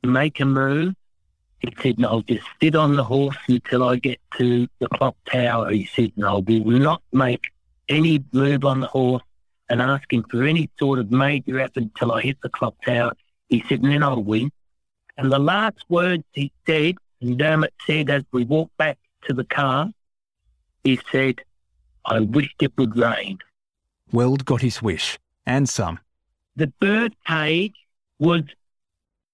make 0.04 0.38
a 0.40 0.44
move. 0.44 0.94
He 1.60 1.74
said, 1.80 1.96
and 1.96 2.06
I'll 2.06 2.22
just 2.22 2.46
sit 2.60 2.74
on 2.74 2.96
the 2.96 3.04
horse 3.04 3.36
until 3.48 3.84
I 3.84 3.96
get 3.96 4.20
to 4.38 4.68
the 4.78 4.88
clock 4.88 5.16
tower. 5.26 5.70
He 5.70 5.86
said, 5.86 6.12
and 6.16 6.24
I 6.24 6.34
will 6.34 6.62
not 6.62 7.02
make 7.12 7.50
any 7.88 8.24
move 8.32 8.64
on 8.64 8.80
the 8.80 8.86
horse 8.86 9.22
and 9.72 9.80
asking 9.80 10.22
for 10.24 10.42
any 10.42 10.68
sort 10.78 10.98
of 10.98 11.10
major 11.10 11.58
effort 11.58 11.78
until 11.78 12.12
I 12.12 12.20
hit 12.20 12.36
the 12.42 12.50
clock 12.50 12.74
tower. 12.84 13.14
He 13.48 13.64
said, 13.66 13.82
and 13.82 13.90
then 13.90 14.02
I'll 14.02 14.22
win. 14.22 14.50
And 15.16 15.32
the 15.32 15.38
last 15.38 15.78
words 15.88 16.24
he 16.32 16.52
said 16.66 16.96
and 17.22 17.38
Dermot 17.38 17.72
said 17.86 18.10
as 18.10 18.22
we 18.32 18.44
walked 18.44 18.76
back 18.76 18.98
to 19.28 19.32
the 19.32 19.44
car, 19.44 19.90
he 20.84 21.00
said, 21.10 21.40
I 22.04 22.20
wished 22.20 22.56
it 22.60 22.72
would 22.76 22.98
rain. 22.98 23.38
Weld 24.12 24.44
got 24.44 24.60
his 24.60 24.82
wish, 24.82 25.18
and 25.46 25.66
some. 25.66 25.98
The 26.54 26.66
bird 26.66 27.16
cage 27.26 27.74
was 28.18 28.42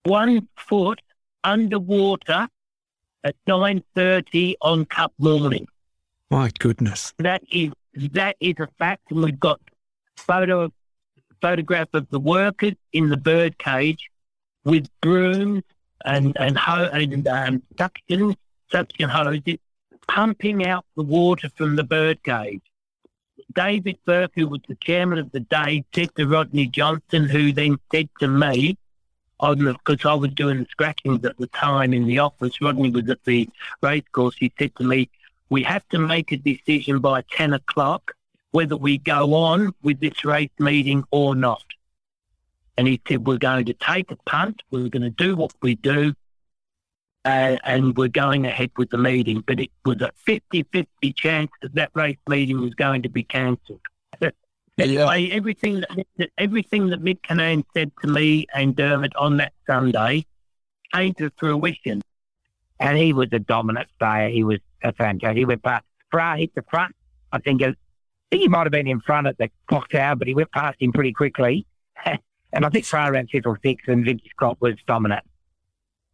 one 0.05 0.47
foot 0.57 1.01
underwater 1.43 2.47
at 3.25 3.35
9.30 3.49 4.55
on 4.61 4.85
Cup 4.85 5.13
morning. 5.19 5.67
My 6.31 6.53
goodness. 6.61 7.13
That 7.19 7.43
is, 7.51 7.73
that 8.13 8.37
is 8.39 8.55
a 8.61 8.69
fact. 8.79 9.11
And 9.11 9.25
we've 9.25 9.41
got 9.41 9.61
photo, 10.19 10.73
photograph 11.41 11.89
of 11.95 12.09
the 12.11 12.21
workers 12.21 12.75
in 12.93 13.09
the 13.09 13.17
bird 13.17 13.59
cage 13.59 14.11
with 14.65 14.89
brooms 15.01 15.63
and 16.05 16.37
and, 16.39 16.59
ho- 16.59 16.91
and 16.93 17.27
um, 17.29 17.63
suction 17.77 18.37
suction 18.71 19.09
hoses 19.09 19.59
pumping 20.07 20.67
out 20.67 20.85
the 20.97 21.03
water 21.03 21.51
from 21.55 21.77
the 21.77 21.85
bird 21.85 22.23
cage. 22.25 22.63
David 23.55 23.99
Burke, 24.05 24.33
who 24.35 24.49
was 24.49 24.61
the 24.69 24.75
chairman 24.77 25.19
of 25.19 25.31
the 25.33 25.41
day, 25.41 25.85
said 25.95 26.15
to 26.17 26.27
Rodney 26.27 26.67
Johnson, 26.67 27.29
who 27.29 27.53
then 27.53 27.79
said 27.93 28.09
to 28.21 28.29
me, 28.29 28.77
because 29.41 30.05
I 30.05 30.15
was 30.15 30.33
doing 30.33 30.59
the 30.59 30.67
scratchings 30.71 31.25
at 31.25 31.37
the 31.39 31.47
time 31.49 31.95
in 31.95 32.07
the 32.07 32.19
office, 32.19 32.61
Rodney 32.61 32.91
was 32.91 33.09
at 33.09 33.23
the 33.25 33.49
racecourse, 33.83 34.37
he 34.39 34.53
said 34.59 34.75
to 34.77 34.85
me, 34.85 35.09
we 35.51 35.63
have 35.63 35.87
to 35.91 35.99
make 35.99 36.33
a 36.33 36.37
decision 36.37 36.99
by 36.99 37.23
10 37.31 37.55
o'clock 37.55 38.15
whether 38.51 38.77
we 38.77 38.99
go 38.99 39.35
on 39.35 39.75
with 39.83 40.01
this 40.01 40.25
race 40.25 40.51
meeting 40.59 41.05
or 41.11 41.35
not. 41.35 41.65
And 42.77 42.87
he 42.87 43.01
said, 43.09 43.27
We're 43.27 43.39
going 43.39 43.67
to 43.67 43.75
take 43.75 44.11
a 44.11 44.17
punt, 44.17 44.63
we're 44.71 44.89
going 44.89 45.03
to 45.03 45.11
do 45.11 45.37
what 45.37 45.53
we 45.63 45.75
do, 45.75 46.15
uh, 47.25 47.57
and 47.65 47.97
we're 47.97 48.09
going 48.09 48.47
ahead 48.47 48.71
with 48.77 48.91
the 48.91 48.99
meeting. 48.99 49.43
But 49.47 49.61
it 49.61 49.71
was 49.85 50.01
a 50.01 50.13
50 50.25 50.65
50 50.65 51.13
chance 51.13 51.51
that 51.63 51.75
that 51.75 51.91
race 51.95 52.19
meeting 52.29 52.61
was 52.61 52.75
going 52.75 53.03
to 53.03 53.09
be 53.09 53.25
cancelled. 53.25 53.81
Yeah. 54.21 55.11
everything 55.33 55.81
that 55.81 56.31
everything 56.39 56.91
that 56.91 57.03
Mick 57.03 57.21
Kinane 57.23 57.65
said 57.75 57.91
to 58.03 58.07
me 58.07 58.47
and 58.55 58.77
Dermot 58.77 59.15
on 59.17 59.39
that 59.39 59.53
Sunday 59.67 60.25
came 60.95 61.15
to 61.15 61.31
fruition. 61.37 62.01
And 62.79 62.97
he 62.97 63.13
was 63.13 63.29
a 63.33 63.41
dominant 63.41 63.89
player. 63.99 64.29
He 64.29 64.45
was 64.45 64.61
a 64.85 64.93
fantastic. 64.93 65.37
He 65.37 65.45
went 65.45 65.65
past 65.65 65.85
Fraar 66.13 66.39
hit 66.39 66.55
the 66.55 66.63
front. 66.63 66.95
I 67.33 67.39
think, 67.39 67.61
I 68.31 68.37
think 68.37 68.43
he 68.43 68.49
might 68.49 68.65
have 68.65 68.73
been 68.73 68.87
in 68.87 69.01
front 69.01 69.27
at 69.27 69.39
the 69.39 69.51
clock 69.69 69.89
tower, 69.89 70.15
but 70.15 70.29
he 70.29 70.35
went 70.35 70.53
past 70.53 70.81
him 70.81 70.93
pretty 70.93 71.13
quickly. 71.13 71.67
And 72.53 72.65
I 72.65 72.71
think 72.71 72.87
Fraar 72.87 73.13
ran 73.13 73.27
fifth 73.27 73.47
or 73.47 73.59
sixth, 73.63 73.89
and 73.89 74.05
Vintage 74.05 74.33
Crop 74.37 74.57
was 74.61 74.75
dominant. 74.87 75.23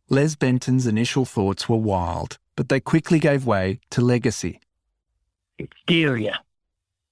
Les 0.09 0.35
Benton's 0.35 0.87
initial 0.87 1.25
thoughts 1.25 1.69
were 1.69 1.77
wild, 1.77 2.39
but 2.57 2.69
they 2.69 2.81
quickly 2.81 3.19
gave 3.19 3.47
way 3.47 3.79
to 3.91 4.01
legacy. 4.01 4.61
Hysteria. 5.57 6.41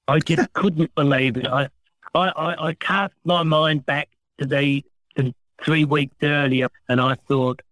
I 0.09 0.19
just 0.19 0.53
couldn't 0.55 0.95
believe 0.95 1.37
it. 1.37 1.47
I, 1.47 1.69
I, 2.15 2.29
I, 2.29 2.67
I 2.69 2.75
cast 2.75 3.15
my 3.25 3.43
mind 3.43 3.87
back 3.87 4.09
to 4.39 4.47
the 4.47 4.85
to 5.17 5.33
three 5.65 5.85
weeks 5.85 6.17
earlier, 6.23 6.69
and 6.89 7.01
I 7.01 7.15
thought 7.29 7.63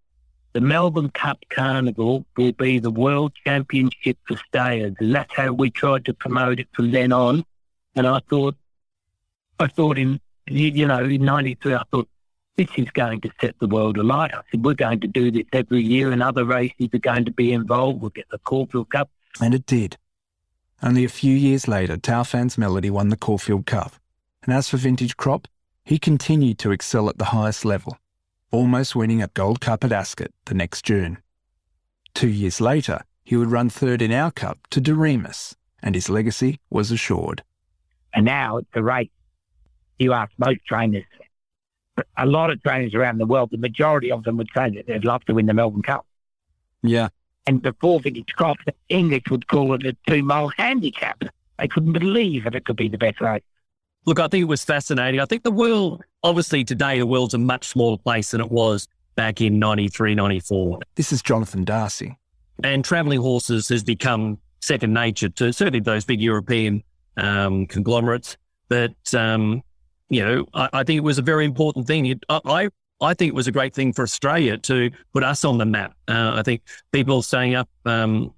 the 0.52 0.60
Melbourne 0.60 1.10
Cup 1.10 1.38
Carnival 1.48 2.24
will 2.36 2.52
be 2.52 2.78
the 2.78 2.90
world 2.90 3.32
championship 3.44 4.18
for 4.26 4.36
stayers, 4.36 4.94
and 4.98 5.14
that's 5.14 5.34
how 5.34 5.52
we 5.52 5.70
tried 5.70 6.04
to 6.06 6.14
promote 6.14 6.60
it 6.60 6.68
from 6.72 6.90
then 6.90 7.12
on. 7.12 7.44
And 7.94 8.06
I 8.06 8.20
thought, 8.28 8.56
I 9.58 9.66
thought 9.66 9.98
in 9.98 10.20
you 10.50 10.86
know, 10.86 11.04
in 11.04 11.24
93, 11.24 11.74
I 11.74 11.82
thought, 11.90 12.08
this 12.56 12.68
is 12.76 12.90
going 12.90 13.20
to 13.22 13.30
set 13.40 13.58
the 13.58 13.68
world 13.68 13.96
alight. 13.96 14.34
I 14.34 14.42
said, 14.50 14.64
we're 14.64 14.74
going 14.74 15.00
to 15.00 15.06
do 15.06 15.30
this 15.30 15.44
every 15.52 15.82
year 15.82 16.10
and 16.10 16.22
other 16.22 16.44
races 16.44 16.88
are 16.92 16.98
going 16.98 17.24
to 17.24 17.30
be 17.30 17.52
involved. 17.52 18.00
We'll 18.00 18.10
get 18.10 18.28
the 18.30 18.38
Caulfield 18.38 18.90
Cup. 18.90 19.10
And 19.40 19.54
it 19.54 19.64
did. 19.64 19.96
Only 20.82 21.04
a 21.04 21.08
few 21.08 21.34
years 21.34 21.68
later, 21.68 21.96
Taufan's 21.96 22.58
Melody 22.58 22.90
won 22.90 23.08
the 23.08 23.16
Caulfield 23.16 23.66
Cup. 23.66 23.92
And 24.42 24.52
as 24.52 24.68
for 24.68 24.76
Vintage 24.76 25.16
Crop, 25.16 25.46
he 25.84 25.98
continued 25.98 26.58
to 26.58 26.70
excel 26.70 27.08
at 27.08 27.18
the 27.18 27.26
highest 27.26 27.64
level, 27.64 27.96
almost 28.50 28.96
winning 28.96 29.22
a 29.22 29.28
Gold 29.28 29.60
Cup 29.60 29.84
at 29.84 29.92
Ascot 29.92 30.30
the 30.46 30.54
next 30.54 30.84
June. 30.84 31.18
Two 32.14 32.28
years 32.28 32.60
later, 32.60 33.02
he 33.24 33.36
would 33.36 33.50
run 33.50 33.70
third 33.70 34.02
in 34.02 34.12
our 34.12 34.30
Cup 34.30 34.58
to 34.70 34.80
Doriemus, 34.80 35.54
and 35.82 35.94
his 35.94 36.08
legacy 36.08 36.58
was 36.68 36.90
assured. 36.90 37.42
And 38.12 38.24
now 38.24 38.58
at 38.58 38.64
the 38.74 38.82
race 38.82 39.10
you 39.98 40.12
ask 40.12 40.32
most 40.38 40.64
trainers, 40.66 41.04
but 41.94 42.06
a 42.16 42.26
lot 42.26 42.50
of 42.50 42.62
trainers 42.62 42.94
around 42.94 43.18
the 43.18 43.26
world, 43.26 43.50
the 43.52 43.58
majority 43.58 44.10
of 44.10 44.24
them 44.24 44.36
would 44.38 44.48
say 44.54 44.70
that 44.70 44.86
they'd 44.86 45.04
love 45.04 45.24
to 45.26 45.34
win 45.34 45.46
the 45.46 45.54
Melbourne 45.54 45.82
Cup. 45.82 46.06
Yeah. 46.82 47.08
And 47.46 47.62
before 47.62 48.00
Vintage 48.00 48.34
Crop, 48.34 48.58
the 48.64 48.74
English 48.88 49.24
would 49.30 49.46
call 49.46 49.74
it 49.74 49.84
a 49.84 49.96
two 50.06 50.22
mile 50.22 50.48
handicap. 50.56 51.22
They 51.58 51.68
couldn't 51.68 51.92
believe 51.92 52.44
that 52.44 52.54
it 52.54 52.64
could 52.64 52.76
be 52.76 52.88
the 52.88 52.98
best 52.98 53.20
race. 53.20 53.42
Look, 54.06 54.18
I 54.18 54.28
think 54.28 54.42
it 54.42 54.48
was 54.48 54.64
fascinating. 54.64 55.20
I 55.20 55.24
think 55.26 55.42
the 55.42 55.50
world, 55.50 56.02
obviously 56.22 56.64
today, 56.64 56.98
the 56.98 57.06
world's 57.06 57.34
a 57.34 57.38
much 57.38 57.68
smaller 57.68 57.98
place 57.98 58.30
than 58.30 58.40
it 58.40 58.50
was 58.50 58.88
back 59.14 59.40
in 59.40 59.58
93, 59.58 60.14
94. 60.14 60.80
This 60.94 61.12
is 61.12 61.22
Jonathan 61.22 61.64
Darcy. 61.64 62.16
And 62.62 62.84
traveling 62.84 63.20
horses 63.20 63.68
has 63.68 63.82
become 63.82 64.38
second 64.60 64.92
nature 64.92 65.28
to 65.30 65.52
certainly 65.52 65.80
those 65.80 66.04
big 66.04 66.20
European 66.20 66.82
um, 67.16 67.66
conglomerates. 67.66 68.36
But, 68.68 69.14
um, 69.14 69.62
you 70.08 70.24
know, 70.24 70.46
I, 70.54 70.68
I, 70.72 70.84
think 70.84 70.98
it 70.98 71.04
was 71.04 71.18
a 71.18 71.22
very 71.22 71.44
important 71.44 71.86
thing. 71.86 72.06
It, 72.06 72.24
I, 72.28 72.68
I 73.00 73.14
think 73.14 73.30
it 73.30 73.34
was 73.34 73.46
a 73.46 73.52
great 73.52 73.74
thing 73.74 73.92
for 73.92 74.02
Australia 74.02 74.58
to 74.58 74.90
put 75.12 75.24
us 75.24 75.44
on 75.44 75.58
the 75.58 75.64
map. 75.64 75.94
Uh, 76.06 76.32
I 76.34 76.42
think 76.42 76.62
people 76.92 77.22
staying 77.22 77.54
up 77.54 77.68
um, 77.86 78.32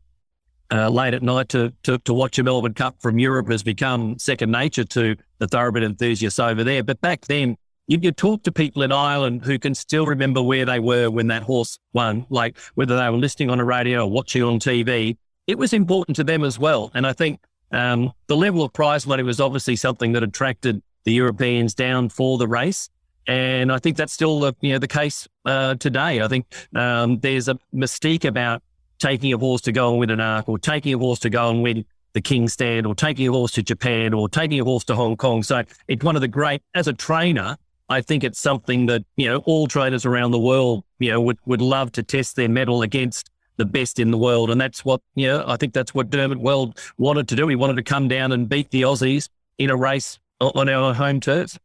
uh, 0.72 0.88
late 0.88 1.12
at 1.14 1.22
night 1.22 1.50
to, 1.50 1.72
to, 1.82 1.98
to 1.98 2.14
watch 2.14 2.38
a 2.38 2.42
Melbourne 2.42 2.74
Cup 2.74 2.96
from 3.00 3.18
Europe 3.18 3.50
has 3.50 3.62
become 3.62 4.18
second 4.18 4.50
nature 4.50 4.84
to 4.84 5.16
the 5.38 5.46
thoroughbred 5.46 5.84
enthusiasts 5.84 6.38
over 6.38 6.64
there. 6.64 6.82
But 6.82 7.00
back 7.00 7.26
then, 7.26 7.56
you, 7.88 7.98
you 8.00 8.10
talk 8.10 8.42
to 8.44 8.52
people 8.52 8.82
in 8.82 8.90
Ireland 8.90 9.44
who 9.44 9.58
can 9.58 9.74
still 9.74 10.06
remember 10.06 10.42
where 10.42 10.64
they 10.64 10.80
were 10.80 11.10
when 11.10 11.26
that 11.26 11.42
horse 11.42 11.78
won, 11.92 12.26
like 12.30 12.58
whether 12.74 12.96
they 12.96 13.10
were 13.10 13.18
listening 13.18 13.50
on 13.50 13.60
a 13.60 13.64
radio 13.64 14.04
or 14.04 14.10
watching 14.10 14.42
on 14.42 14.58
TV. 14.58 15.18
It 15.46 15.58
was 15.58 15.74
important 15.74 16.16
to 16.16 16.24
them 16.24 16.42
as 16.42 16.58
well. 16.58 16.90
And 16.94 17.06
I 17.06 17.12
think 17.12 17.40
um, 17.70 18.12
the 18.28 18.36
level 18.36 18.62
of 18.62 18.72
prize 18.72 19.06
money 19.06 19.22
was 19.22 19.40
obviously 19.40 19.76
something 19.76 20.12
that 20.12 20.22
attracted 20.22 20.82
the 21.04 21.12
Europeans 21.12 21.74
down 21.74 22.08
for 22.08 22.38
the 22.38 22.48
race. 22.48 22.88
And 23.26 23.70
I 23.70 23.78
think 23.78 23.96
that's 23.96 24.12
still 24.12 24.40
the, 24.40 24.54
you 24.60 24.72
know, 24.72 24.78
the 24.78 24.88
case 24.88 25.28
uh, 25.44 25.74
today. 25.74 26.22
I 26.22 26.28
think 26.28 26.46
um, 26.74 27.18
there's 27.20 27.48
a 27.48 27.58
mystique 27.74 28.24
about 28.24 28.62
taking 29.03 29.32
a 29.32 29.38
horse 29.38 29.61
to 29.62 29.72
go 29.72 29.90
and 29.90 29.98
win 29.98 30.11
an 30.11 30.20
arc 30.20 30.48
or 30.48 30.59
taking 30.59 30.94
a 30.94 30.98
horse 30.98 31.18
to 31.18 31.28
go 31.28 31.50
and 31.50 31.62
win 31.62 31.84
the 32.12 32.20
King's 32.20 32.53
Stand 32.53 32.86
or 32.86 32.94
taking 32.94 33.26
a 33.26 33.32
horse 33.32 33.50
to 33.53 33.62
Japan 33.62 34.14
or 34.14 34.28
taking 34.28 34.61
a 34.61 34.64
horse 34.64 34.84
to 34.84 34.94
Hong 34.94 35.16
Kong. 35.16 35.42
So 35.42 35.64
it's 35.88 36.05
one 36.05 36.14
of 36.14 36.22
the 36.22 36.28
great, 36.28 36.62
as 36.74 36.86
a 36.86 36.92
trainer, 36.92 37.57
I 37.88 38.00
think 38.00 38.22
it's 38.22 38.38
something 38.38 38.86
that, 38.86 39.03
you 39.16 39.26
know, 39.28 39.38
all 39.38 39.66
trainers 39.66 40.07
around 40.07 40.30
the 40.30 40.38
world, 40.38 40.84
you 41.00 41.11
know, 41.11 41.20
would, 41.20 41.38
would 41.46 41.61
love 41.61 41.90
to 41.92 42.03
test 42.03 42.36
their 42.36 42.48
mettle 42.48 42.82
against 42.82 43.28
the 43.57 43.64
best 43.64 43.98
in 43.98 44.12
the 44.12 44.18
world. 44.18 44.50
And 44.50 44.61
that's 44.61 44.84
what, 44.84 45.00
you 45.14 45.26
know, 45.26 45.44
I 45.46 45.57
think 45.57 45.74
that's 45.74 45.94
what 45.94 46.09
Dermot 46.09 46.38
Weld 46.38 46.78
wanted 46.96 47.26
to 47.28 47.36
do. 47.36 47.48
He 47.48 47.57
wanted 47.57 47.76
to 47.76 47.82
come 47.82 48.09
down 48.09 48.30
and 48.30 48.48
beat 48.48 48.70
the 48.70 48.82
Aussies 48.82 49.28
in 49.59 49.68
a 49.68 49.76
race 49.76 50.18
on 50.40 50.68
our 50.68 50.94
home 50.94 51.20
turf. 51.20 51.59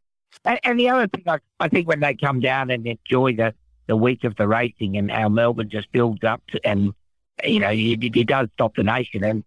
And, 0.44 0.58
and 0.64 0.80
the 0.80 0.88
other 0.88 1.06
thing, 1.06 1.24
I, 1.26 1.38
I 1.60 1.68
think 1.68 1.86
when 1.86 2.00
they 2.00 2.14
come 2.14 2.40
down 2.40 2.70
and 2.70 2.86
enjoy 2.86 3.34
the, 3.36 3.54
the 3.86 3.96
week 3.96 4.24
of 4.24 4.34
the 4.36 4.48
racing 4.48 4.96
and 4.96 5.10
how 5.10 5.28
Melbourne 5.28 5.70
just 5.70 5.90
builds 5.92 6.24
up 6.24 6.42
to, 6.48 6.60
and 6.66 6.94
you 7.44 7.60
know, 7.60 7.70
he, 7.70 7.98
he 8.00 8.24
does 8.24 8.48
stop 8.54 8.74
the 8.76 8.82
nation. 8.82 9.24
And 9.24 9.44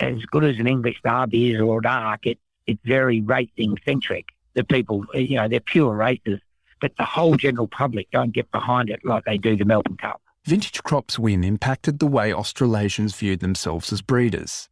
as 0.00 0.22
good 0.26 0.44
as 0.44 0.58
an 0.58 0.66
English 0.66 1.00
derby 1.04 1.52
is 1.52 1.60
or 1.60 1.78
an 1.78 1.86
arc, 1.86 2.26
it, 2.26 2.38
it's 2.66 2.80
very 2.84 3.20
racing 3.20 3.78
centric. 3.84 4.26
The 4.54 4.64
people, 4.64 5.04
you 5.14 5.36
know, 5.36 5.48
they're 5.48 5.60
pure 5.60 5.94
racers, 5.94 6.40
but 6.80 6.96
the 6.98 7.04
whole 7.04 7.36
general 7.36 7.68
public 7.68 8.10
don't 8.10 8.32
get 8.32 8.50
behind 8.50 8.90
it 8.90 9.04
like 9.04 9.24
they 9.24 9.38
do 9.38 9.56
the 9.56 9.64
Melbourne 9.64 9.96
Cup. 9.96 10.20
Vintage 10.44 10.82
Crop's 10.82 11.18
win 11.18 11.44
impacted 11.44 12.00
the 12.00 12.06
way 12.06 12.32
Australasians 12.32 13.14
viewed 13.14 13.40
themselves 13.40 13.92
as 13.92 14.02
breeders. 14.02 14.68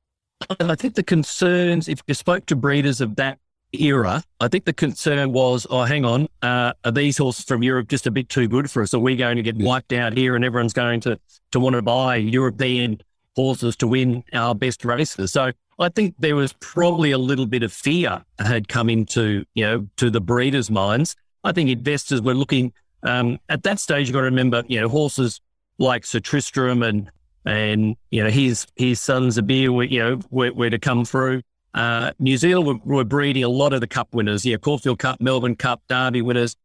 And 0.59 0.73
I 0.73 0.75
think 0.75 0.95
the 0.95 1.03
concerns, 1.03 1.89
if 1.89 2.03
you 2.07 2.15
spoke 2.15 2.47
to 2.47 2.57
breeders 2.57 3.01
of 3.01 3.17
that 3.17 3.39
era, 3.73 4.23
I 4.41 4.49
think 4.49 4.65
the 4.65 4.73
concern 4.73 5.33
was, 5.33 5.67
oh, 5.71 5.85
hang 5.85 6.05
on, 6.05 6.29
uh, 6.43 6.73
are 6.85 6.91
these 6.91 7.19
horses 7.19 7.45
from 7.45 7.63
Europe 7.63 7.89
just 7.89 8.07
a 8.07 8.11
bit 8.11 8.29
too 8.29 8.49
good 8.49 8.71
for 8.71 8.83
us? 8.83 8.95
Are 8.95 8.99
we 8.99 9.17
going 9.17 9.37
to 9.37 9.43
get 9.43 9.57
wiped 9.57 9.93
out 9.93 10.17
here 10.17 10.37
and 10.37 10.45
everyone's 10.45 10.73
going 10.73 11.01
to, 11.01 11.19
to 11.53 11.61
want 11.61 11.75
to 11.75 11.83
buy 11.83 12.17
European 12.17 13.01
horses 13.37 13.77
to 13.77 13.87
win 13.87 14.25
our 14.33 14.55
best 14.55 14.85
races? 14.85 15.33
So 15.33 15.53
I 15.79 15.89
think 15.89 16.15
there 16.19 16.37
was 16.37 16.53
probably 16.55 17.11
a 17.13 17.19
little 17.19 17.47
bit 17.47 17.63
of 17.63 17.73
fear 17.73 18.25
had 18.39 18.69
come 18.69 18.91
into, 18.91 19.45
you 19.55 19.65
know, 19.65 19.87
to 19.97 20.11
the 20.11 20.21
breeders' 20.21 20.71
minds. 20.71 21.17
I 21.45 21.53
think 21.53 21.71
investors 21.71 22.21
were 22.21 22.35
looking, 22.35 22.73
um, 23.03 23.39
at 23.49 23.63
that 23.63 23.79
stage, 23.79 24.09
you've 24.09 24.15
got 24.15 24.21
to 24.21 24.27
remember, 24.27 24.63
you 24.67 24.81
know, 24.81 24.89
horses 24.89 25.41
like 25.79 26.05
Sir 26.05 26.21
Tristram 26.21 26.83
and, 26.83 27.11
and, 27.47 27.97
you 28.11 28.23
know, 28.23 28.29
his, 28.31 28.67
his 28.77 29.01
sons 29.01 29.39
Zabeel 29.39 29.71
were, 29.71 29.85
you 29.85 30.01
know, 30.01 30.21
were, 30.31 30.53
were 30.53 30.71
to 30.71 30.79
come 30.79 31.05
through. 31.05 31.43
Uh, 31.75 32.13
New 32.19 32.37
Zealand 32.37 32.67
were, 32.67 32.97
were, 32.97 33.05
breeding 33.05 33.45
a 33.45 33.49
lot 33.49 33.73
of 33.73 33.81
the 33.81 33.87
Cup 33.87 34.13
winners, 34.13 34.45
yeah, 34.45 34.57
Caulfield 34.57 34.99
Cup, 34.99 35.21
Melbourne 35.21 35.55
Cup, 35.55 35.83
Derby 35.89 36.21
winners. 36.21 36.57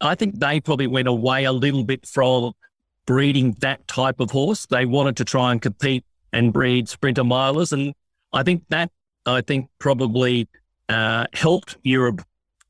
I 0.00 0.14
think 0.14 0.40
they 0.40 0.60
probably 0.60 0.88
went 0.88 1.06
away 1.06 1.44
a 1.44 1.52
little 1.52 1.84
bit 1.84 2.06
from 2.06 2.52
breeding 3.06 3.56
that 3.60 3.86
type 3.86 4.20
of 4.20 4.30
horse. 4.30 4.66
They 4.66 4.84
wanted 4.84 5.16
to 5.18 5.24
try 5.24 5.52
and 5.52 5.62
compete 5.62 6.04
and 6.32 6.52
breed 6.52 6.88
sprinter 6.88 7.22
milers, 7.22 7.72
and 7.72 7.94
I 8.32 8.42
think 8.42 8.64
that 8.68 8.90
I 9.26 9.42
think 9.42 9.68
probably 9.78 10.48
uh, 10.88 11.26
helped 11.32 11.76
Europe 11.82 12.22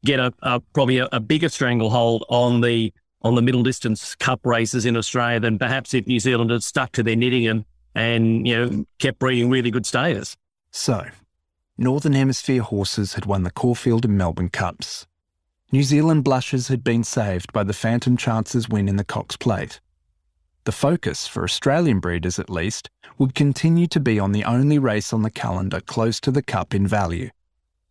get 0.04 0.20
a, 0.20 0.32
a 0.42 0.60
probably 0.60 0.98
a, 0.98 1.08
a, 1.12 1.20
bigger 1.20 1.48
stranglehold 1.48 2.24
on 2.28 2.60
the 2.60 2.92
on 3.22 3.34
the 3.34 3.42
middle 3.42 3.62
distance 3.62 4.14
Cup 4.14 4.40
races 4.44 4.86
in 4.86 4.96
Australia 4.96 5.40
than 5.40 5.58
perhaps 5.58 5.92
if 5.94 6.06
New 6.06 6.20
Zealand 6.20 6.50
had 6.50 6.62
stuck 6.62 6.92
to 6.92 7.02
their 7.02 7.16
knitting 7.16 7.46
and 7.46 7.64
and 7.94 8.46
you 8.46 8.56
know 8.56 8.84
kept 8.98 9.18
breeding 9.18 9.50
really 9.50 9.70
good 9.70 9.86
stayers. 9.86 10.36
So 10.70 11.04
Northern 11.80 12.14
Hemisphere 12.14 12.62
horses 12.62 13.14
had 13.14 13.24
won 13.24 13.44
the 13.44 13.52
Caulfield 13.52 14.04
and 14.04 14.18
Melbourne 14.18 14.48
Cups. 14.48 15.06
New 15.70 15.84
Zealand 15.84 16.24
blushes 16.24 16.66
had 16.66 16.82
been 16.82 17.04
saved 17.04 17.52
by 17.52 17.62
the 17.62 17.72
Phantom 17.72 18.16
Chance's 18.16 18.68
win 18.68 18.88
in 18.88 18.96
the 18.96 19.04
Cox 19.04 19.36
Plate. 19.36 19.80
The 20.64 20.72
focus, 20.72 21.28
for 21.28 21.44
Australian 21.44 22.00
breeders 22.00 22.40
at 22.40 22.50
least, 22.50 22.90
would 23.16 23.32
continue 23.32 23.86
to 23.86 24.00
be 24.00 24.18
on 24.18 24.32
the 24.32 24.42
only 24.42 24.76
race 24.76 25.12
on 25.12 25.22
the 25.22 25.30
calendar 25.30 25.80
close 25.80 26.18
to 26.22 26.32
the 26.32 26.42
Cup 26.42 26.74
in 26.74 26.84
value 26.84 27.30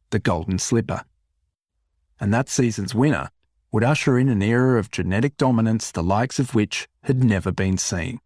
the 0.10 0.20
Golden 0.20 0.60
Slipper. 0.60 1.04
And 2.20 2.34
that 2.34 2.50
season's 2.50 2.94
winner 2.94 3.30
would 3.72 3.86
usher 3.86 4.18
in 4.18 4.28
an 4.28 4.42
era 4.42 4.80
of 4.80 4.92
genetic 4.92 5.38
dominance 5.38 5.92
the 5.92 6.04
likes 6.04 6.40
of 6.40 6.54
which 6.54 6.90
had 7.04 7.24
never 7.24 7.54
been 7.54 7.78
seen. 7.78 8.20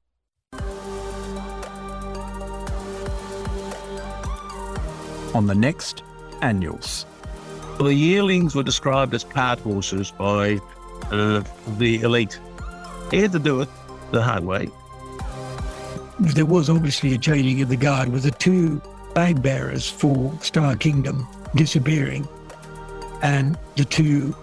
On 5.33 5.47
the 5.47 5.55
next 5.55 6.03
annuals. 6.41 7.05
The 7.77 7.93
yearlings 7.93 8.55
were 8.55 8.63
described 8.63 9.13
as 9.13 9.23
cart 9.23 9.59
horses 9.59 10.11
by 10.11 10.59
uh, 11.11 11.43
the 11.77 12.01
elite. 12.01 12.39
They 13.09 13.19
had 13.19 13.31
to 13.31 13.39
do 13.39 13.61
it 13.61 13.69
the 14.11 14.21
hard 14.21 14.43
way. 14.45 14.69
There 16.19 16.45
was 16.45 16.69
obviously 16.69 17.13
a 17.13 17.17
changing 17.17 17.61
of 17.61 17.69
the 17.69 17.77
guard 17.77 18.09
with 18.09 18.23
the 18.23 18.31
two 18.31 18.81
flag 19.13 19.41
bearers 19.41 19.89
for 19.89 20.31
Star 20.41 20.75
Kingdom 20.75 21.27
disappearing 21.55 22.27
and 23.21 23.57
the 23.75 23.85
two 23.85 24.33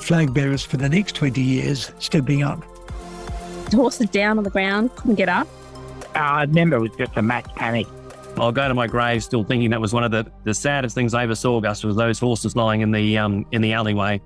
flag 0.00 0.34
bearers 0.34 0.64
for 0.64 0.76
the 0.76 0.88
next 0.88 1.14
20 1.14 1.40
years 1.40 1.92
stepping 1.98 2.42
up. 2.42 2.60
The 3.70 3.76
horse 3.76 3.98
was 3.98 4.08
down 4.10 4.38
on 4.38 4.44
the 4.44 4.50
ground, 4.50 4.94
couldn't 4.96 5.16
get 5.16 5.28
up. 5.28 5.46
Uh, 6.14 6.18
I 6.18 6.42
remember 6.42 6.76
it 6.76 6.80
was 6.80 6.90
just 6.96 7.16
a 7.16 7.22
match 7.22 7.46
panic. 7.54 7.86
I'll 8.40 8.52
go 8.52 8.68
to 8.68 8.74
my 8.74 8.86
grave 8.86 9.24
still 9.24 9.44
thinking 9.44 9.70
that 9.70 9.80
was 9.80 9.92
one 9.92 10.04
of 10.04 10.10
the, 10.10 10.30
the 10.44 10.54
saddest 10.54 10.94
things 10.94 11.14
I 11.14 11.24
ever 11.24 11.34
saw, 11.34 11.60
Gus, 11.60 11.82
was 11.84 11.96
those 11.96 12.18
horses 12.18 12.54
lying 12.56 12.82
in 12.82 12.90
the 12.90 13.18
um, 13.18 13.46
in 13.52 13.62
the 13.62 13.72
alleyway 13.72 14.20